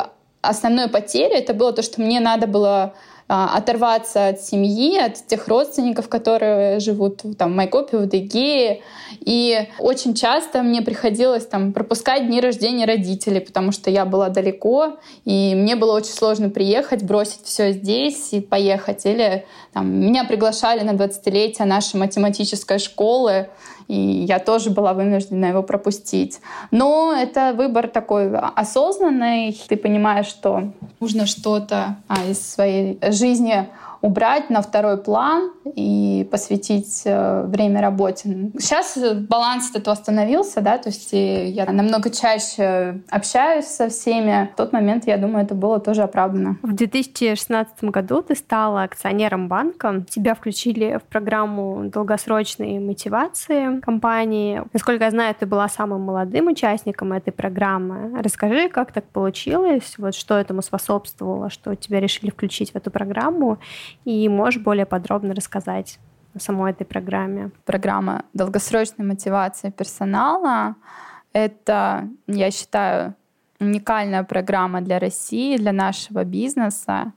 основной 0.42 0.88
потерей 0.88 1.38
это 1.38 1.56
было 1.56 1.74
то, 1.74 1.82
что 1.82 2.00
мне 2.00 2.20
надо 2.20 2.46
было 2.46 2.84
а, 2.84 2.94
оторваться 3.34 4.28
от 4.28 4.42
семьи, 4.42 4.98
от 4.98 5.26
тех 5.28 5.48
родственников, 5.48 6.08
которые 6.08 6.80
живут 6.80 7.22
там, 7.38 7.54
в 7.54 7.56
Майкопе, 7.56 7.98
в 7.98 8.08
Дегее. 8.08 8.82
И 9.22 9.68
очень 9.80 10.14
часто 10.14 10.62
мне 10.62 10.82
приходилось 10.82 11.46
там, 11.46 11.74
пропускать 11.74 12.28
дни 12.28 12.40
рождения 12.40 12.86
родителей, 12.86 13.40
потому 13.40 13.72
что 13.72 13.90
я 13.90 14.06
была 14.06 14.30
далеко, 14.30 14.98
и 15.26 15.56
мне 15.56 15.76
было 15.76 15.96
очень 15.96 16.14
сложно 16.14 16.50
приехать, 16.50 17.04
бросить 17.04 17.44
все 17.44 17.72
здесь 17.72 18.34
и 18.34 18.42
поехать. 18.42 19.06
Или 19.06 19.46
там, 19.74 19.92
меня 19.92 20.26
приглашали 20.26 20.82
на 20.82 20.92
20-летие 20.92 21.66
нашей 21.66 21.98
математической 21.98 22.78
школы, 22.78 23.50
и 23.88 23.96
я 23.96 24.40
тоже 24.40 24.70
была 24.70 24.94
вынуждена 24.94 25.46
его 25.46 25.64
пропустить. 25.64 26.40
Но 26.72 27.14
это 27.18 27.54
выбор 27.54 27.88
такой 27.88 28.34
осознанный. 28.36 29.60
Ты 29.68 29.78
понимаешь, 29.78 30.28
что 30.28 30.72
нужно 31.00 31.26
что-то 31.26 31.98
а, 32.08 32.26
из 32.26 32.40
своей 32.42 33.00
жизни 33.10 33.68
убрать 34.04 34.50
на 34.50 34.62
второй 34.62 34.98
план 34.98 35.54
и 35.76 36.28
посвятить 36.30 37.04
э, 37.06 37.44
время 37.48 37.82
работе. 37.82 38.52
Сейчас 38.60 38.98
баланс 39.30 39.70
этот 39.70 39.88
восстановился, 39.88 40.60
да, 40.60 40.78
то 40.78 40.90
есть 40.90 41.14
я 41.14 41.66
намного 41.72 42.10
чаще 42.10 43.02
общаюсь 43.10 43.66
со 43.66 43.88
всеми. 43.88 44.50
В 44.54 44.58
тот 44.58 44.74
момент, 44.74 45.08
я 45.08 45.18
думаю, 45.18 45.46
это 45.46 45.56
было 45.56 45.80
тоже 45.80 46.04
оправдано. 46.04 46.58
В 46.64 46.74
2016 46.74 47.86
году 47.86 48.22
ты 48.22 48.36
стала 48.36 48.84
акционером 48.84 49.48
банка. 49.48 50.04
Тебя 50.10 50.36
включили 50.36 50.98
в 50.98 51.04
программу 51.04 51.86
долгосрочной 51.86 52.80
мотивации 52.80 53.80
компании. 53.80 54.64
Насколько 54.74 55.06
я 55.06 55.12
знаю, 55.12 55.34
ты 55.40 55.46
была 55.46 55.70
самым 55.70 56.02
молодым 56.02 56.48
участником 56.48 57.14
этой 57.14 57.32
программы. 57.32 58.22
Расскажи, 58.22 58.68
как 58.68 58.92
так 58.92 59.06
получилось, 59.06 59.96
вот 59.98 60.14
что 60.14 60.38
этому 60.38 60.62
способствовало, 60.62 61.50
что 61.50 61.74
тебя 61.76 62.02
решили 62.02 62.32
включить 62.32 62.74
в 62.74 62.76
эту 62.76 62.92
программу, 62.92 63.60
и 64.06 64.30
можешь 64.30 64.62
более 64.62 64.86
подробно 64.86 65.34
рассказать 65.34 66.00
о 66.36 66.40
самой 66.40 66.72
этой 66.72 66.86
программе? 66.86 67.52
Программа 67.66 68.26
долгосрочной 68.34 69.06
мотивации 69.06 69.70
персонала— 69.70 70.76
это, 71.34 72.08
я 72.28 72.52
считаю, 72.52 73.16
уникальная 73.60 74.24
программа 74.24 74.82
для 74.82 75.00
России, 75.00 75.58
для 75.58 75.72
нашего 75.72 76.24
бизнеса. 76.24 77.14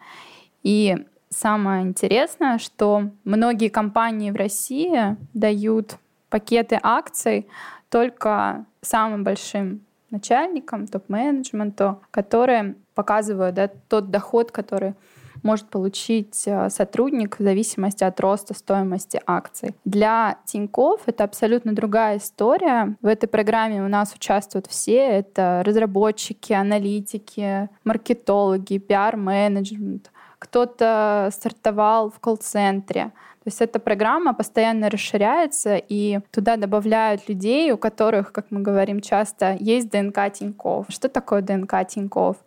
И 0.63 0.97
самое 1.29 1.83
интересное, 1.83 2.59
что 2.59 3.11
многие 3.25 3.69
компании 3.69 4.31
в 4.31 4.37
России 4.37 5.17
дают 5.35 5.97
пакеты 6.31 6.79
акций 6.83 7.47
только 7.91 8.65
самым 8.81 9.25
большим 9.25 9.81
начальникам, 10.11 10.87
топ-менеджменту, 10.87 12.01
которые 12.11 12.75
показывают 12.95 13.55
да, 13.55 13.69
тот 13.89 14.11
доход, 14.11 14.51
который 14.51 14.95
может 15.43 15.69
получить 15.69 16.43
э, 16.47 16.71
сотрудник 16.71 17.39
в 17.39 17.43
зависимости 17.43 18.05
от 18.05 18.19
роста 18.21 18.55
стоимости 18.55 19.21
акций. 19.27 19.75
Для 19.85 20.39
Тиньков 20.45 21.03
это 21.07 21.25
абсолютно 21.25 21.75
другая 21.75 22.19
история. 22.19 22.97
В 23.03 23.07
этой 23.07 23.29
программе 23.29 23.83
у 23.83 23.89
нас 23.89 24.15
участвуют 24.15 24.67
все. 24.67 24.97
Это 24.97 25.63
разработчики, 25.65 26.53
аналитики, 26.53 27.69
маркетологи, 27.85 28.79
пиар-менеджмент. 28.79 30.11
Кто-то 30.39 31.31
стартовал 31.33 32.11
в 32.11 32.21
колл-центре. 32.21 33.13
То 33.47 33.49
есть 33.49 33.61
эта 33.61 33.79
программа 33.79 34.35
постоянно 34.35 34.91
расширяется, 34.91 35.77
и 35.77 36.19
туда 36.33 36.57
добавляют 36.57 37.29
людей, 37.29 37.71
у 37.71 37.79
которых, 37.79 38.33
как 38.33 38.47
мы 38.51 38.61
говорим 38.61 39.01
часто, 39.01 39.57
есть 39.61 39.89
ДНК 39.89 40.33
Тиньков. 40.33 40.87
Что 40.89 41.09
такое 41.09 41.43
ДНК 41.43 41.87
Тиньков? 41.87 42.39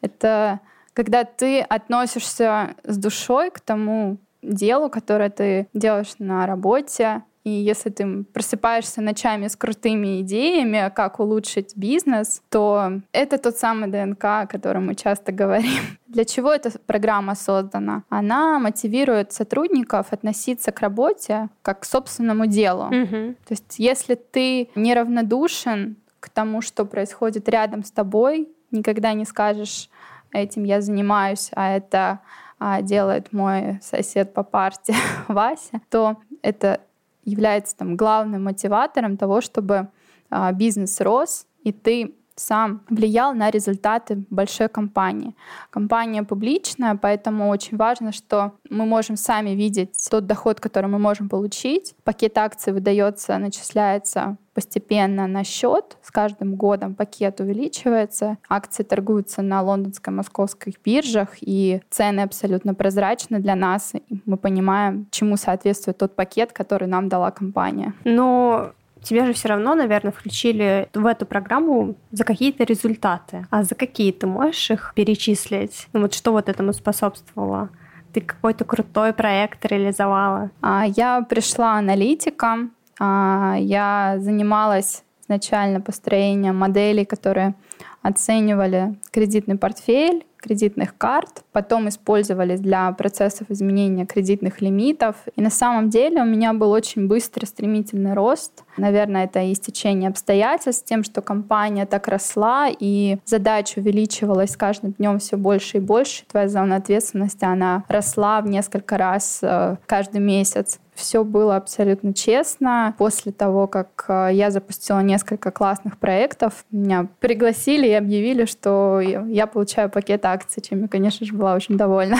Это 0.00 0.58
когда 0.98 1.22
ты 1.22 1.60
относишься 1.60 2.74
с 2.82 2.96
душой 2.96 3.52
к 3.52 3.60
тому 3.60 4.18
делу, 4.42 4.90
которое 4.90 5.30
ты 5.30 5.68
делаешь 5.72 6.14
на 6.18 6.44
работе, 6.44 7.22
и 7.44 7.50
если 7.50 7.90
ты 7.90 8.24
просыпаешься 8.24 9.00
ночами 9.00 9.46
с 9.46 9.54
крутыми 9.54 10.22
идеями, 10.22 10.92
как 10.92 11.20
улучшить 11.20 11.76
бизнес, 11.76 12.42
то 12.48 13.00
это 13.12 13.38
тот 13.38 13.56
самый 13.56 13.88
ДНК, 13.88 14.24
о 14.24 14.46
котором 14.48 14.86
мы 14.86 14.96
часто 14.96 15.30
говорим. 15.30 15.82
Для 16.08 16.24
чего 16.24 16.52
эта 16.52 16.76
программа 16.80 17.36
создана? 17.36 18.02
Она 18.08 18.58
мотивирует 18.58 19.32
сотрудников 19.32 20.12
относиться 20.12 20.72
к 20.72 20.80
работе 20.80 21.48
как 21.62 21.82
к 21.82 21.84
собственному 21.84 22.46
делу. 22.46 22.90
Mm-hmm. 22.90 23.34
То 23.46 23.52
есть 23.52 23.78
если 23.78 24.16
ты 24.16 24.68
неравнодушен 24.74 25.94
к 26.18 26.28
тому, 26.28 26.60
что 26.60 26.84
происходит 26.84 27.48
рядом 27.48 27.84
с 27.84 27.92
тобой, 27.92 28.48
никогда 28.70 29.12
не 29.12 29.24
скажешь 29.24 29.88
этим 30.32 30.64
я 30.64 30.80
занимаюсь, 30.80 31.50
а 31.54 31.70
это 31.70 32.20
а, 32.58 32.82
делает 32.82 33.32
мой 33.32 33.78
сосед 33.82 34.34
по 34.34 34.42
парте 34.42 34.94
Вася, 35.28 35.80
то 35.90 36.16
это 36.42 36.80
является 37.24 37.76
там 37.76 37.96
главным 37.96 38.44
мотиватором 38.44 39.16
того, 39.16 39.40
чтобы 39.40 39.88
а, 40.30 40.52
бизнес 40.52 41.00
рос, 41.00 41.46
и 41.62 41.72
ты 41.72 42.14
сам 42.38 42.82
влиял 42.88 43.34
на 43.34 43.50
результаты 43.50 44.24
большой 44.30 44.68
компании. 44.68 45.34
Компания 45.70 46.22
публичная, 46.22 46.94
поэтому 46.94 47.48
очень 47.48 47.76
важно, 47.76 48.12
что 48.12 48.52
мы 48.70 48.86
можем 48.86 49.16
сами 49.16 49.50
видеть 49.50 50.08
тот 50.10 50.26
доход, 50.26 50.60
который 50.60 50.86
мы 50.86 50.98
можем 50.98 51.28
получить. 51.28 51.94
Пакет 52.04 52.38
акций 52.38 52.72
выдается, 52.72 53.38
начисляется 53.38 54.36
постепенно 54.54 55.28
на 55.28 55.44
счет. 55.44 55.96
С 56.02 56.10
каждым 56.10 56.56
годом 56.56 56.96
пакет 56.96 57.40
увеличивается. 57.40 58.38
Акции 58.48 58.82
торгуются 58.82 59.40
на 59.40 59.62
лондонской, 59.62 60.12
московских 60.12 60.74
биржах, 60.84 61.28
и 61.40 61.80
цены 61.90 62.22
абсолютно 62.22 62.74
прозрачны 62.74 63.38
для 63.38 63.54
нас. 63.54 63.92
И 63.94 64.20
мы 64.26 64.36
понимаем, 64.36 65.06
чему 65.12 65.36
соответствует 65.36 65.98
тот 65.98 66.16
пакет, 66.16 66.52
который 66.52 66.88
нам 66.88 67.08
дала 67.08 67.30
компания. 67.30 67.94
Но 68.02 68.72
Тебя 69.08 69.24
же 69.24 69.32
все 69.32 69.48
равно, 69.48 69.74
наверное, 69.74 70.12
включили 70.12 70.86
в 70.92 71.06
эту 71.06 71.24
программу 71.24 71.94
за 72.12 72.24
какие-то 72.24 72.64
результаты. 72.64 73.46
А 73.48 73.62
за 73.62 73.74
какие 73.74 74.12
ты 74.12 74.26
можешь 74.26 74.70
их 74.70 74.92
перечислить? 74.94 75.88
Ну 75.94 76.02
вот 76.02 76.12
что 76.12 76.32
вот 76.32 76.50
этому 76.50 76.74
способствовало? 76.74 77.70
Ты 78.12 78.20
какой-то 78.20 78.66
крутой 78.66 79.14
проект 79.14 79.64
реализовала? 79.64 80.50
А, 80.60 80.84
я 80.86 81.22
пришла 81.22 81.78
аналитиком. 81.78 82.72
А, 83.00 83.56
я 83.58 84.16
занималась 84.18 85.04
изначально 85.22 85.80
построением 85.80 86.56
моделей, 86.56 87.06
которые 87.06 87.54
оценивали 88.02 88.94
кредитный 89.10 89.56
портфель, 89.56 90.26
кредитных 90.38 90.96
карт, 90.96 91.44
потом 91.52 91.88
использовались 91.88 92.60
для 92.60 92.90
процессов 92.92 93.50
изменения 93.50 94.06
кредитных 94.06 94.60
лимитов. 94.60 95.16
И 95.36 95.42
на 95.42 95.50
самом 95.50 95.90
деле 95.90 96.22
у 96.22 96.24
меня 96.24 96.52
был 96.52 96.70
очень 96.70 97.06
быстрый, 97.08 97.46
стремительный 97.46 98.14
рост. 98.14 98.64
Наверное, 98.76 99.24
это 99.24 99.40
и 99.40 99.54
стечение 99.54 100.08
обстоятельств, 100.08 100.84
тем, 100.86 101.04
что 101.04 101.22
компания 101.22 101.86
так 101.86 102.08
росла, 102.08 102.68
и 102.68 103.18
задача 103.24 103.78
увеличивалась 103.78 104.52
с 104.52 104.56
каждым 104.56 104.92
днем 104.92 105.18
все 105.18 105.36
больше 105.36 105.78
и 105.78 105.80
больше. 105.80 106.24
Твоя 106.26 106.48
зона 106.48 106.76
ответственности, 106.76 107.44
она 107.44 107.84
росла 107.88 108.40
в 108.40 108.46
несколько 108.46 108.96
раз 108.96 109.40
э, 109.42 109.76
каждый 109.86 110.20
месяц 110.20 110.78
все 110.98 111.22
было 111.24 111.56
абсолютно 111.56 112.12
честно. 112.12 112.94
После 112.98 113.32
того, 113.32 113.66
как 113.66 114.04
э, 114.08 114.30
я 114.32 114.50
запустила 114.50 115.00
несколько 115.00 115.50
классных 115.50 115.96
проектов, 115.96 116.64
меня 116.70 117.06
пригласили 117.20 117.86
и 117.86 117.92
объявили, 117.92 118.44
что 118.44 119.00
я 119.00 119.46
получаю 119.46 119.90
пакет 119.90 120.24
акций, 120.26 120.60
чем 120.60 120.82
я, 120.82 120.88
конечно 120.88 121.24
же, 121.24 121.32
была 121.32 121.54
очень 121.54 121.76
довольна. 121.76 122.18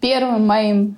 Первым 0.00 0.46
моим 0.46 0.96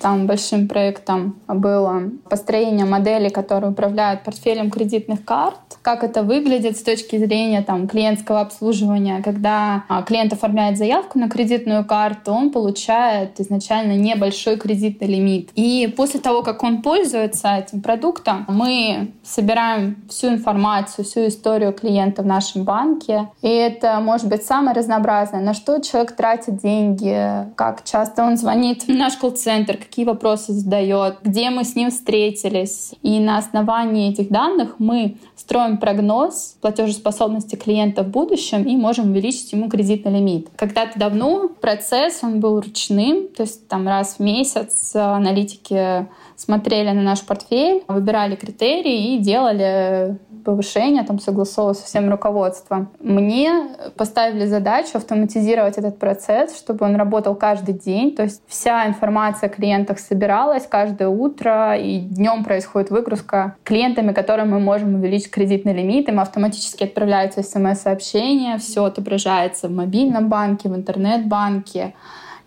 Там 0.00 0.26
большим 0.26 0.68
проектом 0.68 1.36
было 1.46 2.02
построение 2.28 2.84
модели, 2.84 3.28
которые 3.28 3.70
управляют 3.70 4.24
портфелем 4.24 4.70
кредитных 4.70 5.24
карт. 5.24 5.56
Как 5.82 6.04
это 6.04 6.22
выглядит 6.22 6.76
с 6.76 6.82
точки 6.82 7.16
зрения 7.16 7.62
там, 7.62 7.88
клиентского 7.88 8.40
обслуживания. 8.40 9.22
Когда 9.22 9.84
а, 9.88 10.02
клиент 10.02 10.32
оформляет 10.32 10.78
заявку 10.78 11.18
на 11.18 11.28
кредитную 11.28 11.84
карту, 11.84 12.32
он 12.32 12.50
получает 12.50 13.38
изначально 13.40 13.92
небольшой 13.92 14.56
кредитный 14.56 15.08
лимит. 15.08 15.50
И 15.54 15.92
после 15.96 16.20
того, 16.20 16.42
как 16.42 16.62
он 16.62 16.82
пользуется 16.82 17.48
этим 17.56 17.80
продуктом, 17.80 18.44
мы 18.48 19.12
собираем 19.22 19.96
всю 20.08 20.28
информацию, 20.28 21.04
всю 21.04 21.28
историю 21.28 21.72
клиента 21.72 22.22
в 22.22 22.26
нашем 22.26 22.64
банке. 22.64 23.28
И 23.42 23.48
это 23.48 24.00
может 24.00 24.28
быть 24.28 24.44
самое 24.44 24.76
разнообразное. 24.76 25.40
На 25.40 25.54
что 25.54 25.78
человек 25.80 26.16
тратит 26.16 26.58
деньги, 26.58 27.46
как 27.54 27.84
часто 27.84 28.24
он 28.24 28.36
звонит 28.36 28.84
в 28.84 28.88
наш 28.88 29.16
колл-центр, 29.16 29.75
какие 29.76 30.04
вопросы 30.04 30.52
задает, 30.52 31.18
где 31.22 31.50
мы 31.50 31.64
с 31.64 31.74
ним 31.74 31.90
встретились. 31.90 32.92
И 33.02 33.20
на 33.20 33.38
основании 33.38 34.10
этих 34.10 34.30
данных 34.30 34.76
мы 34.78 35.16
строим 35.36 35.78
прогноз 35.78 36.56
платежеспособности 36.60 37.56
клиента 37.56 38.02
в 38.02 38.08
будущем 38.08 38.64
и 38.64 38.76
можем 38.76 39.10
увеличить 39.10 39.52
ему 39.52 39.68
кредитный 39.68 40.12
лимит. 40.12 40.48
Когда-то 40.56 40.98
давно 40.98 41.48
процесс, 41.48 42.20
он 42.22 42.40
был 42.40 42.60
ручным, 42.60 43.28
то 43.28 43.42
есть 43.42 43.68
там 43.68 43.86
раз 43.86 44.16
в 44.16 44.20
месяц 44.20 44.94
аналитики 44.94 46.06
смотрели 46.36 46.90
на 46.90 47.02
наш 47.02 47.24
портфель, 47.24 47.82
выбирали 47.88 48.36
критерии 48.36 49.14
и 49.14 49.18
делали 49.18 50.18
повышение, 50.44 51.02
там 51.02 51.18
согласовывая 51.18 51.74
со 51.74 51.84
всем 51.84 52.08
руководством. 52.08 52.88
Мне 53.00 53.68
поставили 53.96 54.46
задачу 54.46 54.90
автоматизировать 54.94 55.76
этот 55.76 55.98
процесс, 55.98 56.56
чтобы 56.56 56.86
он 56.86 56.94
работал 56.94 57.34
каждый 57.34 57.74
день. 57.74 58.14
То 58.14 58.22
есть 58.22 58.42
вся 58.46 58.86
информация 58.86 59.48
о 59.48 59.52
клиентах 59.52 59.98
собиралась 59.98 60.64
каждое 60.66 61.08
утро, 61.08 61.76
и 61.76 61.98
днем 61.98 62.44
происходит 62.44 62.90
выгрузка 62.90 63.56
клиентами, 63.64 64.12
которым 64.12 64.50
мы 64.50 64.60
можем 64.60 64.94
увеличить 64.94 65.30
кредитный 65.30 65.72
лимит. 65.72 66.08
Им 66.08 66.20
автоматически 66.20 66.84
отправляются 66.84 67.42
смс-сообщения, 67.42 68.58
все 68.58 68.84
отображается 68.84 69.66
в 69.66 69.72
мобильном 69.72 70.28
банке, 70.28 70.68
в 70.68 70.76
интернет-банке. 70.76 71.94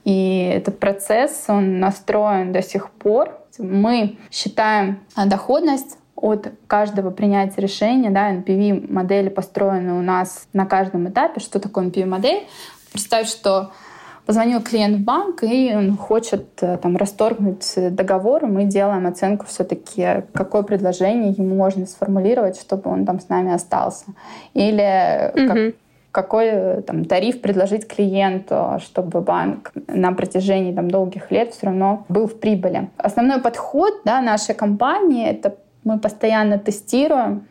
И 0.06 0.54
этот 0.56 0.80
процесс, 0.80 1.46
он 1.50 1.82
настроен 1.82 2.54
до 2.54 2.62
сих 2.62 2.90
пор. 2.92 3.39
Мы 3.60 4.18
считаем 4.32 5.02
доходность 5.16 5.98
от 6.16 6.52
каждого 6.68 7.12
принятия 7.12 7.62
решения, 7.62 8.10
да, 8.10 8.34
NPV-модели 8.34 9.30
построены 9.30 9.94
у 9.94 10.02
нас 10.02 10.48
на 10.54 10.66
каждом 10.66 11.10
этапе. 11.10 11.40
Что 11.40 11.60
такое 11.60 11.86
NPV-модель? 11.86 12.48
Представь, 12.92 13.28
что 13.30 13.72
позвонил 14.26 14.62
клиент 14.62 14.98
в 14.98 15.04
банк, 15.04 15.44
и 15.44 15.74
он 15.76 15.98
хочет 15.98 16.62
э, 16.62 16.78
там, 16.78 16.98
расторгнуть 16.98 17.74
договор, 17.76 18.46
мы 18.46 18.66
делаем 18.66 19.08
оценку 19.08 19.46
все-таки, 19.48 20.24
какое 20.34 20.62
предложение 20.62 21.32
ему 21.32 21.56
можно 21.56 21.86
сформулировать, 21.86 22.60
чтобы 22.60 22.92
он 22.92 23.06
там 23.06 23.20
с 23.20 23.28
нами 23.28 23.54
остался. 23.54 24.06
Или 24.54 25.32
как, 25.34 25.74
какой 26.12 26.82
там, 26.82 27.06
тариф 27.06 27.42
предложить 27.42 27.88
клиенту, 27.88 28.80
чтобы 28.80 29.22
банк 29.22 29.72
на 29.88 30.12
протяжении 30.14 30.74
там, 30.74 30.90
долгих 30.90 31.32
лет 31.32 31.54
все 31.54 31.68
равно 31.68 32.06
был 32.10 32.28
в 32.28 32.40
прибыли. 32.40 32.90
Основной 32.98 33.40
подход 33.42 34.02
да, 34.06 34.22
нашей 34.22 34.56
компании— 34.56 35.28
это 35.30 35.56
мы 35.84 36.00
постоянно 36.00 36.58
тестируем 36.58 37.48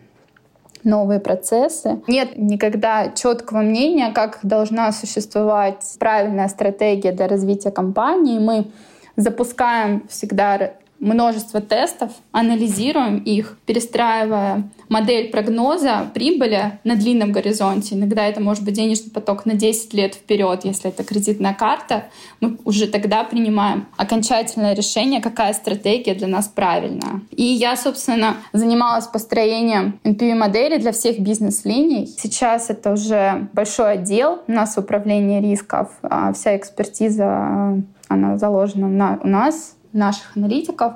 новые 0.85 1.21
процессы. 1.21 2.01
Нет 2.07 2.37
никогда 2.37 3.11
четкого 3.11 3.59
мнения, 3.59 4.13
как 4.13 4.41
должна 4.43 4.93
существовать 4.93 5.85
правильная 5.99 6.49
стратегия 6.49 7.13
для 7.13 7.29
развития 7.29 7.71
компании. 7.71 8.39
Мы 8.39 8.71
запускаем 9.17 10.07
всегда 10.09 10.73
множество 11.01 11.61
тестов, 11.61 12.13
анализируем 12.33 13.19
их, 13.19 13.59
перестраивая 13.67 14.71
модель 14.89 15.31
прогноза 15.31 16.11
прибыли 16.15 16.79
на 16.85 16.97
длинном 16.97 17.33
горизонте. 17.33 17.95
Иногда 17.95 18.27
это 18.27 18.41
может 18.41 18.65
быть 18.65 18.75
денежный 18.75 19.11
поток 19.11 19.47
на 19.47 19.55
10 19.55 19.95
лет 19.95 20.15
вперед, 20.15 20.65
если 20.65 20.91
это 20.91 21.05
кредитная 21.05 21.55
карта. 21.55 22.05
Мы 22.41 22.59
уже 22.65 22.87
тогда 22.87 23.25
принимаем 23.25 23.87
окончательное 23.97 24.75
решение, 24.75 25.21
какая 25.21 25.53
стратегия 25.53 26.15
для 26.15 26.27
нас 26.27 26.49
правильная. 26.49 27.21
И 27.31 27.45
я, 27.45 27.77
собственно, 27.77 28.37
занималась 28.53 29.07
построением 29.07 29.99
NPV-модели 30.05 30.79
для 30.79 30.93
всех 30.93 31.19
бизнес-линий. 31.21 32.07
Сейчас 32.07 32.71
это 32.71 32.93
уже 32.93 33.49
большой 33.53 33.93
отдел 33.93 34.41
у 34.47 34.53
нас 34.53 34.77
управления 34.77 35.41
рисков. 35.41 35.91
А 36.03 36.33
вся 36.33 36.57
экспертиза 36.57 37.83
она 38.09 38.39
заложена 38.39 39.21
у 39.23 39.29
нас 39.29 39.77
наших 39.93 40.37
аналитиков. 40.37 40.95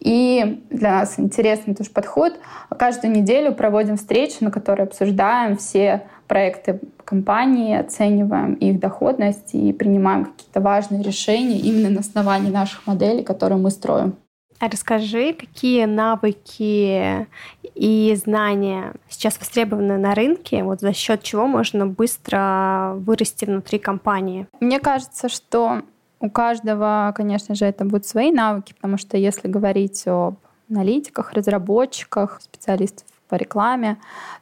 И 0.00 0.62
для 0.70 1.00
нас 1.00 1.18
интересный 1.18 1.74
тоже 1.74 1.90
подход. 1.90 2.34
Каждую 2.78 3.12
неделю 3.12 3.52
проводим 3.52 3.96
встречи, 3.96 4.36
на 4.40 4.50
которые 4.50 4.84
обсуждаем 4.84 5.56
все 5.56 6.06
проекты 6.28 6.80
компании, 7.04 7.76
оцениваем 7.76 8.54
их 8.54 8.78
доходность 8.78 9.54
и 9.54 9.72
принимаем 9.72 10.26
какие-то 10.26 10.60
важные 10.60 11.02
решения 11.02 11.58
именно 11.58 11.90
на 11.90 12.00
основании 12.00 12.50
наших 12.50 12.86
моделей, 12.86 13.22
которые 13.22 13.58
мы 13.58 13.70
строим. 13.70 14.16
А 14.58 14.68
расскажи, 14.68 15.34
какие 15.34 15.84
навыки 15.84 17.26
и 17.74 18.14
знания 18.16 18.94
сейчас 19.08 19.38
востребованы 19.38 19.98
на 19.98 20.14
рынке, 20.14 20.62
вот 20.62 20.80
за 20.80 20.94
счет 20.94 21.22
чего 21.22 21.46
можно 21.46 21.86
быстро 21.86 22.94
вырасти 22.96 23.44
внутри 23.44 23.78
компании? 23.78 24.46
Мне 24.60 24.80
кажется, 24.80 25.28
что 25.28 25.82
у 26.20 26.30
каждого, 26.30 27.12
конечно 27.14 27.54
же, 27.54 27.66
это 27.66 27.84
будут 27.84 28.06
свои 28.06 28.32
навыки, 28.32 28.74
потому 28.74 28.96
что 28.96 29.16
если 29.16 29.48
говорить 29.48 30.06
об 30.06 30.36
аналитиках, 30.70 31.32
разработчиках, 31.32 32.40
специалистов 32.40 33.06
по 33.28 33.34
рекламе, 33.34 33.98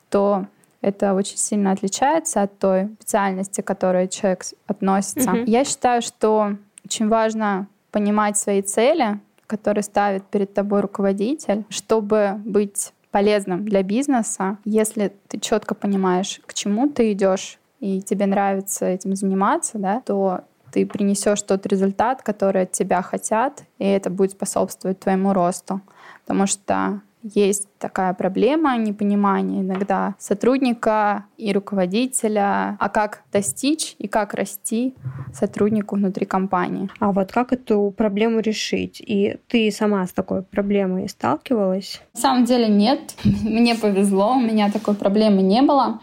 то 0.08 0.46
это 0.80 1.14
очень 1.14 1.38
сильно 1.38 1.72
отличается 1.72 2.42
от 2.42 2.58
той 2.58 2.90
специальности, 3.00 3.60
к 3.60 3.66
которой 3.66 4.08
человек 4.08 4.44
относится. 4.66 5.30
Mm-hmm. 5.30 5.44
Я 5.46 5.64
считаю, 5.64 6.02
что 6.02 6.56
очень 6.84 7.08
важно 7.08 7.68
понимать 7.90 8.36
свои 8.36 8.60
цели, 8.60 9.18
которые 9.46 9.82
ставит 9.82 10.24
перед 10.24 10.52
тобой 10.52 10.80
руководитель, 10.80 11.64
чтобы 11.68 12.40
быть 12.44 12.92
полезным 13.10 13.64
для 13.64 13.82
бизнеса. 13.82 14.58
Если 14.64 15.12
ты 15.28 15.38
четко 15.38 15.74
понимаешь, 15.74 16.40
к 16.46 16.54
чему 16.54 16.88
ты 16.88 17.12
идешь, 17.12 17.58
и 17.80 18.02
тебе 18.02 18.26
нравится 18.26 18.86
этим 18.86 19.14
заниматься, 19.14 19.78
да, 19.78 20.02
то 20.04 20.40
ты 20.74 20.84
принесешь 20.86 21.40
тот 21.42 21.66
результат, 21.66 22.22
который 22.22 22.62
от 22.62 22.72
тебя 22.72 23.00
хотят, 23.00 23.62
и 23.78 23.84
это 23.84 24.10
будет 24.10 24.32
способствовать 24.32 24.98
твоему 24.98 25.32
росту. 25.32 25.80
Потому 26.26 26.48
что 26.48 27.00
есть 27.22 27.68
такая 27.78 28.12
проблема 28.12 28.76
непонимания 28.76 29.60
иногда 29.60 30.16
сотрудника 30.18 31.26
и 31.38 31.52
руководителя, 31.52 32.76
а 32.80 32.88
как 32.88 33.22
достичь 33.32 33.94
и 33.98 34.08
как 34.08 34.34
расти 34.34 34.94
сотруднику 35.32 35.94
внутри 35.94 36.26
компании. 36.26 36.90
А 36.98 37.12
вот 37.12 37.30
как 37.30 37.52
эту 37.52 37.94
проблему 37.96 38.40
решить? 38.40 39.00
И 39.00 39.38
ты 39.46 39.70
сама 39.70 40.04
с 40.04 40.12
такой 40.12 40.42
проблемой 40.42 41.08
сталкивалась? 41.08 42.02
На 42.14 42.20
самом 42.20 42.44
деле 42.46 42.66
нет. 42.66 43.14
Мне 43.24 43.76
повезло, 43.76 44.32
у 44.32 44.40
меня 44.40 44.72
такой 44.72 44.94
проблемы 44.94 45.40
не 45.40 45.62
было 45.62 46.00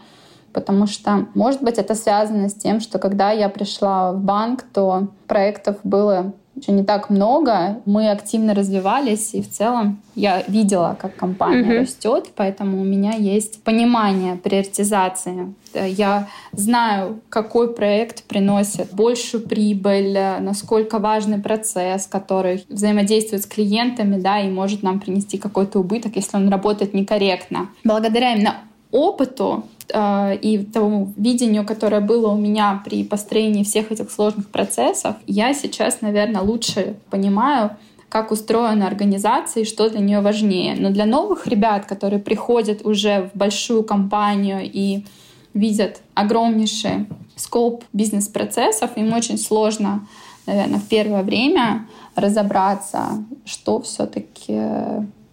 потому 0.52 0.86
что, 0.86 1.26
может 1.34 1.62
быть, 1.62 1.78
это 1.78 1.94
связано 1.94 2.48
с 2.48 2.54
тем, 2.54 2.80
что 2.80 2.98
когда 2.98 3.30
я 3.30 3.48
пришла 3.48 4.12
в 4.12 4.20
банк, 4.20 4.64
то 4.72 5.08
проектов 5.26 5.76
было 5.84 6.32
еще 6.54 6.72
не 6.72 6.84
так 6.84 7.08
много. 7.10 7.80
Мы 7.86 8.10
активно 8.10 8.54
развивались, 8.54 9.34
и 9.34 9.42
в 9.42 9.50
целом 9.50 10.02
я 10.14 10.42
видела, 10.42 10.96
как 11.00 11.16
компания 11.16 11.62
mm-hmm. 11.62 11.80
растет, 11.80 12.30
поэтому 12.36 12.80
у 12.80 12.84
меня 12.84 13.12
есть 13.12 13.62
понимание 13.62 14.36
приоритизации. 14.36 15.54
Я 15.74 16.28
знаю, 16.52 17.20
какой 17.30 17.72
проект 17.72 18.24
приносит 18.24 18.92
большую 18.92 19.48
прибыль, 19.48 20.18
насколько 20.40 20.98
важный 20.98 21.38
процесс, 21.38 22.06
который 22.06 22.66
взаимодействует 22.68 23.42
с 23.42 23.46
клиентами, 23.46 24.20
да, 24.20 24.40
и 24.40 24.50
может 24.50 24.82
нам 24.82 25.00
принести 25.00 25.38
какой-то 25.38 25.78
убыток, 25.78 26.16
если 26.16 26.36
он 26.36 26.50
работает 26.50 26.92
некорректно. 26.92 27.70
Благодаря 27.82 28.34
именно 28.34 28.56
опыту 28.92 29.64
э, 29.92 30.36
и 30.36 30.58
тому 30.58 31.12
видению, 31.16 31.66
которое 31.66 32.00
было 32.00 32.28
у 32.28 32.36
меня 32.36 32.80
при 32.84 33.02
построении 33.02 33.64
всех 33.64 33.90
этих 33.90 34.10
сложных 34.10 34.48
процессов, 34.50 35.16
я 35.26 35.54
сейчас, 35.54 36.02
наверное, 36.02 36.42
лучше 36.42 36.94
понимаю, 37.10 37.76
как 38.08 38.30
устроена 38.30 38.86
организация 38.86 39.62
и 39.62 39.66
что 39.66 39.88
для 39.88 40.00
нее 40.00 40.20
важнее. 40.20 40.76
Но 40.78 40.90
для 40.90 41.06
новых 41.06 41.46
ребят, 41.46 41.86
которые 41.86 42.20
приходят 42.20 42.84
уже 42.84 43.30
в 43.32 43.38
большую 43.38 43.84
компанию 43.84 44.60
и 44.62 45.06
видят 45.54 46.02
огромнейший 46.12 47.06
скоп 47.36 47.84
бизнес-процессов, 47.94 48.90
им 48.96 49.14
очень 49.14 49.38
сложно, 49.38 50.06
наверное, 50.46 50.78
в 50.78 50.88
первое 50.88 51.22
время 51.22 51.86
разобраться, 52.14 53.24
что 53.46 53.80
все-таки 53.80 54.60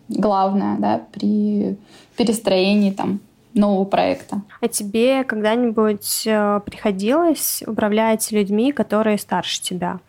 главное 0.08 0.78
да, 0.78 1.02
при 1.12 1.76
перестроении 2.16 2.92
там, 2.92 3.20
нового 3.54 3.86
проекта. 3.86 4.42
А 4.62 4.68
тебе 4.68 5.24
когда-нибудь 5.24 6.24
э, 6.26 6.62
приходилось 6.66 7.64
управлять 7.66 8.32
людьми, 8.32 8.72
которые 8.72 9.18
старше 9.18 9.62
тебя? 9.62 10.00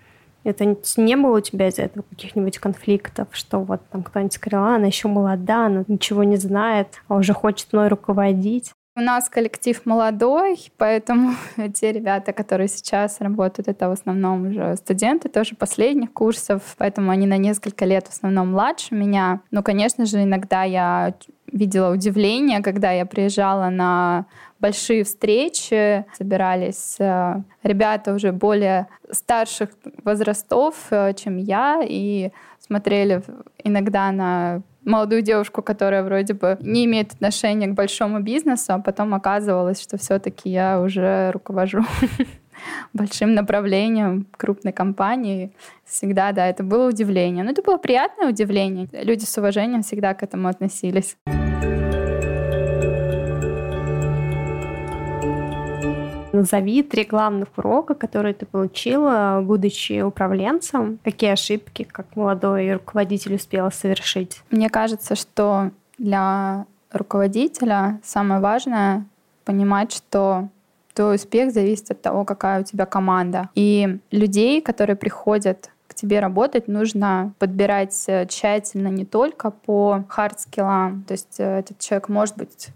Это 0.42 0.76
не 0.96 1.16
было 1.16 1.38
у 1.38 1.40
тебя 1.40 1.68
из-за 1.68 1.82
этого 1.82 2.02
каких-нибудь 2.08 2.58
конфликтов, 2.58 3.28
что 3.32 3.58
вот 3.58 3.82
там 3.90 4.02
кто-нибудь 4.02 4.32
сказал, 4.32 4.64
«А, 4.64 4.76
она 4.76 4.86
еще 4.86 5.08
молода, 5.08 5.66
она 5.66 5.84
ничего 5.86 6.24
не 6.24 6.36
знает, 6.36 6.88
а 7.08 7.16
уже 7.16 7.34
хочет 7.34 7.72
мной 7.72 7.88
руководить. 7.88 8.72
У 9.00 9.02
нас 9.02 9.30
коллектив 9.30 9.80
молодой, 9.86 10.70
поэтому 10.76 11.32
те 11.74 11.90
ребята, 11.90 12.34
которые 12.34 12.68
сейчас 12.68 13.18
работают, 13.20 13.68
это 13.68 13.88
в 13.88 13.92
основном 13.92 14.48
уже 14.48 14.76
студенты 14.76 15.30
тоже 15.30 15.54
последних 15.56 16.12
курсов, 16.12 16.74
поэтому 16.76 17.10
они 17.10 17.26
на 17.26 17.38
несколько 17.38 17.86
лет 17.86 18.06
в 18.08 18.10
основном 18.10 18.50
младше 18.50 18.94
меня. 18.94 19.40
Но, 19.50 19.62
конечно 19.62 20.04
же, 20.04 20.22
иногда 20.22 20.64
я 20.64 21.14
видела 21.50 21.94
удивление, 21.94 22.60
когда 22.60 22.92
я 22.92 23.06
приезжала 23.06 23.70
на 23.70 24.26
большие 24.58 25.04
встречи, 25.04 26.04
собирались 26.18 26.96
э, 26.98 27.42
ребята 27.62 28.12
уже 28.12 28.32
более 28.32 28.86
старших 29.10 29.70
возрастов, 30.04 30.74
э, 30.90 31.14
чем 31.14 31.38
я, 31.38 31.80
и 31.82 32.32
смотрели 32.58 33.22
иногда 33.64 34.12
на 34.12 34.60
молодую 34.84 35.22
девушку, 35.22 35.62
которая 35.62 36.02
вроде 36.02 36.34
бы 36.34 36.56
не 36.60 36.84
имеет 36.84 37.12
отношения 37.12 37.66
к 37.66 37.74
большому 37.74 38.20
бизнесу, 38.20 38.72
а 38.74 38.78
потом 38.78 39.14
оказывалось, 39.14 39.80
что 39.80 39.98
все-таки 39.98 40.50
я 40.50 40.80
уже 40.80 41.30
руковожу 41.32 41.84
большим 42.92 43.34
направлением 43.34 44.26
крупной 44.36 44.72
компании. 44.72 45.52
Всегда, 45.84 46.32
да, 46.32 46.46
это 46.46 46.62
было 46.62 46.88
удивление. 46.88 47.44
Но 47.44 47.50
это 47.50 47.62
было 47.62 47.78
приятное 47.78 48.28
удивление. 48.28 48.88
Люди 48.92 49.24
с 49.24 49.36
уважением 49.38 49.82
всегда 49.82 50.14
к 50.14 50.22
этому 50.22 50.48
относились. 50.48 51.16
Назови 56.40 56.82
три 56.82 57.04
главных 57.04 57.48
урока, 57.58 57.94
которые 57.94 58.32
ты 58.32 58.46
получила, 58.46 59.42
будучи 59.44 60.00
управленцем. 60.00 60.98
Какие 61.04 61.32
ошибки, 61.32 61.82
как 61.82 62.16
молодой 62.16 62.72
руководитель, 62.72 63.34
успела 63.34 63.68
совершить? 63.68 64.40
Мне 64.50 64.70
кажется, 64.70 65.16
что 65.16 65.70
для 65.98 66.64
руководителя 66.92 68.00
самое 68.02 68.40
важное 68.40 69.04
понимать, 69.44 69.92
что 69.92 70.48
твой 70.94 71.16
успех 71.16 71.52
зависит 71.52 71.90
от 71.90 72.00
того, 72.00 72.24
какая 72.24 72.62
у 72.62 72.64
тебя 72.64 72.86
команда. 72.86 73.50
И 73.54 73.98
людей, 74.10 74.62
которые 74.62 74.96
приходят 74.96 75.68
к 75.88 75.94
тебе 75.94 76.20
работать, 76.20 76.68
нужно 76.68 77.34
подбирать 77.38 78.02
э, 78.06 78.24
тщательно 78.26 78.88
не 78.88 79.04
только 79.04 79.50
по 79.50 80.04
hard 80.08 80.40
skill 80.40 80.80
ам. 80.80 81.04
То 81.06 81.12
есть 81.12 81.38
э, 81.38 81.58
этот 81.58 81.80
человек 81.80 82.08
может 82.08 82.38
быть 82.38 82.68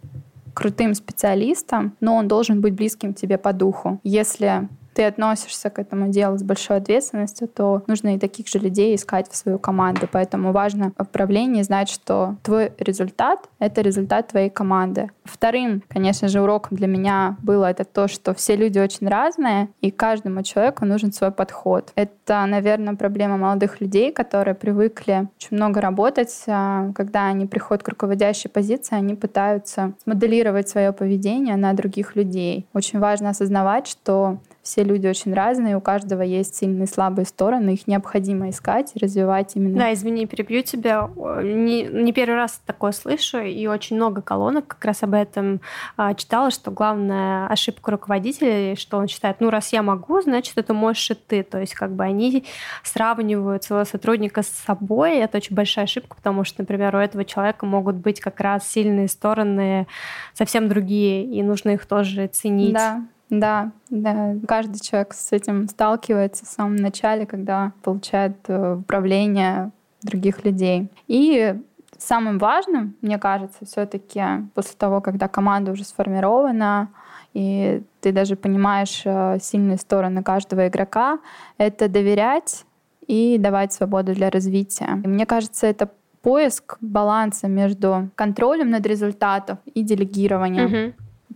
крутым 0.54 0.94
специалистом, 0.94 1.96
но 2.00 2.14
он 2.14 2.28
должен 2.28 2.60
быть 2.60 2.74
близким 2.74 3.12
тебе 3.12 3.36
по 3.38 3.52
духу. 3.52 4.00
Если 4.04 4.68
ты 4.94 5.04
относишься 5.04 5.70
к 5.70 5.78
этому 5.78 6.08
делу 6.08 6.38
с 6.38 6.42
большой 6.42 6.78
ответственностью, 6.78 7.48
то 7.48 7.82
нужно 7.86 8.14
и 8.14 8.18
таких 8.18 8.48
же 8.48 8.58
людей 8.58 8.94
искать 8.94 9.28
в 9.30 9.36
свою 9.36 9.58
команду. 9.58 10.08
Поэтому 10.10 10.52
важно 10.52 10.92
в 10.96 11.02
управлении 11.02 11.62
знать, 11.62 11.88
что 11.88 12.36
твой 12.42 12.72
результат— 12.78 13.48
это 13.58 13.80
результат 13.80 14.28
твоей 14.28 14.50
команды. 14.50 15.10
Вторым, 15.24 15.82
конечно 15.88 16.28
же, 16.28 16.40
уроком 16.40 16.76
для 16.76 16.86
меня 16.86 17.36
было 17.42 17.66
это 17.66 17.84
то, 17.84 18.08
что 18.08 18.34
все 18.34 18.56
люди 18.56 18.78
очень 18.78 19.08
разные, 19.08 19.68
и 19.80 19.90
каждому 19.90 20.42
человеку 20.42 20.84
нужен 20.84 21.12
свой 21.12 21.30
подход. 21.30 21.92
Это, 21.96 22.44
наверное, 22.46 22.94
проблема 22.94 23.36
молодых 23.36 23.80
людей, 23.80 24.12
которые 24.12 24.54
привыкли 24.54 25.28
очень 25.36 25.56
много 25.56 25.80
работать. 25.80 26.44
А, 26.46 26.92
когда 26.94 27.26
они 27.26 27.46
приходят 27.46 27.82
к 27.82 27.88
руководящей 27.88 28.50
позиции, 28.50 28.96
они 28.96 29.14
пытаются 29.14 29.94
смоделировать 30.02 30.68
свое 30.68 30.92
поведение 30.92 31.56
на 31.56 31.72
других 31.72 32.16
людей. 32.16 32.66
Очень 32.72 33.00
важно 33.00 33.30
осознавать, 33.30 33.86
что 33.86 34.38
все 34.64 34.82
люди 34.82 35.06
очень 35.06 35.34
разные, 35.34 35.76
у 35.76 35.80
каждого 35.80 36.22
есть 36.22 36.56
сильные 36.56 36.84
и 36.84 36.88
слабые 36.88 37.26
стороны, 37.26 37.74
их 37.74 37.86
необходимо 37.86 38.48
искать 38.48 38.92
и 38.94 38.98
развивать 38.98 39.56
именно. 39.56 39.78
Да, 39.78 39.92
извини, 39.92 40.26
перебью 40.26 40.62
тебя. 40.62 41.10
Не, 41.42 41.82
не 41.82 42.12
первый 42.14 42.36
раз 42.36 42.62
такое 42.64 42.92
слышу, 42.92 43.40
и 43.40 43.66
очень 43.66 43.96
много 43.96 44.22
колонок 44.22 44.66
как 44.66 44.84
раз 44.86 45.02
об 45.02 45.12
этом 45.12 45.60
а, 45.98 46.14
читала, 46.14 46.50
что 46.50 46.70
главная 46.70 47.46
ошибка 47.46 47.90
руководителя, 47.90 48.74
что 48.76 48.96
он 48.96 49.06
считает, 49.06 49.36
ну, 49.40 49.50
раз 49.50 49.72
я 49.74 49.82
могу, 49.82 50.22
значит, 50.22 50.56
это 50.56 50.72
можешь 50.72 51.10
и 51.10 51.14
ты. 51.14 51.42
То 51.42 51.60
есть 51.60 51.74
как 51.74 51.92
бы 51.92 52.02
они 52.02 52.46
сравнивают 52.82 53.64
своего 53.64 53.84
сотрудника 53.84 54.42
с 54.42 54.48
собой, 54.48 55.18
это 55.18 55.36
очень 55.36 55.54
большая 55.54 55.84
ошибка, 55.84 56.16
потому 56.16 56.44
что, 56.44 56.62
например, 56.62 56.96
у 56.96 56.98
этого 56.98 57.26
человека 57.26 57.66
могут 57.66 57.96
быть 57.96 58.18
как 58.20 58.40
раз 58.40 58.66
сильные 58.66 59.08
стороны 59.08 59.86
совсем 60.32 60.70
другие, 60.70 61.26
и 61.26 61.42
нужно 61.42 61.70
их 61.70 61.84
тоже 61.84 62.28
ценить. 62.28 62.72
Да, 62.72 63.02
да, 63.30 63.72
да, 63.90 64.34
каждый 64.46 64.80
человек 64.80 65.14
с 65.14 65.32
этим 65.32 65.68
сталкивается 65.68 66.44
в 66.44 66.48
самом 66.48 66.76
начале, 66.76 67.26
когда 67.26 67.72
получает 67.82 68.36
э, 68.48 68.74
управление 68.74 69.70
других 70.02 70.44
людей. 70.44 70.88
И 71.08 71.56
самым 71.98 72.38
важным, 72.38 72.94
мне 73.00 73.18
кажется, 73.18 73.64
все-таки 73.64 74.22
после 74.54 74.74
того, 74.76 75.00
когда 75.00 75.28
команда 75.28 75.72
уже 75.72 75.84
сформирована, 75.84 76.90
и 77.32 77.82
ты 78.00 78.12
даже 78.12 78.36
понимаешь 78.36 79.02
э, 79.04 79.38
сильные 79.40 79.78
стороны 79.78 80.22
каждого 80.22 80.68
игрока, 80.68 81.18
это 81.58 81.88
доверять 81.88 82.64
и 83.06 83.38
давать 83.38 83.72
свободу 83.72 84.14
для 84.14 84.30
развития. 84.30 85.00
И 85.02 85.08
мне 85.08 85.26
кажется, 85.26 85.66
это 85.66 85.90
поиск 86.22 86.76
баланса 86.80 87.48
между 87.48 88.10
контролем 88.14 88.70
над 88.70 88.86
результатом 88.86 89.58
и 89.74 89.82
делегированием. 89.82 90.66
Uh-huh 90.66 90.94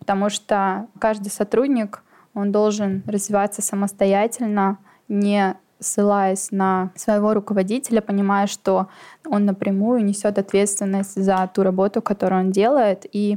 потому 0.08 0.30
что 0.30 0.86
каждый 0.98 1.28
сотрудник, 1.28 2.02
он 2.32 2.50
должен 2.50 3.02
развиваться 3.06 3.60
самостоятельно, 3.60 4.78
не 5.06 5.54
ссылаясь 5.80 6.50
на 6.50 6.92
своего 6.94 7.34
руководителя, 7.34 8.00
понимая, 8.00 8.46
что 8.46 8.88
он 9.26 9.44
напрямую 9.44 10.02
несет 10.02 10.38
ответственность 10.38 11.22
за 11.22 11.50
ту 11.52 11.62
работу, 11.62 12.00
которую 12.00 12.46
он 12.46 12.52
делает, 12.52 13.04
и 13.12 13.36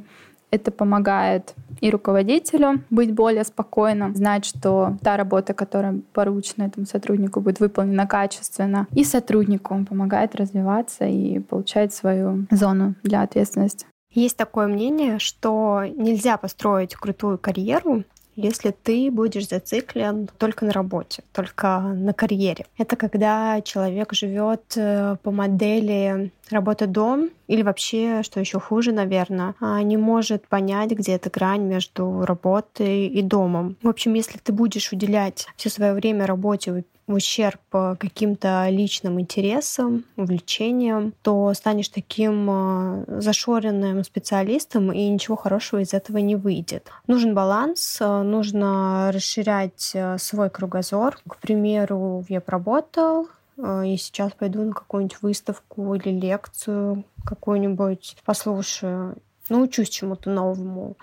это 0.49 0.72
помогает 0.72 1.55
и 1.82 1.91
руководителю 1.91 2.82
быть 2.89 3.13
более 3.13 3.43
спокойным, 3.43 4.15
знать, 4.15 4.45
что 4.45 4.97
та 5.01 5.17
работа, 5.17 5.53
которая 5.53 5.99
поручена 6.13 6.63
этому 6.63 6.86
сотруднику, 6.86 7.41
будет 7.41 7.59
выполнена 7.59 8.07
качественно. 8.07 8.88
И 8.93 9.03
сотруднику 9.03 9.74
он 9.74 9.86
помогает 9.86 10.36
развиваться 10.36 11.03
и 11.03 11.39
получать 11.39 11.93
свою 11.93 12.45
зону 12.49 12.95
для 13.03 13.24
ответственности. 13.24 13.88
Есть 14.14 14.38
такое 14.38 14.68
мнение, 14.68 15.20
что 15.20 15.84
нельзя 15.86 16.38
построить 16.38 16.95
крутую 16.95 17.38
карьеру, 17.38 18.03
если 18.36 18.72
ты 18.72 19.12
будешь 19.12 19.47
зациклен 19.47 20.30
только 20.38 20.66
на 20.66 20.72
работе, 20.72 21.24
только 21.34 21.80
на 21.80 22.14
карьере. 22.14 22.66
Это 22.78 22.95
когда 22.95 23.62
человек 23.62 24.14
живет 24.14 24.62
э, 24.76 25.18
по 25.22 25.32
модели 25.32 26.32
работа-дом 26.49 27.30
или 27.47 27.62
вообще, 27.62 28.24
что 28.24 28.39
еще 28.39 28.59
хуже, 28.59 28.91
наверное, 28.91 29.55
а, 29.59 29.82
не 29.84 29.97
может 29.97 30.47
понять, 30.47 30.91
где 30.91 31.14
эта 31.14 31.30
грань 31.30 31.64
между 31.64 32.26
работой 32.26 33.07
и 33.07 33.22
домом. 33.22 33.78
В 33.82 33.89
общем, 33.89 34.14
если 34.14 34.38
ты 34.38 34.51
будешь 34.51 34.91
уделять 34.91 35.47
все 35.55 35.70
свое 35.70 35.93
время 35.93 36.26
работе 36.26 36.84
в 37.12 37.16
ущерб 37.16 37.62
каким-то 37.72 38.68
личным 38.70 39.20
интересам, 39.20 40.05
увлечениям, 40.18 41.14
то 41.22 41.53
станешь 41.53 41.89
таким 41.89 42.49
а, 42.49 43.03
зашоренным 43.07 44.03
специалистом, 44.03 44.91
и 44.91 45.07
ничего 45.07 45.36
хорошего 45.36 45.82
из 45.82 45.93
этого 45.93 46.18
не 46.18 46.36
выйдет. 46.36 46.89
Нужен 47.07 47.34
баланс, 47.34 47.97
а, 47.99 48.24
нужно 48.24 49.12
расширять 49.14 49.95
свой 50.18 50.49
кругозор. 50.49 51.20
К 51.28 51.38
примеру, 51.38 52.26
я 52.30 52.41
поработал, 52.41 53.28
и 53.57 53.95
сейчас 53.97 54.32
пойду 54.32 54.64
на 54.64 54.74
какую-нибудь 54.74 55.22
выставку 55.22 55.93
или 55.93 56.09
лекцию 56.09 57.03
какую-нибудь 57.26 58.18
послушаю, 58.26 59.18
научусь 59.49 59.89
чему-то 59.89 60.30
новому. 60.30 60.97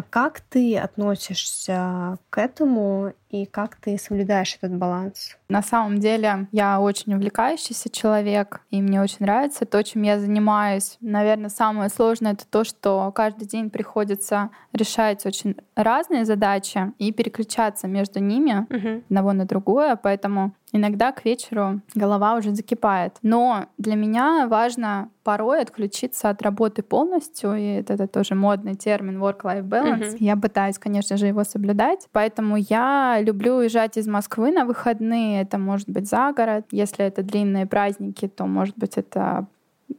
А 0.00 0.02
как 0.08 0.40
ты 0.40 0.78
относишься 0.78 2.16
к 2.30 2.38
этому 2.38 3.12
и 3.28 3.44
как 3.44 3.76
ты 3.76 3.98
соблюдаешь 3.98 4.56
этот 4.58 4.76
баланс? 4.76 5.36
На 5.50 5.62
самом 5.62 6.00
деле 6.00 6.48
я 6.52 6.80
очень 6.80 7.14
увлекающийся 7.14 7.90
человек, 7.90 8.62
и 8.70 8.80
мне 8.80 9.02
очень 9.02 9.18
нравится 9.20 9.66
то, 9.66 9.82
чем 9.84 10.02
я 10.02 10.18
занимаюсь. 10.18 10.96
Наверное, 11.00 11.50
самое 11.50 11.90
сложное— 11.90 12.32
это 12.34 12.46
то, 12.46 12.64
что 12.64 13.12
каждый 13.14 13.46
день 13.46 13.68
приходится 13.68 14.50
решать 14.72 15.26
очень 15.26 15.54
разные 15.76 16.24
задачи 16.24 16.92
и 16.98 17.12
переключаться 17.12 17.86
между 17.86 18.20
ними 18.20 18.66
угу. 18.70 19.02
одного 19.08 19.32
на 19.32 19.44
другое, 19.44 19.96
поэтому 19.96 20.52
иногда 20.72 21.12
к 21.12 21.24
вечеру 21.24 21.80
голова 21.94 22.34
уже 22.34 22.54
закипает. 22.54 23.16
Но 23.22 23.66
для 23.78 23.96
меня 23.96 24.46
важно 24.48 25.10
порой 25.24 25.62
отключиться 25.62 26.30
от 26.30 26.42
работы 26.42 26.82
полностью, 26.82 27.54
и 27.54 27.64
это, 27.74 27.94
это 27.94 28.06
тоже 28.06 28.34
модный 28.34 28.74
термин 28.74 29.22
work-life 29.22 29.62
balance, 29.68 29.89
баланс. 29.92 30.14
Угу. 30.14 30.24
Я 30.24 30.36
пытаюсь, 30.36 30.78
конечно 30.78 31.16
же, 31.16 31.26
его 31.26 31.44
соблюдать. 31.44 32.08
Поэтому 32.12 32.56
я 32.56 33.18
люблю 33.20 33.56
уезжать 33.56 33.96
из 33.96 34.06
Москвы 34.06 34.52
на 34.52 34.64
выходные. 34.64 35.42
Это 35.42 35.58
может 35.58 35.88
быть 35.88 36.08
за 36.08 36.32
город. 36.32 36.66
Если 36.70 37.04
это 37.04 37.22
длинные 37.22 37.66
праздники, 37.66 38.28
то, 38.28 38.46
может 38.46 38.76
быть, 38.76 38.96
это 38.96 39.46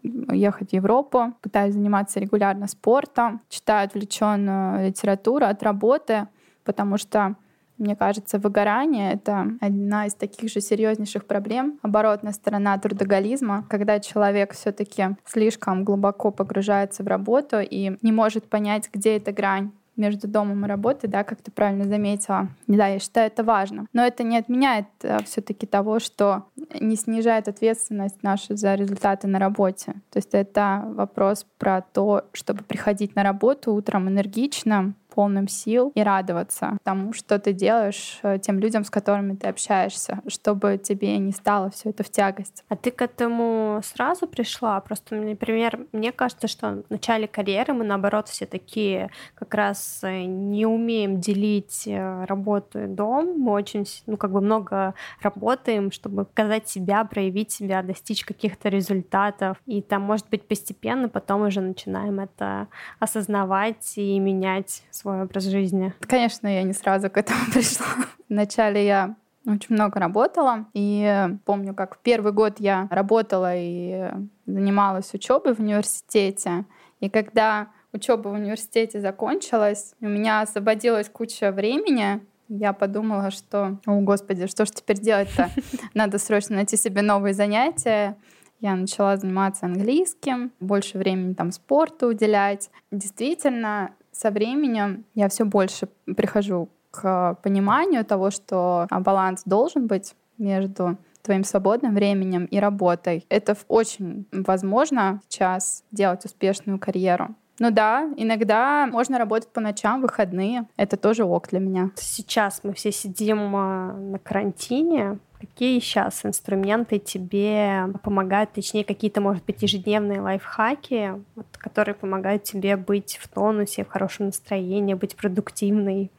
ехать 0.04 0.70
в 0.70 0.74
Европу, 0.74 1.34
пытаюсь 1.42 1.74
заниматься 1.74 2.20
регулярно 2.20 2.68
спортом, 2.68 3.42
читаю 3.50 3.86
отвлеченную 3.86 4.88
литературу 4.88 5.46
от 5.46 5.62
работы, 5.64 6.28
потому 6.64 6.98
что 6.98 7.36
Мне 7.82 7.96
кажется, 7.96 8.38
выгорание— 8.38 9.12
это 9.14 9.58
одна 9.60 10.06
из 10.06 10.14
таких 10.14 10.52
же 10.52 10.62
серьезнейших 10.62 11.26
проблем. 11.26 11.80
Оборотная 11.82 12.32
сторона 12.32 12.78
трудоголизма, 12.78 13.66
когда 13.68 14.00
человек 14.00 14.54
все 14.54 14.72
таки 14.72 15.16
слишком 15.26 15.84
глубоко 15.84 16.30
погружается 16.30 17.02
в 17.02 17.08
работу 17.08 17.58
и 17.60 17.98
не 18.04 18.12
может 18.12 18.48
понять, 18.48 18.88
где 18.94 19.18
эта 19.18 19.32
грань 19.32 19.72
между 20.02 20.28
домом 20.28 20.66
и 20.66 20.68
работой, 20.68 21.08
да, 21.08 21.24
как 21.24 21.41
ты 21.41 21.52
правильно 21.52 21.86
заметила. 21.86 22.49
Да, 22.68 22.88
я 22.88 22.99
считаю 22.99 23.28
это 23.28 23.43
важно. 23.43 23.86
Но 23.93 24.04
это 24.04 24.24
не 24.24 24.38
отменяет 24.38 24.88
э, 25.04 25.24
все-таки 25.24 25.66
того, 25.68 25.99
что 25.99 26.45
не 26.80 26.95
снижает 26.95 27.47
ответственность 27.47 28.24
нашу 28.24 28.58
за 28.58 28.76
результаты 28.76 29.28
на 29.28 29.39
работе. 29.39 29.93
То 30.10 30.18
есть 30.18 30.34
это 30.34 30.84
вопрос 30.88 31.45
про 31.58 31.82
то, 31.82 32.26
чтобы 32.34 32.64
приходить 32.64 33.16
на 33.16 33.24
работу 33.24 33.74
утром 33.74 34.10
энергично, 34.10 34.93
полным 35.14 35.47
сил 35.47 35.91
и 35.95 36.01
радоваться 36.01 36.78
тому, 36.84 37.14
что 37.14 37.38
ты 37.39 37.53
делаешь, 37.53 38.20
э, 38.24 38.39
тем 38.39 38.59
людям, 38.59 38.84
с 38.84 38.89
которыми 38.89 39.36
ты 39.36 39.47
общаешься, 39.47 40.20
чтобы 40.28 40.78
тебе 40.78 41.18
не 41.18 41.32
стало 41.32 41.70
все 41.70 41.89
это 41.89 42.03
в 42.03 42.09
тягость. 42.09 42.64
А 42.70 42.76
ты 42.76 42.91
к 42.91 43.01
этому 43.01 43.82
сразу 43.84 44.28
пришла? 44.28 44.80
Просто, 44.80 45.16
например, 45.16 45.86
мне 45.91 46.12
кажется, 46.12 46.47
что 46.47 46.84
в 46.88 46.89
начале 46.89 47.28
карьеры 47.28 47.74
мы, 47.74 47.84
наоборот, 47.84 48.28
все 48.28 48.45
такие 48.45 49.09
как 49.36 49.53
раз 49.53 49.99
э, 50.03 50.24
не 50.24 50.66
умеем 50.66 51.20
делить 51.20 51.84
э, 51.86 52.26
работу 52.26 52.80
и 52.84 52.88
дом. 52.88 53.38
Мы 53.38 53.51
очень, 53.51 53.86
ну, 54.05 54.18
как 54.18 54.32
бы 54.32 54.41
много 54.41 54.93
работаем, 55.22 55.91
чтобы 55.91 56.26
показать 56.26 56.70
себя, 56.70 57.03
проявить 57.03 57.51
себя, 57.51 57.84
достичь 57.84 58.24
каких-то 58.24 58.70
результатов. 58.70 59.57
И 59.66 59.82
там, 59.82 60.03
может 60.03 60.30
быть, 60.30 60.47
постепенно 60.47 61.09
потом 61.09 61.43
уже 61.43 61.62
начинаем 61.62 62.20
это 62.20 62.68
осознавать 62.99 63.97
и 63.97 64.20
менять 64.20 64.84
свой 65.02 65.24
образ 65.24 65.45
жизни? 65.45 65.93
Конечно, 66.02 66.47
я 66.47 66.64
не 66.64 66.74
сразу 66.74 67.10
к 67.10 67.18
этому 67.18 67.39
пришла. 67.54 67.88
Вначале 68.30 68.86
я 68.86 69.16
очень 69.45 69.76
много 69.76 69.99
работала. 69.99 70.68
И 70.74 71.28
помню, 71.45 71.74
как 71.74 71.95
в 71.95 71.99
первый 71.99 72.32
год 72.32 72.60
я 72.60 72.88
работала 72.91 73.54
и 73.56 74.12
занималась 74.45 75.14
учебой 75.14 75.56
в 75.56 75.60
университете. 75.60 76.66
И 76.99 77.10
когда 77.10 77.70
учеба 77.93 78.30
в 78.30 78.34
университете 78.34 79.02
закончилась, 79.02 79.95
у 80.02 80.08
меня 80.08 80.41
освободилась 80.41 81.10
куча 81.10 81.52
времени, 81.52 82.22
я 82.47 82.74
подумала, 82.74 83.32
что, 83.32 83.78
о 83.86 84.02
господи, 84.02 84.45
что 84.47 84.66
же 84.66 84.74
теперь 84.74 84.99
делать-то? 84.99 85.49
Надо 85.93 86.20
срочно 86.20 86.58
найти 86.58 86.76
себе 86.76 87.02
новые 87.02 87.34
занятия. 87.34 88.18
Я 88.60 88.76
начала 88.76 89.16
заниматься 89.18 89.66
английским, 89.66 90.52
больше 90.60 90.97
времени 90.97 91.34
там 91.34 91.52
спорту 91.52 92.08
уделять. 92.08 92.70
Действительно, 92.91 93.91
со 94.22 94.30
временем 94.30 95.03
я 95.15 95.30
все 95.30 95.45
больше 95.45 95.88
прихожу 96.05 96.69
к 96.91 97.38
пониманию 97.41 98.05
того, 98.05 98.30
что 98.30 98.86
а, 98.89 98.99
баланс 98.99 99.41
должен 99.45 99.88
быть 99.88 100.13
между 100.38 100.97
твоим 101.24 101.43
свободным 101.43 101.95
временем 101.95 102.45
и 102.45 102.59
работой. 102.59 103.26
Это 103.30 103.57
очень 103.67 104.26
возможно 104.32 105.22
сейчас 105.28 105.84
делать 105.91 106.24
успешную 106.26 106.78
карьеру. 106.78 107.36
Ну 107.57 107.72
да, 107.72 108.09
иногда 108.15 108.88
можно 108.88 109.17
работать 109.17 109.49
по 109.49 109.61
ночам, 109.61 110.01
выходные. 110.01 110.67
Это 110.78 110.97
тоже 110.97 111.24
ок 111.24 111.49
для 111.49 111.59
меня. 111.59 111.91
Сейчас 111.95 112.61
мы 112.63 112.74
все 112.74 112.91
сидим 112.91 113.55
а, 113.55 113.93
на 113.93 114.19
карантине. 114.19 115.17
Какие 115.39 115.80
сейчас 115.80 116.24
инструменты 116.24 116.99
тебе 116.99 117.88
помогают, 118.03 118.51
точнее, 118.51 118.86
какие-то, 118.86 119.22
может 119.22 119.43
быть, 119.45 119.63
ежедневные 119.63 120.22
лайфхаки, 120.22 121.13
вот, 121.36 121.47
которые 121.62 121.95
помогают 121.95 122.43
тебе 122.43 122.76
быть 122.76 123.20
в 123.22 123.28
тонусе, 123.28 123.86
в 123.86 123.89
хорошем 123.89 124.28
настроении, 124.28 124.95
быть 124.95 125.16
продуктивной? 125.16 126.12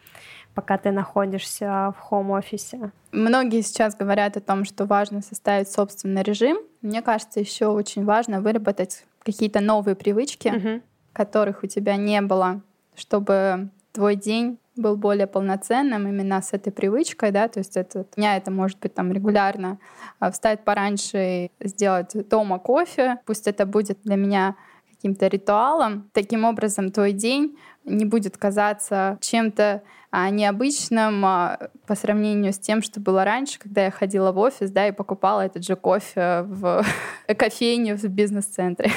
пока 0.54 0.78
ты 0.78 0.90
находишься 0.90 1.94
в 1.96 2.00
хоум-офисе? 2.00 2.92
Многие 3.10 3.62
сейчас 3.62 3.96
говорят 3.96 4.36
о 4.36 4.40
том, 4.40 4.64
что 4.64 4.84
важно 4.84 5.22
составить 5.22 5.70
собственный 5.70 6.22
режим. 6.22 6.58
Мне 6.82 7.02
кажется, 7.02 7.40
еще 7.40 7.66
очень 7.66 8.04
важно 8.04 8.40
выработать 8.40 9.04
какие-то 9.24 9.60
новые 9.60 9.94
привычки, 9.94 10.48
угу. 10.48 10.82
которых 11.12 11.62
у 11.62 11.66
тебя 11.66 11.96
не 11.96 12.20
было, 12.20 12.60
чтобы 12.94 13.70
твой 13.92 14.16
день 14.16 14.58
был 14.74 14.96
более 14.96 15.26
полноценным 15.26 16.08
именно 16.08 16.40
с 16.40 16.54
этой 16.54 16.72
привычкой, 16.72 17.30
да, 17.30 17.46
то 17.48 17.58
есть 17.58 17.76
это, 17.76 18.06
у 18.16 18.20
меня 18.20 18.38
это 18.38 18.50
может 18.50 18.78
быть 18.78 18.94
там 18.94 19.12
регулярно 19.12 19.78
а, 20.18 20.30
встать 20.30 20.64
пораньше 20.64 21.50
и 21.58 21.68
сделать 21.68 22.12
дома 22.28 22.58
кофе, 22.58 23.18
пусть 23.26 23.46
это 23.46 23.66
будет 23.66 23.98
для 24.02 24.16
меня 24.16 24.56
каким-то 25.02 25.26
ритуалом. 25.26 26.08
Таким 26.12 26.44
образом, 26.44 26.92
твой 26.92 27.12
день 27.12 27.58
не 27.84 28.04
будет 28.04 28.36
казаться 28.36 29.18
чем-то 29.20 29.82
а, 30.12 30.30
необычным 30.30 31.24
а, 31.26 31.58
по 31.88 31.96
сравнению 31.96 32.52
с 32.52 32.58
тем, 32.58 32.82
что 32.82 33.00
было 33.00 33.24
раньше, 33.24 33.58
когда 33.58 33.84
я 33.84 33.90
ходила 33.90 34.30
в 34.30 34.38
офис, 34.38 34.70
да, 34.70 34.86
и 34.86 34.92
покупала 34.92 35.40
этот 35.40 35.64
же 35.64 35.74
кофе 35.74 36.42
в 36.46 36.84
кофейне 37.36 37.96
в 37.96 38.04
бизнес-центре. 38.04 38.92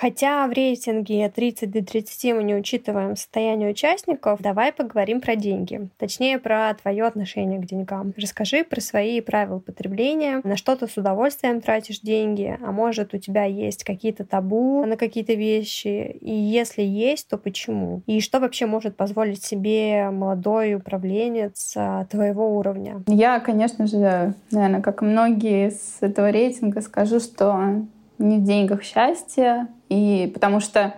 Хотя 0.00 0.46
в 0.46 0.52
рейтинге 0.52 1.28
30 1.28 1.70
до 1.70 1.84
30 1.84 2.34
мы 2.34 2.42
не 2.42 2.54
учитываем 2.54 3.16
состояние 3.16 3.68
участников, 3.68 4.40
давай 4.40 4.72
поговорим 4.72 5.20
про 5.20 5.36
деньги. 5.36 5.90
Точнее, 5.98 6.38
про 6.38 6.72
твое 6.72 7.04
отношение 7.04 7.60
к 7.60 7.66
деньгам. 7.66 8.14
Расскажи 8.16 8.64
про 8.64 8.80
свои 8.80 9.20
правила 9.20 9.58
потребления, 9.58 10.40
на 10.42 10.56
что 10.56 10.74
ты 10.74 10.88
с 10.88 10.96
удовольствием 10.96 11.60
тратишь 11.60 12.00
деньги, 12.00 12.58
а 12.64 12.72
может 12.72 13.12
у 13.12 13.18
тебя 13.18 13.44
есть 13.44 13.84
какие-то 13.84 14.24
табу 14.24 14.86
на 14.86 14.96
какие-то 14.96 15.34
вещи, 15.34 16.16
и 16.18 16.32
если 16.32 16.80
есть, 16.80 17.28
то 17.28 17.36
почему? 17.36 18.00
И 18.06 18.22
что 18.22 18.40
вообще 18.40 18.64
может 18.64 18.96
позволить 18.96 19.44
себе 19.44 20.08
молодой 20.08 20.76
управленец 20.76 21.74
а, 21.76 22.06
твоего 22.06 22.56
уровня? 22.56 23.02
Я, 23.06 23.38
конечно 23.38 23.86
же, 23.86 24.32
наверное, 24.50 24.80
как 24.80 25.02
многие 25.02 25.68
из 25.68 25.98
этого 26.00 26.30
рейтинга, 26.30 26.80
скажу, 26.80 27.20
что 27.20 27.82
не 28.20 28.38
в 28.38 28.44
деньгах 28.44 28.82
счастье, 28.82 29.66
и 29.88 30.30
потому 30.32 30.60
что 30.60 30.94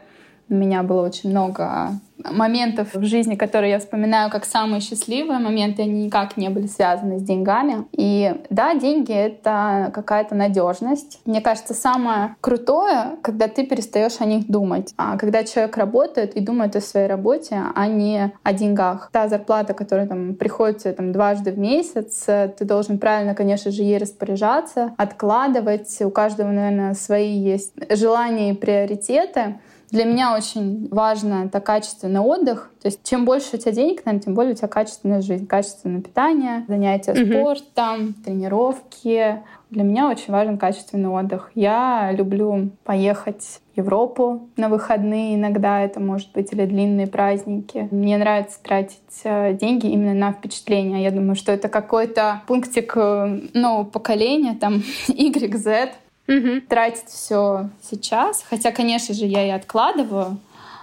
у 0.53 0.55
меня 0.55 0.83
было 0.83 1.07
очень 1.07 1.31
много 1.31 1.93
моментов 2.31 2.95
в 2.95 3.05
жизни, 3.05 3.35
которые 3.35 3.73
я 3.73 3.79
вспоминаю 3.79 4.31
как 4.31 4.45
самые 4.45 4.81
счастливые 4.81 5.39
моменты, 5.39 5.83
они 5.83 6.05
никак 6.05 6.37
не 6.37 6.51
были 6.51 6.67
связаны 6.67 7.19
с 7.19 7.23
деньгами. 7.23 7.85
И 7.93 8.35
да, 8.51 8.75
деньги— 8.75 9.13
это 9.13 9.91
какая-то 9.93 10.35
надежность. 10.35 11.21
Мне 11.25 11.41
кажется, 11.41 11.75
самое 11.75 12.37
крутое, 12.41 13.17
когда 13.23 13.49
ты 13.49 13.67
перестаешь 13.67 14.21
о 14.21 14.25
них 14.25 14.47
думать. 14.47 14.95
А 14.97 15.17
когда 15.17 15.43
человек 15.43 15.77
работает 15.77 16.37
и 16.37 16.41
думает 16.41 16.77
о 16.77 16.81
своей 16.81 17.09
работе, 17.09 17.61
а 17.75 17.87
не 17.89 18.33
о 18.43 18.53
деньгах. 18.53 19.09
Та 19.13 19.29
зарплата, 19.29 19.75
которая 19.75 20.07
там 20.07 20.35
приходит 20.35 20.79
тебе 20.79 20.93
там 20.93 21.13
дважды 21.13 21.51
в 21.51 21.59
месяц, 21.59 22.25
ты 22.25 22.65
должен 22.65 22.99
правильно, 22.99 23.35
конечно 23.35 23.71
же, 23.71 23.83
ей 23.83 23.99
распоряжаться, 23.99 24.95
откладывать. 24.97 26.01
У 26.03 26.11
каждого, 26.11 26.51
наверное, 26.51 26.95
свои 26.95 27.37
есть 27.37 27.73
желания 27.91 28.51
и 28.51 28.55
приоритеты. 28.55 29.57
Для 29.93 30.05
меня 30.05 30.35
очень 30.35 30.89
важно 30.91 31.45
это 31.45 31.61
качественный 31.61 32.21
отдых. 32.21 32.71
То 32.81 32.89
есть 32.89 33.05
чем 33.05 33.27
больше 33.27 33.57
у 33.57 33.59
тебя 33.59 33.73
денег, 33.73 34.05
наверное, 34.07 34.25
тем 34.25 34.35
более 34.35 34.55
у 34.55 34.57
тебя 34.57 34.69
качественная 34.69 35.21
жизнь, 35.21 35.47
качественное 35.47 36.01
питание, 36.01 36.65
занятия 36.67 37.13
mm-hmm. 37.13 37.41
спортом, 37.41 38.15
тренировки. 38.25 39.43
Для 39.69 39.83
меня 39.85 40.11
очень 40.11 40.33
важен 40.33 40.57
качественный 40.57 41.11
отдых. 41.11 41.51
Я 41.55 42.11
люблю 42.13 42.71
поехать 42.85 43.61
в 43.75 43.79
Европу 43.79 44.49
на 44.57 44.69
выходные 44.69 45.35
иногда, 45.35 45.81
это 45.81 46.01
может 46.01 46.33
быть, 46.33 46.53
или 46.53 46.65
длинные 46.65 47.07
праздники. 47.07 47.89
Мне 47.91 48.17
нравится 48.17 48.59
тратить 48.63 48.99
э, 49.25 49.55
деньги 49.55 49.87
именно 49.87 50.15
на 50.15 50.33
впечатления. 50.33 51.03
Я 51.03 51.11
думаю, 51.11 51.37
что 51.37 51.53
это 51.53 51.69
какой-то 51.69 52.43
пунктик 52.47 52.93
э, 52.97 53.41
нового 53.55 53.85
поколения, 53.85 54.55
там, 54.61 54.83
YZ, 55.09 55.91
угу. 56.29 56.61
тратить 56.69 57.09
все 57.09 57.71
сейчас. 57.83 58.45
Хотя, 58.49 58.73
конечно 58.73 59.15
же, 59.15 59.27
я 59.27 59.47
и 59.47 59.51
откладываю, 59.51 60.39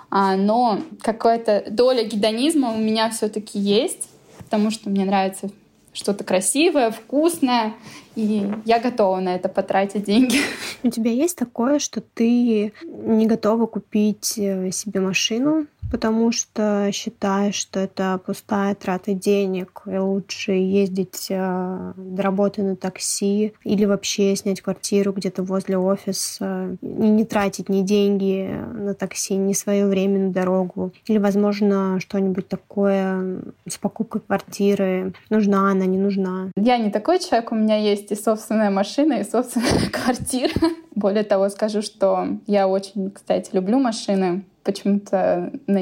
а, 0.10 0.36
но 0.36 0.80
какая-то 1.02 1.66
доля 1.70 2.04
гедонизма 2.04 2.72
у 2.72 2.78
меня 2.78 3.10
все-таки 3.10 3.60
есть, 3.60 4.10
потому 4.38 4.72
что 4.72 4.90
мне 4.90 5.06
нравится 5.06 5.50
что-то 5.94 6.24
красивое, 6.24 6.92
вкусное, 6.92 7.74
и 8.16 8.52
я 8.66 8.80
готова 8.80 9.20
на 9.20 9.36
это 9.36 9.50
потратить 9.50 10.04
деньги. 10.04 10.40
У 10.84 10.90
тебя 10.90 11.12
есть 11.12 11.38
такое, 11.38 11.80
что 11.80 12.02
ты 12.02 12.74
не 12.84 13.26
готова 13.26 13.66
купить 13.66 14.38
э, 14.38 14.72
себе 14.72 15.00
машину, 15.00 15.68
потому 15.92 16.32
что 16.32 16.90
считаешь, 16.94 17.56
что 17.56 17.80
это 17.80 18.20
пустая 18.26 18.76
трата 18.76 19.14
денег, 19.14 19.82
и 19.86 19.98
лучше 19.98 20.52
ездить 20.52 21.28
э, 21.30 21.94
до 21.96 22.22
работы 22.22 22.64
на 22.64 22.76
такси 22.76 23.54
или 23.64 23.86
вообще 23.86 24.36
снять 24.36 24.62
квартиру 24.62 25.12
где-то 25.12 25.44
возле 25.44 25.78
офиса 25.78 26.78
и 26.82 26.86
не 26.86 27.26
тратить 27.26 27.70
ни 27.70 27.82
деньги 27.82 28.50
на 28.74 28.94
такси, 28.94 29.36
ни 29.36 29.54
свое 29.54 29.88
время 29.88 30.20
на 30.20 30.32
дорогу. 30.32 30.94
Или, 31.08 31.18
возможно, 31.18 32.00
что-нибудь 32.00 32.48
такое 32.48 33.42
с 33.68 33.78
покупкой 33.78 34.22
квартиры. 34.22 35.14
Нужна 35.30 35.72
она, 35.72 35.86
не 35.86 35.98
нужна. 35.98 36.52
Я 36.56 36.78
не 36.78 36.92
такой 36.92 37.20
человек, 37.20 37.52
у 37.52 37.56
меня 37.56 37.78
есть 37.78 37.99
и 38.12 38.16
собственная 38.16 38.70
машина, 38.70 39.14
и 39.14 39.24
собственная 39.24 39.90
квартира. 39.92 40.54
Более 40.96 41.24
того, 41.24 41.50
скажу, 41.50 41.82
что 41.82 42.28
я 42.48 42.68
очень, 42.68 43.12
кстати, 43.12 43.50
люблю 43.54 43.80
машины 43.80 44.46
почему-то 44.72 45.52
на 45.66 45.80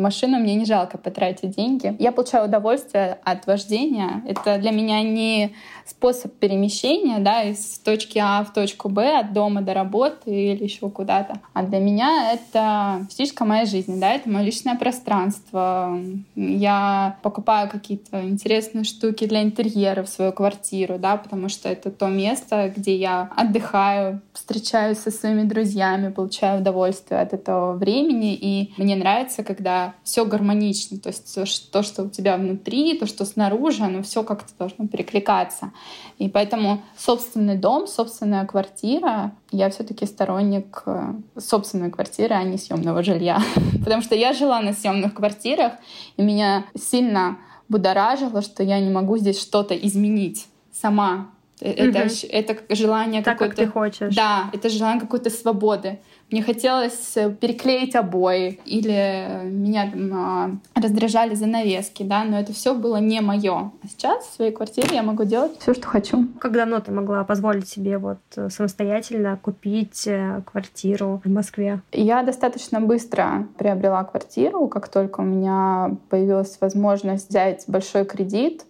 машину 0.00 0.38
мне 0.38 0.54
не 0.54 0.64
жалко 0.64 0.98
потратить 0.98 1.56
деньги. 1.56 1.96
Я 1.98 2.12
получаю 2.12 2.46
удовольствие 2.46 3.18
от 3.24 3.46
вождения. 3.46 4.22
Это 4.26 4.58
для 4.58 4.70
меня 4.70 5.02
не 5.02 5.52
способ 5.84 6.32
перемещения 6.34 7.18
да, 7.18 7.42
из 7.42 7.78
точки 7.78 8.18
А 8.22 8.44
в 8.44 8.52
точку 8.52 8.88
Б, 8.88 9.18
от 9.18 9.32
дома 9.32 9.60
до 9.60 9.74
работы 9.74 10.30
или 10.30 10.62
еще 10.62 10.88
куда-то. 10.88 11.40
А 11.52 11.64
для 11.64 11.80
меня 11.80 12.32
это 12.32 13.06
физическая 13.10 13.48
моя 13.48 13.64
жизнь, 13.64 13.98
да, 14.00 14.12
это 14.12 14.28
мое 14.28 14.44
личное 14.44 14.76
пространство. 14.76 15.98
Я 16.36 17.16
покупаю 17.22 17.68
какие-то 17.68 18.22
интересные 18.22 18.84
штуки 18.84 19.26
для 19.26 19.42
интерьера 19.42 20.04
в 20.04 20.08
свою 20.08 20.32
квартиру, 20.32 20.98
да, 20.98 21.16
потому 21.16 21.48
что 21.48 21.68
это 21.68 21.90
то 21.90 22.06
место, 22.06 22.72
где 22.74 22.94
я 22.96 23.30
отдыхаю, 23.36 24.20
встречаюсь 24.32 24.98
со 24.98 25.10
своими 25.10 25.42
друзьями, 25.42 26.12
получаю 26.12 26.60
удовольствие 26.60 27.20
от 27.20 27.32
этого 27.32 27.72
времени, 27.72 28.19
и 28.26 28.72
мне 28.76 28.96
нравится, 28.96 29.42
когда 29.42 29.94
все 30.02 30.24
гармонично, 30.24 30.98
то 30.98 31.08
есть 31.08 31.70
то, 31.70 31.82
что 31.82 32.04
у 32.04 32.08
тебя 32.08 32.36
внутри, 32.36 32.98
то, 32.98 33.06
что 33.06 33.24
снаружи, 33.24 33.82
оно 33.82 34.02
все 34.02 34.22
как-то 34.22 34.52
должно 34.58 34.86
перекликаться. 34.86 35.72
И 36.18 36.28
поэтому 36.28 36.82
собственный 36.96 37.56
дом, 37.56 37.86
собственная 37.86 38.46
квартира, 38.46 39.32
я 39.50 39.70
все-таки 39.70 40.06
сторонник 40.06 40.82
э, 40.86 41.14
собственной 41.38 41.90
квартиры, 41.90 42.34
а 42.34 42.42
не 42.42 42.58
съемного 42.58 43.02
жилья. 43.02 43.42
Потому 43.84 44.02
что 44.02 44.14
я 44.14 44.32
жила 44.32 44.60
на 44.60 44.72
съемных 44.72 45.14
квартирах, 45.14 45.72
и 46.16 46.22
меня 46.22 46.66
сильно 46.78 47.38
будоражило, 47.68 48.42
что 48.42 48.62
я 48.62 48.80
не 48.80 48.90
могу 48.90 49.16
здесь 49.16 49.40
что-то 49.40 49.74
изменить 49.74 50.46
сама. 50.72 51.30
Это, 51.60 52.04
угу. 52.04 52.10
это 52.30 52.74
желание 52.74 53.22
так, 53.22 53.38
какой-то... 53.38 53.56
как 53.56 53.66
ты 53.66 53.72
хочешь. 53.72 54.14
Да, 54.14 54.50
это 54.52 54.68
желание 54.68 55.00
какой-то 55.00 55.30
свободы. 55.30 55.98
Мне 56.30 56.42
хотелось 56.42 57.16
э, 57.16 57.30
переклеить 57.30 57.96
обои, 57.96 58.60
или 58.64 59.44
меня 59.44 59.90
там 59.90 60.10
а, 60.14 60.50
раздражали 60.74 61.34
занавески, 61.34 62.02
да, 62.02 62.24
но 62.24 62.38
это 62.38 62.52
все 62.52 62.74
было 62.74 62.96
не 62.96 63.20
мое. 63.20 63.72
А 63.82 63.88
сейчас 63.88 64.24
в 64.24 64.34
своей 64.34 64.52
квартире 64.52 64.88
я 64.92 65.02
могу 65.02 65.24
делать 65.24 65.52
все, 65.58 65.74
что 65.74 65.86
хочу. 65.86 66.28
Как 66.38 66.52
давно 66.52 66.80
ты 66.80 66.92
могла 66.92 67.24
позволить 67.24 67.68
себе 67.68 67.98
вот 67.98 68.18
э, 68.36 68.48
самостоятельно 68.48 69.38
купить 69.42 70.06
э, 70.06 70.42
квартиру 70.50 71.20
в 71.24 71.28
Москве? 71.28 71.80
Я 71.92 72.22
достаточно 72.22 72.80
быстро 72.80 73.48
приобрела 73.58 74.04
квартиру, 74.04 74.68
как 74.68 74.88
только 74.88 75.20
у 75.20 75.24
меня 75.24 75.96
появилась 76.08 76.58
возможность 76.60 77.28
взять 77.28 77.64
большой 77.66 78.04
кредит, 78.04 78.64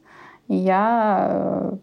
я 0.55 1.75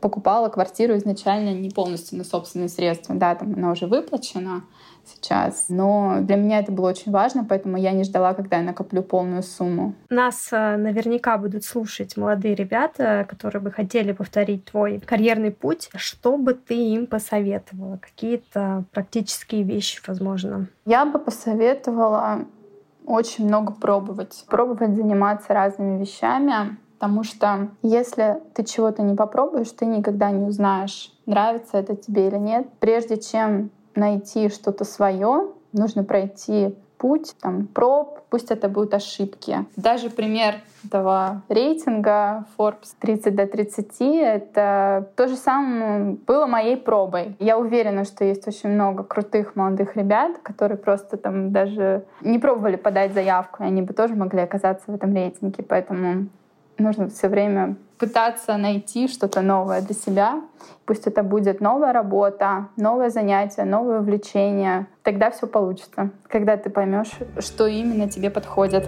покупала 0.00 0.48
квартиру 0.48 0.96
изначально 0.96 1.52
не 1.54 1.70
полностью 1.70 2.18
на 2.18 2.24
собственные 2.24 2.68
средства. 2.68 3.14
Да, 3.14 3.34
там 3.34 3.54
она 3.54 3.70
уже 3.70 3.86
выплачена, 3.86 4.62
сейчас. 5.04 5.66
Но 5.68 6.18
для 6.20 6.36
меня 6.36 6.58
это 6.58 6.72
было 6.72 6.88
очень 6.88 7.12
важно, 7.12 7.44
поэтому 7.48 7.76
я 7.76 7.92
не 7.92 8.04
ждала, 8.04 8.34
когда 8.34 8.56
я 8.56 8.62
накоплю 8.62 9.02
полную 9.02 9.42
сумму. 9.42 9.94
Нас 10.10 10.48
э, 10.50 10.76
наверняка 10.76 11.38
будут 11.38 11.64
слушать 11.64 12.16
молодые 12.16 12.54
ребята, 12.54 13.24
которые 13.28 13.62
бы 13.62 13.70
хотели 13.70 14.12
повторить 14.12 14.64
твой 14.64 15.00
карьерный 15.00 15.52
путь. 15.52 15.88
Что 15.94 16.36
бы 16.36 16.54
ты 16.54 16.74
им 16.74 17.06
посоветовала? 17.06 17.98
Какие-то 17.98 18.84
практические 18.92 19.62
вещи, 19.62 20.00
возможно? 20.06 20.68
Я 20.84 21.04
бы 21.04 21.18
посоветовала 21.18 22.46
очень 23.04 23.46
много 23.46 23.72
пробовать. 23.72 24.44
Пробовать 24.48 24.96
заниматься 24.96 25.54
разными 25.54 26.00
вещами, 26.00 26.76
потому 26.98 27.24
что 27.24 27.68
если 27.82 28.38
ты 28.54 28.64
чего-то 28.64 29.02
не 29.02 29.14
попробуешь, 29.14 29.70
ты 29.70 29.84
никогда 29.84 30.30
не 30.30 30.46
узнаешь, 30.46 31.12
нравится 31.26 31.76
это 31.76 31.94
тебе 31.94 32.28
или 32.28 32.38
нет. 32.38 32.66
Прежде 32.80 33.18
чем 33.18 33.70
найти 33.94 34.48
что-то 34.48 34.84
свое, 34.84 35.48
нужно 35.72 36.04
пройти 36.04 36.74
путь 36.96 37.34
там, 37.42 37.66
проб, 37.66 38.20
пусть 38.30 38.50
это 38.50 38.70
будут 38.70 38.94
ошибки. 38.94 39.66
Даже 39.76 40.08
пример 40.08 40.54
этого 40.84 41.42
рейтинга 41.50 42.46
Forbes 42.56 42.94
30 42.98 43.34
до 43.34 43.46
30— 43.46 43.94
это 44.00 45.10
то 45.14 45.28
же 45.28 45.36
самое 45.36 46.16
было 46.26 46.46
моей 46.46 46.78
пробой. 46.78 47.36
Я 47.38 47.58
уверена, 47.58 48.04
что 48.04 48.24
есть 48.24 48.48
очень 48.48 48.70
много 48.70 49.02
крутых 49.02 49.56
молодых 49.56 49.96
ребят, 49.96 50.38
которые 50.42 50.78
просто 50.78 51.18
там 51.18 51.52
даже 51.52 52.06
не 52.22 52.38
пробовали 52.38 52.76
подать 52.76 53.12
заявку, 53.12 53.62
и 53.62 53.66
они 53.66 53.82
бы 53.82 53.92
тоже 53.92 54.14
могли 54.14 54.40
оказаться 54.40 54.90
в 54.90 54.94
этом 54.94 55.14
рейтинге. 55.14 55.62
Поэтому 55.62 56.28
нужно 56.78 57.08
все 57.08 57.28
время 57.28 57.76
пытаться 57.98 58.56
найти 58.56 59.08
что-то 59.08 59.40
новое 59.40 59.80
для 59.80 59.94
себя. 59.94 60.42
Пусть 60.84 61.06
это 61.06 61.22
будет 61.22 61.60
новая 61.60 61.92
работа, 61.92 62.68
новое 62.76 63.10
занятие, 63.10 63.64
новое 63.64 64.00
увлечение. 64.00 64.86
Тогда 65.02 65.30
все 65.30 65.46
получится, 65.46 66.10
когда 66.28 66.56
ты 66.56 66.70
поймешь, 66.70 67.12
что 67.38 67.66
именно 67.66 68.08
тебе 68.08 68.30
подходит. 68.30 68.86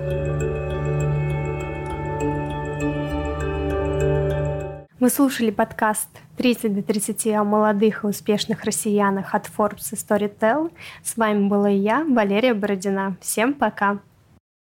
Вы 5.01 5.11
слушали 5.11 5.53
подкаст 5.53 6.09
30 6.39 6.75
до 6.75 6.83
30 6.83 7.29
о 7.29 7.45
молодых 7.45 8.03
и 8.03 8.09
успешных 8.09 8.65
россиянах 8.65 9.33
от 9.33 9.47
Forbes 9.47 9.93
и 9.93 9.95
Storytel. 9.95 10.73
С 11.05 11.17
вами 11.17 11.47
была 11.47 11.69
я, 11.69 12.05
Валерия 12.05 12.53
Бородина. 12.53 13.17
Всем 13.21 13.55
пока! 13.55 14.01